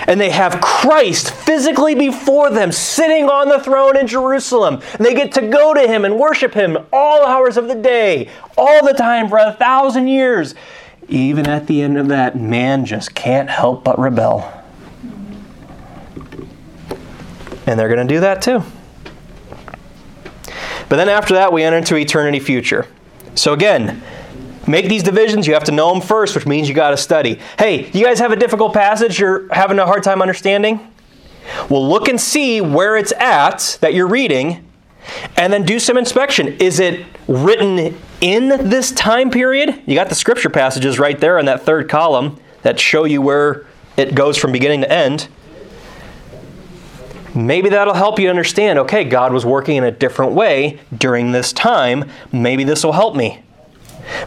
and 0.08 0.20
they 0.20 0.30
have 0.30 0.62
Christ 0.62 1.32
physically 1.32 1.96
before 1.96 2.50
them, 2.50 2.72
sitting 2.72 3.30
on 3.30 3.50
the 3.50 3.60
throne 3.60 3.98
in 3.98 4.08
Jerusalem. 4.08 4.82
And 4.94 5.06
they 5.06 5.14
get 5.14 5.32
to 5.34 5.48
go 5.48 5.74
to 5.74 5.88
him 5.88 6.06
and 6.06 6.20
worship 6.20 6.54
him 6.54 6.78
all 6.92 7.26
hours 7.26 7.58
of 7.58 7.68
the 7.68 7.76
day, 7.76 8.30
all 8.58 8.86
the 8.86 8.94
time 8.94 9.30
for 9.30 9.38
a 9.38 9.54
thousand 9.54 10.08
years. 10.08 10.56
Even 11.08 11.48
at 11.48 11.68
the 11.68 11.82
end 11.82 11.98
of 11.98 12.08
that, 12.10 12.40
man 12.40 12.86
just 12.86 13.14
can't 13.16 13.50
help 13.50 13.84
but 13.84 14.00
rebel. 14.00 14.52
And 17.68 17.80
they're 17.80 17.94
going 17.94 18.08
to 18.08 18.14
do 18.14 18.22
that 18.22 18.42
too. 18.42 18.64
But 20.90 20.98
then 20.98 21.10
after 21.10 21.36
that, 21.36 21.54
we 21.54 21.64
enter 21.64 21.78
into 21.78 21.96
eternity 21.96 22.40
future. 22.40 22.86
So 23.36 23.54
again, 23.54 24.02
make 24.72 24.88
these 24.88 25.04
divisions, 25.04 25.46
you 25.46 25.54
have 25.54 25.66
to 25.66 25.72
know 25.72 25.92
them 25.94 26.02
first, 26.02 26.34
which 26.34 26.48
means 26.48 26.68
you 26.68 26.74
got 26.74 26.92
to 26.92 26.98
study. 26.98 27.40
Hey, 27.60 27.92
you 27.92 28.06
guys 28.06 28.20
have 28.20 28.32
a 28.32 28.36
difficult 28.36 28.74
passage 28.74 29.20
you're 29.20 29.54
having 29.54 29.78
a 29.78 29.86
hard 29.86 30.04
time 30.04 30.22
understanding? 30.22 30.80
Well, 31.70 31.88
look 31.88 32.08
and 32.08 32.20
see 32.20 32.62
where 32.62 32.96
it's 32.96 33.12
at 33.14 33.78
that 33.82 33.94
you're 33.94 34.08
reading, 34.08 34.66
and 35.36 35.52
then 35.52 35.64
do 35.64 35.80
some 35.80 35.98
inspection. 35.98 36.48
Is 36.60 36.80
it 36.80 37.06
written 37.28 37.98
in 38.22 38.70
this 38.70 38.92
time 38.92 39.30
period? 39.30 39.82
You 39.86 39.96
got 39.96 40.10
the 40.10 40.16
scripture 40.16 40.50
passages 40.50 41.00
right 41.00 41.20
there 41.20 41.38
in 41.38 41.46
that 41.46 41.64
third 41.64 41.90
column 41.90 42.40
that 42.62 42.80
show 42.80 43.06
you 43.06 43.22
where 43.22 43.66
it 43.98 44.16
goes 44.16 44.38
from 44.38 44.52
beginning 44.52 44.82
to 44.82 44.92
end. 44.92 45.28
Maybe 47.34 47.70
that'll 47.70 47.94
help 47.94 48.20
you 48.20 48.30
understand 48.30 48.78
okay, 48.80 49.04
God 49.04 49.34
was 49.34 49.46
working 49.46 49.78
in 49.78 49.84
a 49.84 49.92
different 49.92 50.34
way 50.34 50.80
during 50.96 51.32
this 51.32 51.54
time. 51.54 52.10
Maybe 52.32 52.64
this 52.64 52.84
will 52.84 52.92
help 52.92 53.16
me. 53.16 53.41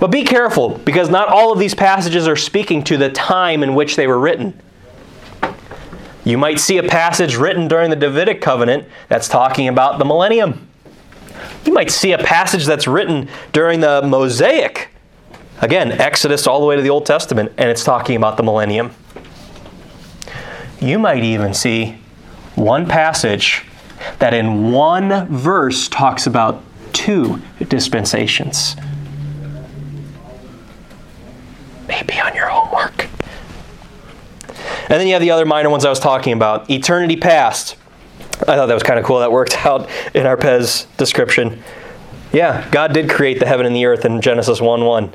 But 0.00 0.10
be 0.10 0.24
careful, 0.24 0.78
because 0.78 1.10
not 1.10 1.28
all 1.28 1.52
of 1.52 1.58
these 1.58 1.74
passages 1.74 2.26
are 2.26 2.36
speaking 2.36 2.84
to 2.84 2.96
the 2.96 3.10
time 3.10 3.62
in 3.62 3.74
which 3.74 3.96
they 3.96 4.06
were 4.06 4.18
written. 4.18 4.60
You 6.24 6.38
might 6.38 6.58
see 6.58 6.78
a 6.78 6.82
passage 6.82 7.36
written 7.36 7.68
during 7.68 7.90
the 7.90 7.96
Davidic 7.96 8.40
covenant 8.40 8.86
that's 9.08 9.28
talking 9.28 9.68
about 9.68 9.98
the 9.98 10.04
millennium. 10.04 10.66
You 11.66 11.72
might 11.72 11.90
see 11.90 12.12
a 12.12 12.18
passage 12.18 12.64
that's 12.64 12.86
written 12.86 13.28
during 13.52 13.80
the 13.80 14.02
Mosaic. 14.02 14.88
Again, 15.60 15.92
Exodus 15.92 16.46
all 16.46 16.60
the 16.60 16.66
way 16.66 16.76
to 16.76 16.82
the 16.82 16.90
Old 16.90 17.06
Testament, 17.06 17.52
and 17.58 17.68
it's 17.68 17.84
talking 17.84 18.16
about 18.16 18.36
the 18.36 18.42
millennium. 18.42 18.94
You 20.80 20.98
might 20.98 21.24
even 21.24 21.54
see 21.54 21.98
one 22.54 22.86
passage 22.86 23.64
that 24.18 24.34
in 24.34 24.72
one 24.72 25.26
verse 25.28 25.88
talks 25.88 26.26
about 26.26 26.62
two 26.92 27.40
dispensations. 27.68 28.76
Maybe 31.94 32.20
on 32.20 32.34
your 32.34 32.48
homework. 32.48 33.08
And 34.88 35.00
then 35.00 35.06
you 35.06 35.12
have 35.12 35.22
the 35.22 35.30
other 35.30 35.46
minor 35.46 35.70
ones 35.70 35.84
I 35.84 35.90
was 35.90 36.00
talking 36.00 36.32
about. 36.32 36.68
Eternity 36.68 37.16
past. 37.16 37.76
I 38.40 38.56
thought 38.56 38.66
that 38.66 38.74
was 38.74 38.82
kind 38.82 38.98
of 38.98 39.04
cool. 39.04 39.20
That 39.20 39.30
worked 39.30 39.54
out 39.66 39.88
in 40.12 40.26
our 40.26 40.36
Pez 40.36 40.86
description. 40.96 41.62
Yeah, 42.32 42.68
God 42.70 42.92
did 42.92 43.08
create 43.08 43.38
the 43.38 43.46
heaven 43.46 43.64
and 43.64 43.76
the 43.76 43.86
earth 43.86 44.04
in 44.04 44.20
Genesis 44.20 44.60
1 44.60 44.84
1. 44.84 45.14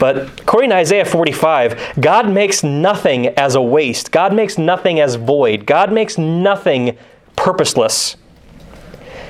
But 0.00 0.40
according 0.40 0.70
to 0.70 0.76
Isaiah 0.76 1.04
45, 1.04 2.00
God 2.00 2.28
makes 2.28 2.64
nothing 2.64 3.28
as 3.28 3.54
a 3.54 3.62
waste. 3.62 4.10
God 4.10 4.34
makes 4.34 4.58
nothing 4.58 4.98
as 4.98 5.14
void. 5.14 5.64
God 5.66 5.92
makes 5.92 6.18
nothing 6.18 6.96
purposeless. 7.36 8.16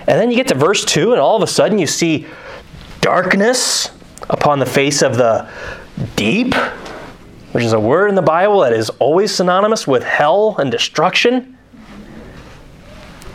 And 0.07 0.19
then 0.19 0.31
you 0.31 0.37
get 0.37 0.49
to 0.49 0.55
verse 0.55 0.85
2, 0.85 1.13
and 1.13 1.21
all 1.21 1.37
of 1.37 1.43
a 1.43 1.47
sudden 1.47 1.79
you 1.79 1.87
see 1.87 2.27
darkness 3.01 3.91
upon 4.31 4.61
the 4.61 4.67
face 4.67 5.03
of 5.03 5.17
the 5.17 5.51
deep, 6.17 6.55
which 7.53 7.65
is 7.65 7.73
a 7.73 7.81
word 7.81 8.09
in 8.09 8.15
the 8.15 8.23
Bible 8.23 8.61
that 8.61 8.73
is 8.73 8.91
always 8.91 9.35
synonymous 9.35 9.87
with 9.87 10.03
hell 10.03 10.57
and 10.59 10.71
destruction. 10.71 11.57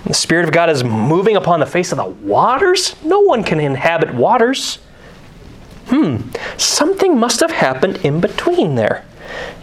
The 0.06 0.14
Spirit 0.14 0.46
of 0.46 0.52
God 0.52 0.70
is 0.70 0.84
moving 0.84 1.36
upon 1.36 1.60
the 1.60 1.66
face 1.66 1.92
of 1.92 1.98
the 1.98 2.06
waters. 2.06 2.96
No 3.04 3.22
one 3.22 3.44
can 3.44 3.60
inhabit 3.60 4.14
waters 4.14 4.80
hmm, 5.88 6.18
something 6.58 7.18
must 7.18 7.40
have 7.40 7.52
happened 7.52 7.98
in 7.98 8.20
between 8.20 8.76
there. 8.76 9.06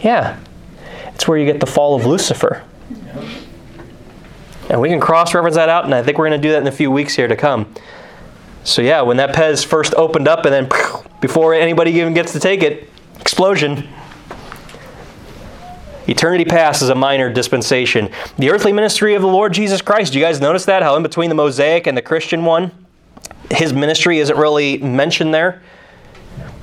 Yeah, 0.01 0.39
it's 1.07 1.27
where 1.27 1.37
you 1.37 1.45
get 1.45 1.59
the 1.59 1.65
fall 1.65 1.95
of 1.95 2.05
Lucifer. 2.05 2.63
And 4.69 4.79
we 4.79 4.89
can 4.89 4.99
cross 4.99 5.33
reference 5.33 5.55
that 5.55 5.69
out, 5.69 5.85
and 5.85 5.93
I 5.93 6.01
think 6.01 6.17
we're 6.17 6.29
going 6.29 6.41
to 6.41 6.47
do 6.47 6.51
that 6.53 6.61
in 6.61 6.67
a 6.67 6.71
few 6.71 6.89
weeks 6.89 7.15
here 7.15 7.27
to 7.27 7.35
come. 7.35 7.73
So, 8.63 8.81
yeah, 8.81 9.01
when 9.01 9.17
that 9.17 9.35
Pez 9.35 9.65
first 9.65 9.93
opened 9.95 10.27
up, 10.27 10.45
and 10.45 10.53
then 10.53 10.69
before 11.19 11.53
anybody 11.53 11.91
even 11.91 12.13
gets 12.13 12.31
to 12.31 12.39
take 12.39 12.63
it, 12.63 12.89
explosion. 13.23 13.87
Eternity 16.09 16.43
past 16.43 16.81
is 16.81 16.89
a 16.89 16.95
minor 16.95 17.31
dispensation. 17.31 18.09
The 18.37 18.51
earthly 18.51 18.73
ministry 18.73 19.15
of 19.15 19.21
the 19.21 19.29
Lord 19.29 19.53
Jesus 19.53 19.81
Christ, 19.81 20.11
do 20.11 20.19
you 20.19 20.25
guys 20.25 20.41
notice 20.41 20.65
that? 20.65 20.83
How 20.83 20.97
in 20.97 21.03
between 21.03 21.29
the 21.29 21.35
Mosaic 21.35 21.87
and 21.87 21.97
the 21.97 22.01
Christian 22.01 22.43
one, 22.43 22.71
his 23.49 23.71
ministry 23.71 24.19
isn't 24.19 24.37
really 24.37 24.77
mentioned 24.79 25.33
there? 25.33 25.61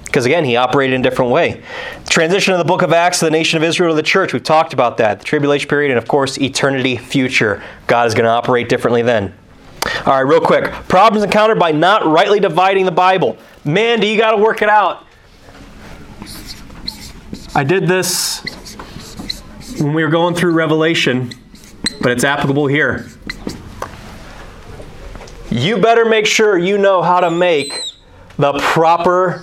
Because 0.04 0.26
again, 0.26 0.44
he 0.44 0.56
operated 0.56 0.96
in 0.96 1.00
a 1.00 1.02
different 1.02 1.30
way. 1.30 1.62
Transition 2.11 2.52
of 2.52 2.58
the 2.58 2.64
book 2.66 2.82
of 2.82 2.92
Acts 2.92 3.20
to 3.20 3.24
the 3.24 3.30
nation 3.30 3.56
of 3.56 3.62
Israel 3.62 3.92
to 3.92 3.96
the 3.96 4.02
church. 4.02 4.34
We've 4.34 4.44
talked 4.44 4.74
about 4.74 4.98
that. 4.98 5.20
The 5.20 5.24
tribulation 5.24 5.66
period 5.66 5.92
and, 5.92 5.98
of 5.98 6.06
course, 6.06 6.38
eternity 6.38 6.98
future. 6.98 7.62
God 7.86 8.06
is 8.06 8.12
going 8.12 8.26
to 8.26 8.30
operate 8.30 8.68
differently 8.68 9.00
then. 9.00 9.32
All 10.04 10.12
right, 10.12 10.20
real 10.20 10.42
quick. 10.42 10.64
Problems 10.88 11.24
encountered 11.24 11.58
by 11.58 11.72
not 11.72 12.04
rightly 12.04 12.38
dividing 12.38 12.84
the 12.84 12.92
Bible. 12.92 13.38
Man, 13.64 14.00
do 14.00 14.06
you 14.06 14.18
got 14.18 14.32
to 14.32 14.36
work 14.36 14.61
it 14.61 14.68
out. 14.68 15.06
I 17.55 17.64
did 17.64 17.88
this 17.88 18.40
when 19.80 19.92
we 19.92 20.05
were 20.05 20.11
going 20.11 20.34
through 20.34 20.53
Revelation, 20.53 21.32
but 22.01 22.12
it's 22.12 22.22
applicable 22.22 22.68
here. 22.68 23.09
You 25.51 25.78
better 25.78 26.05
make 26.05 26.26
sure 26.26 26.57
you 26.57 26.78
know 26.78 27.03
how 27.03 27.18
to 27.20 27.30
make 27.30 27.82
the 28.38 28.53
proper 28.61 29.42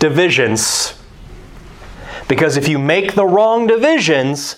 divisions. 0.00 0.94
Because 2.28 2.56
if 2.56 2.66
you 2.66 2.80
make 2.80 3.14
the 3.14 3.24
wrong 3.24 3.68
divisions, 3.68 4.56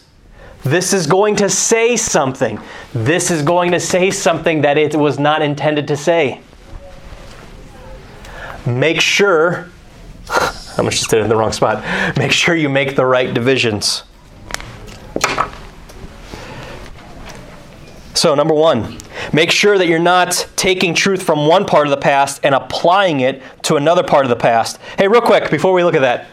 this 0.64 0.94
is 0.94 1.06
going 1.06 1.36
to 1.36 1.50
say 1.50 1.94
something. 1.94 2.58
This 2.94 3.30
is 3.30 3.42
going 3.42 3.72
to 3.72 3.80
say 3.80 4.10
something 4.10 4.62
that 4.62 4.78
it 4.78 4.94
was 4.94 5.18
not 5.18 5.42
intended 5.42 5.86
to 5.88 5.96
say. 5.96 6.40
Make 8.64 9.00
sure, 9.00 9.68
I'm 10.78 10.88
just 10.90 11.12
in 11.12 11.28
the 11.28 11.36
wrong 11.36 11.52
spot. 11.52 11.82
Make 12.16 12.32
sure 12.32 12.54
you 12.54 12.68
make 12.68 12.94
the 12.96 13.04
right 13.04 13.32
divisions. 13.34 14.04
So, 18.14 18.34
number 18.34 18.54
one, 18.54 18.98
make 19.32 19.50
sure 19.50 19.78
that 19.78 19.86
you're 19.86 19.98
not 20.00 20.48
taking 20.56 20.92
truth 20.94 21.22
from 21.22 21.46
one 21.46 21.66
part 21.66 21.86
of 21.86 21.90
the 21.92 21.96
past 21.96 22.40
and 22.42 22.54
applying 22.54 23.20
it 23.20 23.42
to 23.62 23.76
another 23.76 24.02
part 24.02 24.24
of 24.24 24.28
the 24.28 24.36
past. 24.36 24.78
Hey, 24.98 25.06
real 25.06 25.20
quick, 25.20 25.50
before 25.50 25.72
we 25.72 25.84
look 25.84 25.94
at 25.94 26.00
that, 26.00 26.26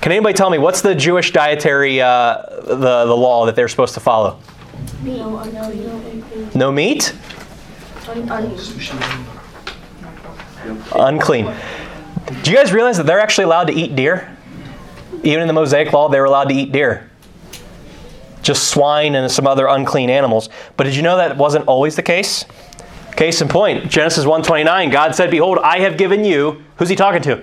can 0.00 0.12
anybody 0.12 0.32
tell 0.34 0.48
me 0.48 0.56
what's 0.58 0.80
the 0.80 0.94
Jewish 0.94 1.32
dietary 1.32 2.00
uh, 2.00 2.42
the 2.62 3.04
the 3.04 3.16
law 3.16 3.44
that 3.46 3.56
they're 3.56 3.68
supposed 3.68 3.94
to 3.94 4.00
follow? 4.00 4.38
No, 5.02 5.42
no, 5.44 6.50
No 6.54 6.72
meat. 6.72 7.14
unclean. 8.06 8.56
Unclean. 10.94 11.54
Do 12.28 12.50
you 12.50 12.56
guys 12.56 12.72
realize 12.72 12.98
that 12.98 13.06
they're 13.06 13.20
actually 13.20 13.44
allowed 13.44 13.68
to 13.68 13.72
eat 13.72 13.96
deer? 13.96 14.36
Even 15.22 15.40
in 15.40 15.46
the 15.46 15.54
Mosaic 15.54 15.92
law, 15.92 16.08
they 16.08 16.20
were 16.20 16.26
allowed 16.26 16.50
to 16.50 16.54
eat 16.54 16.72
deer. 16.72 17.10
Just 18.42 18.68
swine 18.68 19.14
and 19.14 19.30
some 19.30 19.46
other 19.46 19.66
unclean 19.66 20.10
animals. 20.10 20.50
But 20.76 20.84
did 20.84 20.94
you 20.94 21.02
know 21.02 21.16
that 21.16 21.36
wasn't 21.36 21.66
always 21.66 21.96
the 21.96 22.02
case? 22.02 22.44
Case 23.16 23.40
in 23.40 23.48
point, 23.48 23.88
Genesis 23.90 24.24
1:29, 24.24 24.90
God 24.90 25.14
said, 25.14 25.30
"Behold, 25.30 25.58
I 25.62 25.80
have 25.80 25.96
given 25.96 26.24
you." 26.24 26.62
Who's 26.76 26.88
he 26.88 26.96
talking 26.96 27.22
to? 27.22 27.42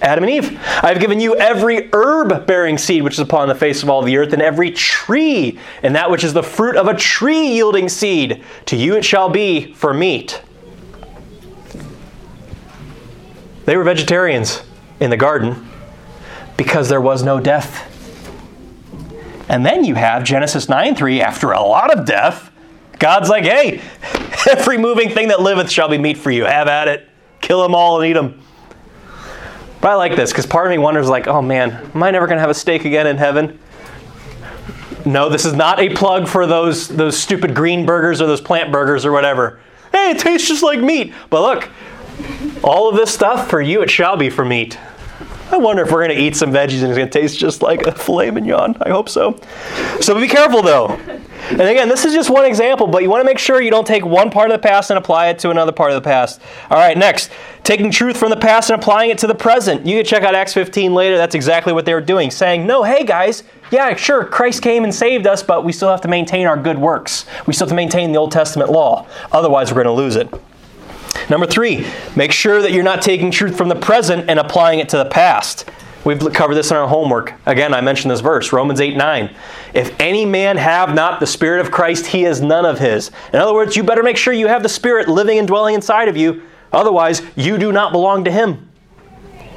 Adam 0.00 0.22
and 0.22 0.32
Eve. 0.32 0.60
I 0.82 0.88
have 0.88 1.00
given 1.00 1.18
you 1.18 1.34
every 1.34 1.88
herb 1.92 2.46
bearing 2.46 2.78
seed 2.78 3.02
which 3.02 3.14
is 3.14 3.18
upon 3.18 3.48
the 3.48 3.54
face 3.54 3.82
of 3.82 3.90
all 3.90 4.02
the 4.02 4.16
earth, 4.16 4.32
and 4.32 4.40
every 4.40 4.70
tree, 4.70 5.58
and 5.82 5.96
that 5.96 6.10
which 6.10 6.22
is 6.22 6.32
the 6.32 6.44
fruit 6.44 6.76
of 6.76 6.86
a 6.86 6.94
tree 6.94 7.48
yielding 7.48 7.88
seed. 7.88 8.42
To 8.66 8.76
you 8.76 8.94
it 8.94 9.04
shall 9.04 9.28
be 9.28 9.72
for 9.74 9.92
meat. 9.92 10.40
They 13.68 13.76
were 13.76 13.84
vegetarians 13.84 14.62
in 14.98 15.10
the 15.10 15.18
garden 15.18 15.68
because 16.56 16.88
there 16.88 17.02
was 17.02 17.22
no 17.22 17.38
death. 17.38 17.84
And 19.46 19.66
then 19.66 19.84
you 19.84 19.94
have 19.94 20.24
Genesis 20.24 20.70
9 20.70 20.94
3, 20.94 21.20
after 21.20 21.52
a 21.52 21.60
lot 21.60 21.94
of 21.94 22.06
death, 22.06 22.50
God's 22.98 23.28
like, 23.28 23.44
hey, 23.44 23.82
every 24.50 24.78
moving 24.78 25.10
thing 25.10 25.28
that 25.28 25.42
liveth 25.42 25.70
shall 25.70 25.90
be 25.90 25.98
meat 25.98 26.16
for 26.16 26.30
you. 26.30 26.46
Have 26.46 26.66
at 26.66 26.88
it. 26.88 27.10
Kill 27.42 27.60
them 27.60 27.74
all 27.74 28.00
and 28.00 28.08
eat 28.08 28.14
them. 28.14 28.40
But 29.82 29.90
I 29.90 29.94
like 29.96 30.16
this 30.16 30.32
because 30.32 30.46
part 30.46 30.66
of 30.66 30.70
me 30.70 30.78
wonders, 30.78 31.10
like, 31.10 31.26
oh 31.26 31.42
man, 31.42 31.90
am 31.94 32.02
I 32.02 32.10
never 32.10 32.26
going 32.26 32.38
to 32.38 32.40
have 32.40 32.48
a 32.48 32.54
steak 32.54 32.86
again 32.86 33.06
in 33.06 33.18
heaven? 33.18 33.58
No, 35.04 35.28
this 35.28 35.44
is 35.44 35.52
not 35.52 35.78
a 35.78 35.94
plug 35.94 36.26
for 36.26 36.46
those, 36.46 36.88
those 36.88 37.18
stupid 37.18 37.54
green 37.54 37.84
burgers 37.84 38.22
or 38.22 38.26
those 38.28 38.40
plant 38.40 38.72
burgers 38.72 39.04
or 39.04 39.12
whatever. 39.12 39.60
Hey, 39.92 40.12
it 40.12 40.20
tastes 40.20 40.48
just 40.48 40.62
like 40.62 40.80
meat. 40.80 41.12
But 41.28 41.42
look, 41.42 41.70
all 42.62 42.88
of 42.88 42.96
this 42.96 43.12
stuff 43.12 43.48
for 43.48 43.60
you, 43.60 43.82
it 43.82 43.90
shall 43.90 44.16
be 44.16 44.30
for 44.30 44.44
meat. 44.44 44.78
I 45.50 45.56
wonder 45.56 45.82
if 45.82 45.90
we're 45.90 46.06
going 46.06 46.16
to 46.16 46.22
eat 46.22 46.36
some 46.36 46.52
veggies 46.52 46.82
and 46.82 46.90
it's 46.90 46.98
going 46.98 47.08
to 47.08 47.20
taste 47.20 47.38
just 47.38 47.62
like 47.62 47.86
a 47.86 47.92
filet 47.92 48.30
mignon. 48.30 48.76
I 48.82 48.90
hope 48.90 49.08
so. 49.08 49.40
So 50.00 50.18
be 50.20 50.28
careful 50.28 50.60
though. 50.60 50.88
And 51.50 51.62
again, 51.62 51.88
this 51.88 52.04
is 52.04 52.12
just 52.12 52.28
one 52.28 52.44
example, 52.44 52.86
but 52.86 53.02
you 53.02 53.08
want 53.08 53.22
to 53.22 53.24
make 53.24 53.38
sure 53.38 53.62
you 53.62 53.70
don't 53.70 53.86
take 53.86 54.04
one 54.04 54.30
part 54.30 54.50
of 54.50 54.60
the 54.60 54.68
past 54.68 54.90
and 54.90 54.98
apply 54.98 55.28
it 55.28 55.38
to 55.38 55.50
another 55.50 55.72
part 55.72 55.90
of 55.90 55.94
the 55.94 56.06
past. 56.06 56.42
All 56.68 56.76
right, 56.76 56.98
next, 56.98 57.30
taking 57.64 57.90
truth 57.90 58.18
from 58.18 58.28
the 58.28 58.36
past 58.36 58.68
and 58.68 58.78
applying 58.78 59.10
it 59.10 59.16
to 59.18 59.26
the 59.26 59.34
present. 59.34 59.86
You 59.86 59.96
can 59.96 60.04
check 60.04 60.22
out 60.22 60.34
Acts 60.34 60.52
15 60.52 60.92
later. 60.92 61.16
That's 61.16 61.34
exactly 61.34 61.72
what 61.72 61.86
they 61.86 61.94
were 61.94 62.02
doing, 62.02 62.30
saying, 62.30 62.66
No, 62.66 62.82
hey 62.82 63.04
guys, 63.04 63.44
yeah, 63.70 63.94
sure, 63.96 64.24
Christ 64.26 64.62
came 64.62 64.84
and 64.84 64.94
saved 64.94 65.26
us, 65.26 65.42
but 65.42 65.64
we 65.64 65.72
still 65.72 65.88
have 65.88 66.02
to 66.02 66.08
maintain 66.08 66.46
our 66.46 66.56
good 66.56 66.78
works. 66.78 67.24
We 67.46 67.54
still 67.54 67.66
have 67.66 67.70
to 67.70 67.76
maintain 67.76 68.12
the 68.12 68.18
Old 68.18 68.32
Testament 68.32 68.70
law. 68.70 69.06
Otherwise, 69.32 69.70
we're 69.70 69.82
going 69.82 69.96
to 69.96 70.02
lose 70.02 70.16
it. 70.16 70.28
Number 71.30 71.46
three, 71.46 71.86
make 72.16 72.32
sure 72.32 72.62
that 72.62 72.72
you're 72.72 72.84
not 72.84 73.02
taking 73.02 73.30
truth 73.30 73.56
from 73.56 73.68
the 73.68 73.76
present 73.76 74.28
and 74.28 74.38
applying 74.38 74.78
it 74.78 74.88
to 74.90 74.96
the 74.96 75.04
past. 75.04 75.68
We've 76.04 76.32
covered 76.32 76.54
this 76.54 76.70
in 76.70 76.76
our 76.76 76.88
homework. 76.88 77.34
Again, 77.44 77.74
I 77.74 77.80
mentioned 77.80 78.10
this 78.10 78.20
verse, 78.20 78.52
Romans 78.52 78.80
8 78.80 78.96
9. 78.96 79.34
If 79.74 80.00
any 80.00 80.24
man 80.24 80.56
have 80.56 80.94
not 80.94 81.20
the 81.20 81.26
Spirit 81.26 81.60
of 81.60 81.70
Christ, 81.70 82.06
he 82.06 82.24
is 82.24 82.40
none 82.40 82.64
of 82.64 82.78
his. 82.78 83.10
In 83.32 83.40
other 83.40 83.52
words, 83.52 83.76
you 83.76 83.82
better 83.82 84.02
make 84.02 84.16
sure 84.16 84.32
you 84.32 84.46
have 84.46 84.62
the 84.62 84.68
Spirit 84.68 85.08
living 85.08 85.38
and 85.38 85.46
dwelling 85.46 85.74
inside 85.74 86.08
of 86.08 86.16
you. 86.16 86.42
Otherwise, 86.72 87.22
you 87.36 87.58
do 87.58 87.72
not 87.72 87.92
belong 87.92 88.24
to 88.24 88.30
him. 88.30 88.68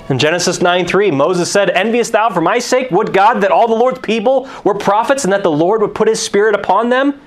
In 0.10 0.20
Genesis 0.20 0.62
9 0.62 0.88
3, 0.88 1.12
Moses 1.12 1.49
said, 1.49 1.70
Enviest 1.70 2.12
thou 2.12 2.30
for 2.30 2.41
my 2.41 2.60
sake? 2.60 2.91
Would 2.91 3.14
God 3.14 3.36
that 3.41 3.52
all 3.52 3.68
the 3.68 3.76
Lord's 3.76 3.99
people 3.99 4.49
were 4.66 4.76
prophets 4.76 5.24
and 5.24 5.32
that 5.32 5.43
the 5.43 5.52
Lord 5.52 5.82
would 5.82 5.95
put 5.95 6.08
his 6.08 6.22
Spirit 6.22 6.54
upon 6.54 6.89
them? 6.89 7.22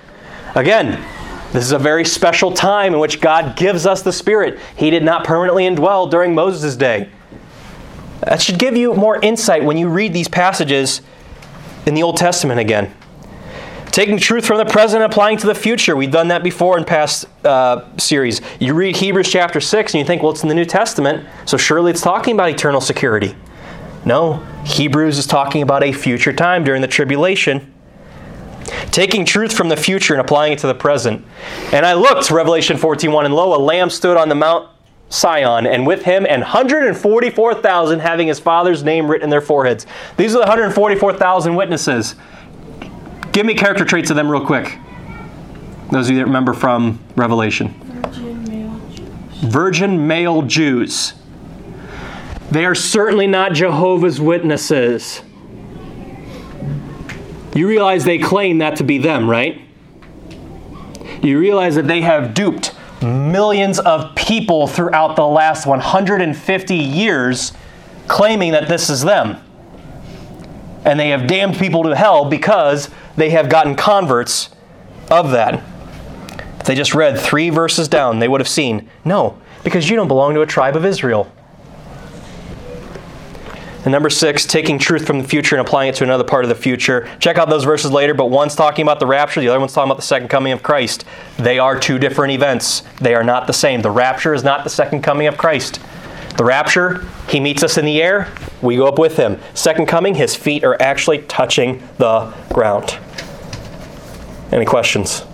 Again, 0.54 1.02
this 1.54 1.62
is 1.62 1.70
a 1.70 1.78
very 1.78 2.04
special 2.04 2.50
time 2.50 2.94
in 2.94 2.98
which 2.98 3.20
God 3.20 3.54
gives 3.54 3.86
us 3.86 4.02
the 4.02 4.12
Spirit. 4.12 4.58
He 4.76 4.90
did 4.90 5.04
not 5.04 5.22
permanently 5.22 5.62
indwell 5.62 6.10
during 6.10 6.34
Moses' 6.34 6.74
day. 6.74 7.08
That 8.22 8.42
should 8.42 8.58
give 8.58 8.76
you 8.76 8.92
more 8.92 9.20
insight 9.22 9.62
when 9.62 9.76
you 9.76 9.88
read 9.88 10.12
these 10.12 10.26
passages 10.26 11.00
in 11.86 11.94
the 11.94 12.02
Old 12.02 12.16
Testament 12.16 12.58
again. 12.58 12.92
Taking 13.92 14.18
truth 14.18 14.44
from 14.44 14.58
the 14.58 14.64
present 14.64 15.04
and 15.04 15.12
applying 15.12 15.36
to 15.38 15.46
the 15.46 15.54
future. 15.54 15.94
We've 15.94 16.10
done 16.10 16.26
that 16.26 16.42
before 16.42 16.76
in 16.76 16.84
past 16.84 17.26
uh, 17.44 17.96
series. 17.98 18.40
You 18.58 18.74
read 18.74 18.96
Hebrews 18.96 19.30
chapter 19.30 19.60
6 19.60 19.94
and 19.94 20.00
you 20.00 20.04
think, 20.04 20.24
well, 20.24 20.32
it's 20.32 20.42
in 20.42 20.48
the 20.48 20.56
New 20.56 20.64
Testament, 20.64 21.24
so 21.44 21.56
surely 21.56 21.92
it's 21.92 22.00
talking 22.00 22.34
about 22.34 22.50
eternal 22.50 22.80
security. 22.80 23.36
No, 24.04 24.44
Hebrews 24.64 25.18
is 25.18 25.26
talking 25.28 25.62
about 25.62 25.84
a 25.84 25.92
future 25.92 26.32
time 26.32 26.64
during 26.64 26.82
the 26.82 26.88
tribulation. 26.88 27.73
Taking 28.90 29.24
truth 29.24 29.56
from 29.56 29.68
the 29.68 29.76
future 29.76 30.14
and 30.14 30.20
applying 30.20 30.52
it 30.52 30.58
to 30.60 30.66
the 30.66 30.74
present. 30.74 31.24
And 31.72 31.84
I 31.84 31.94
looked, 31.94 32.30
Revelation 32.30 32.76
14:1, 32.76 33.24
and 33.24 33.34
lo, 33.34 33.54
a 33.54 33.60
lamb 33.60 33.90
stood 33.90 34.16
on 34.16 34.28
the 34.28 34.34
Mount 34.34 34.68
Sion, 35.10 35.66
and 35.66 35.86
with 35.86 36.02
him 36.02 36.26
and 36.28 36.42
144,000 36.42 38.00
having 38.00 38.26
his 38.26 38.40
father's 38.40 38.82
name 38.82 39.10
written 39.10 39.24
in 39.24 39.30
their 39.30 39.40
foreheads. 39.40 39.86
These 40.16 40.34
are 40.34 40.38
the 40.38 40.46
144,000 40.46 41.54
witnesses. 41.54 42.14
Give 43.32 43.44
me 43.44 43.54
character 43.54 43.84
traits 43.84 44.10
of 44.10 44.16
them 44.16 44.30
real 44.30 44.44
quick. 44.44 44.78
Those 45.90 46.08
of 46.08 46.12
you 46.12 46.18
that 46.18 46.26
remember 46.26 46.54
from 46.54 46.98
Revelation. 47.16 47.74
Virgin 47.80 48.48
male 48.48 48.80
Jews. 48.90 49.08
Virgin 49.42 50.06
male 50.06 50.42
Jews. 50.42 51.14
They 52.50 52.64
are 52.64 52.74
certainly 52.74 53.26
not 53.26 53.52
Jehovah's 53.52 54.20
Witnesses. 54.20 55.22
You 57.54 57.68
realize 57.68 58.04
they 58.04 58.18
claim 58.18 58.58
that 58.58 58.76
to 58.76 58.84
be 58.84 58.98
them, 58.98 59.30
right? 59.30 59.60
You 61.22 61.38
realize 61.38 61.76
that 61.76 61.86
they 61.86 62.00
have 62.00 62.34
duped 62.34 62.74
millions 63.00 63.78
of 63.78 64.14
people 64.14 64.66
throughout 64.66 65.14
the 65.16 65.26
last 65.26 65.66
150 65.66 66.74
years 66.74 67.52
claiming 68.08 68.52
that 68.52 68.68
this 68.68 68.90
is 68.90 69.02
them. 69.02 69.38
And 70.84 70.98
they 70.98 71.10
have 71.10 71.26
damned 71.26 71.56
people 71.56 71.84
to 71.84 71.94
hell 71.94 72.28
because 72.28 72.90
they 73.16 73.30
have 73.30 73.48
gotten 73.48 73.74
converts 73.74 74.50
of 75.10 75.30
that. 75.30 75.62
If 76.60 76.66
they 76.66 76.74
just 76.74 76.94
read 76.94 77.18
three 77.18 77.50
verses 77.50 77.88
down, 77.88 78.18
they 78.18 78.28
would 78.28 78.40
have 78.40 78.48
seen 78.48 78.90
no, 79.04 79.38
because 79.62 79.88
you 79.88 79.96
don't 79.96 80.08
belong 80.08 80.34
to 80.34 80.42
a 80.42 80.46
tribe 80.46 80.76
of 80.76 80.84
Israel. 80.84 81.30
And 83.84 83.92
number 83.92 84.08
six, 84.08 84.46
taking 84.46 84.78
truth 84.78 85.06
from 85.06 85.20
the 85.20 85.28
future 85.28 85.56
and 85.56 85.66
applying 85.66 85.90
it 85.90 85.96
to 85.96 86.04
another 86.04 86.24
part 86.24 86.44
of 86.44 86.48
the 86.48 86.54
future. 86.54 87.06
Check 87.20 87.36
out 87.36 87.50
those 87.50 87.64
verses 87.64 87.90
later, 87.90 88.14
but 88.14 88.30
one's 88.30 88.54
talking 88.54 88.82
about 88.82 88.98
the 88.98 89.06
rapture, 89.06 89.40
the 89.40 89.48
other 89.48 89.60
one's 89.60 89.74
talking 89.74 89.90
about 89.90 90.00
the 90.00 90.06
second 90.06 90.28
coming 90.28 90.52
of 90.52 90.62
Christ. 90.62 91.04
They 91.36 91.58
are 91.58 91.78
two 91.78 91.98
different 91.98 92.32
events, 92.32 92.82
they 93.00 93.14
are 93.14 93.24
not 93.24 93.46
the 93.46 93.52
same. 93.52 93.82
The 93.82 93.90
rapture 93.90 94.32
is 94.32 94.42
not 94.42 94.64
the 94.64 94.70
second 94.70 95.02
coming 95.02 95.26
of 95.26 95.36
Christ. 95.36 95.80
The 96.38 96.44
rapture, 96.44 97.04
he 97.28 97.40
meets 97.40 97.62
us 97.62 97.76
in 97.76 97.84
the 97.84 98.02
air, 98.02 98.32
we 98.62 98.76
go 98.76 98.88
up 98.88 98.98
with 98.98 99.18
him. 99.18 99.38
Second 99.52 99.86
coming, 99.86 100.14
his 100.14 100.34
feet 100.34 100.64
are 100.64 100.80
actually 100.80 101.18
touching 101.22 101.82
the 101.98 102.32
ground. 102.54 102.98
Any 104.50 104.64
questions? 104.64 105.24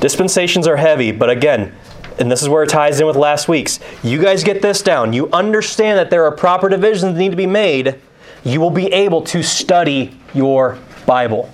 Dispensations 0.00 0.68
are 0.68 0.76
heavy, 0.76 1.10
but 1.10 1.30
again, 1.30 1.74
and 2.18 2.30
this 2.30 2.42
is 2.42 2.48
where 2.48 2.62
it 2.62 2.68
ties 2.68 3.00
in 3.00 3.06
with 3.06 3.16
last 3.16 3.48
week's. 3.48 3.80
You 4.02 4.20
guys 4.20 4.44
get 4.44 4.62
this 4.62 4.82
down. 4.82 5.12
You 5.12 5.28
understand 5.30 5.98
that 5.98 6.10
there 6.10 6.24
are 6.24 6.32
proper 6.32 6.68
divisions 6.68 7.14
that 7.14 7.18
need 7.18 7.30
to 7.30 7.36
be 7.36 7.46
made. 7.46 8.00
You 8.44 8.60
will 8.60 8.70
be 8.70 8.92
able 8.92 9.22
to 9.22 9.42
study 9.42 10.18
your 10.32 10.78
Bible. 11.06 11.50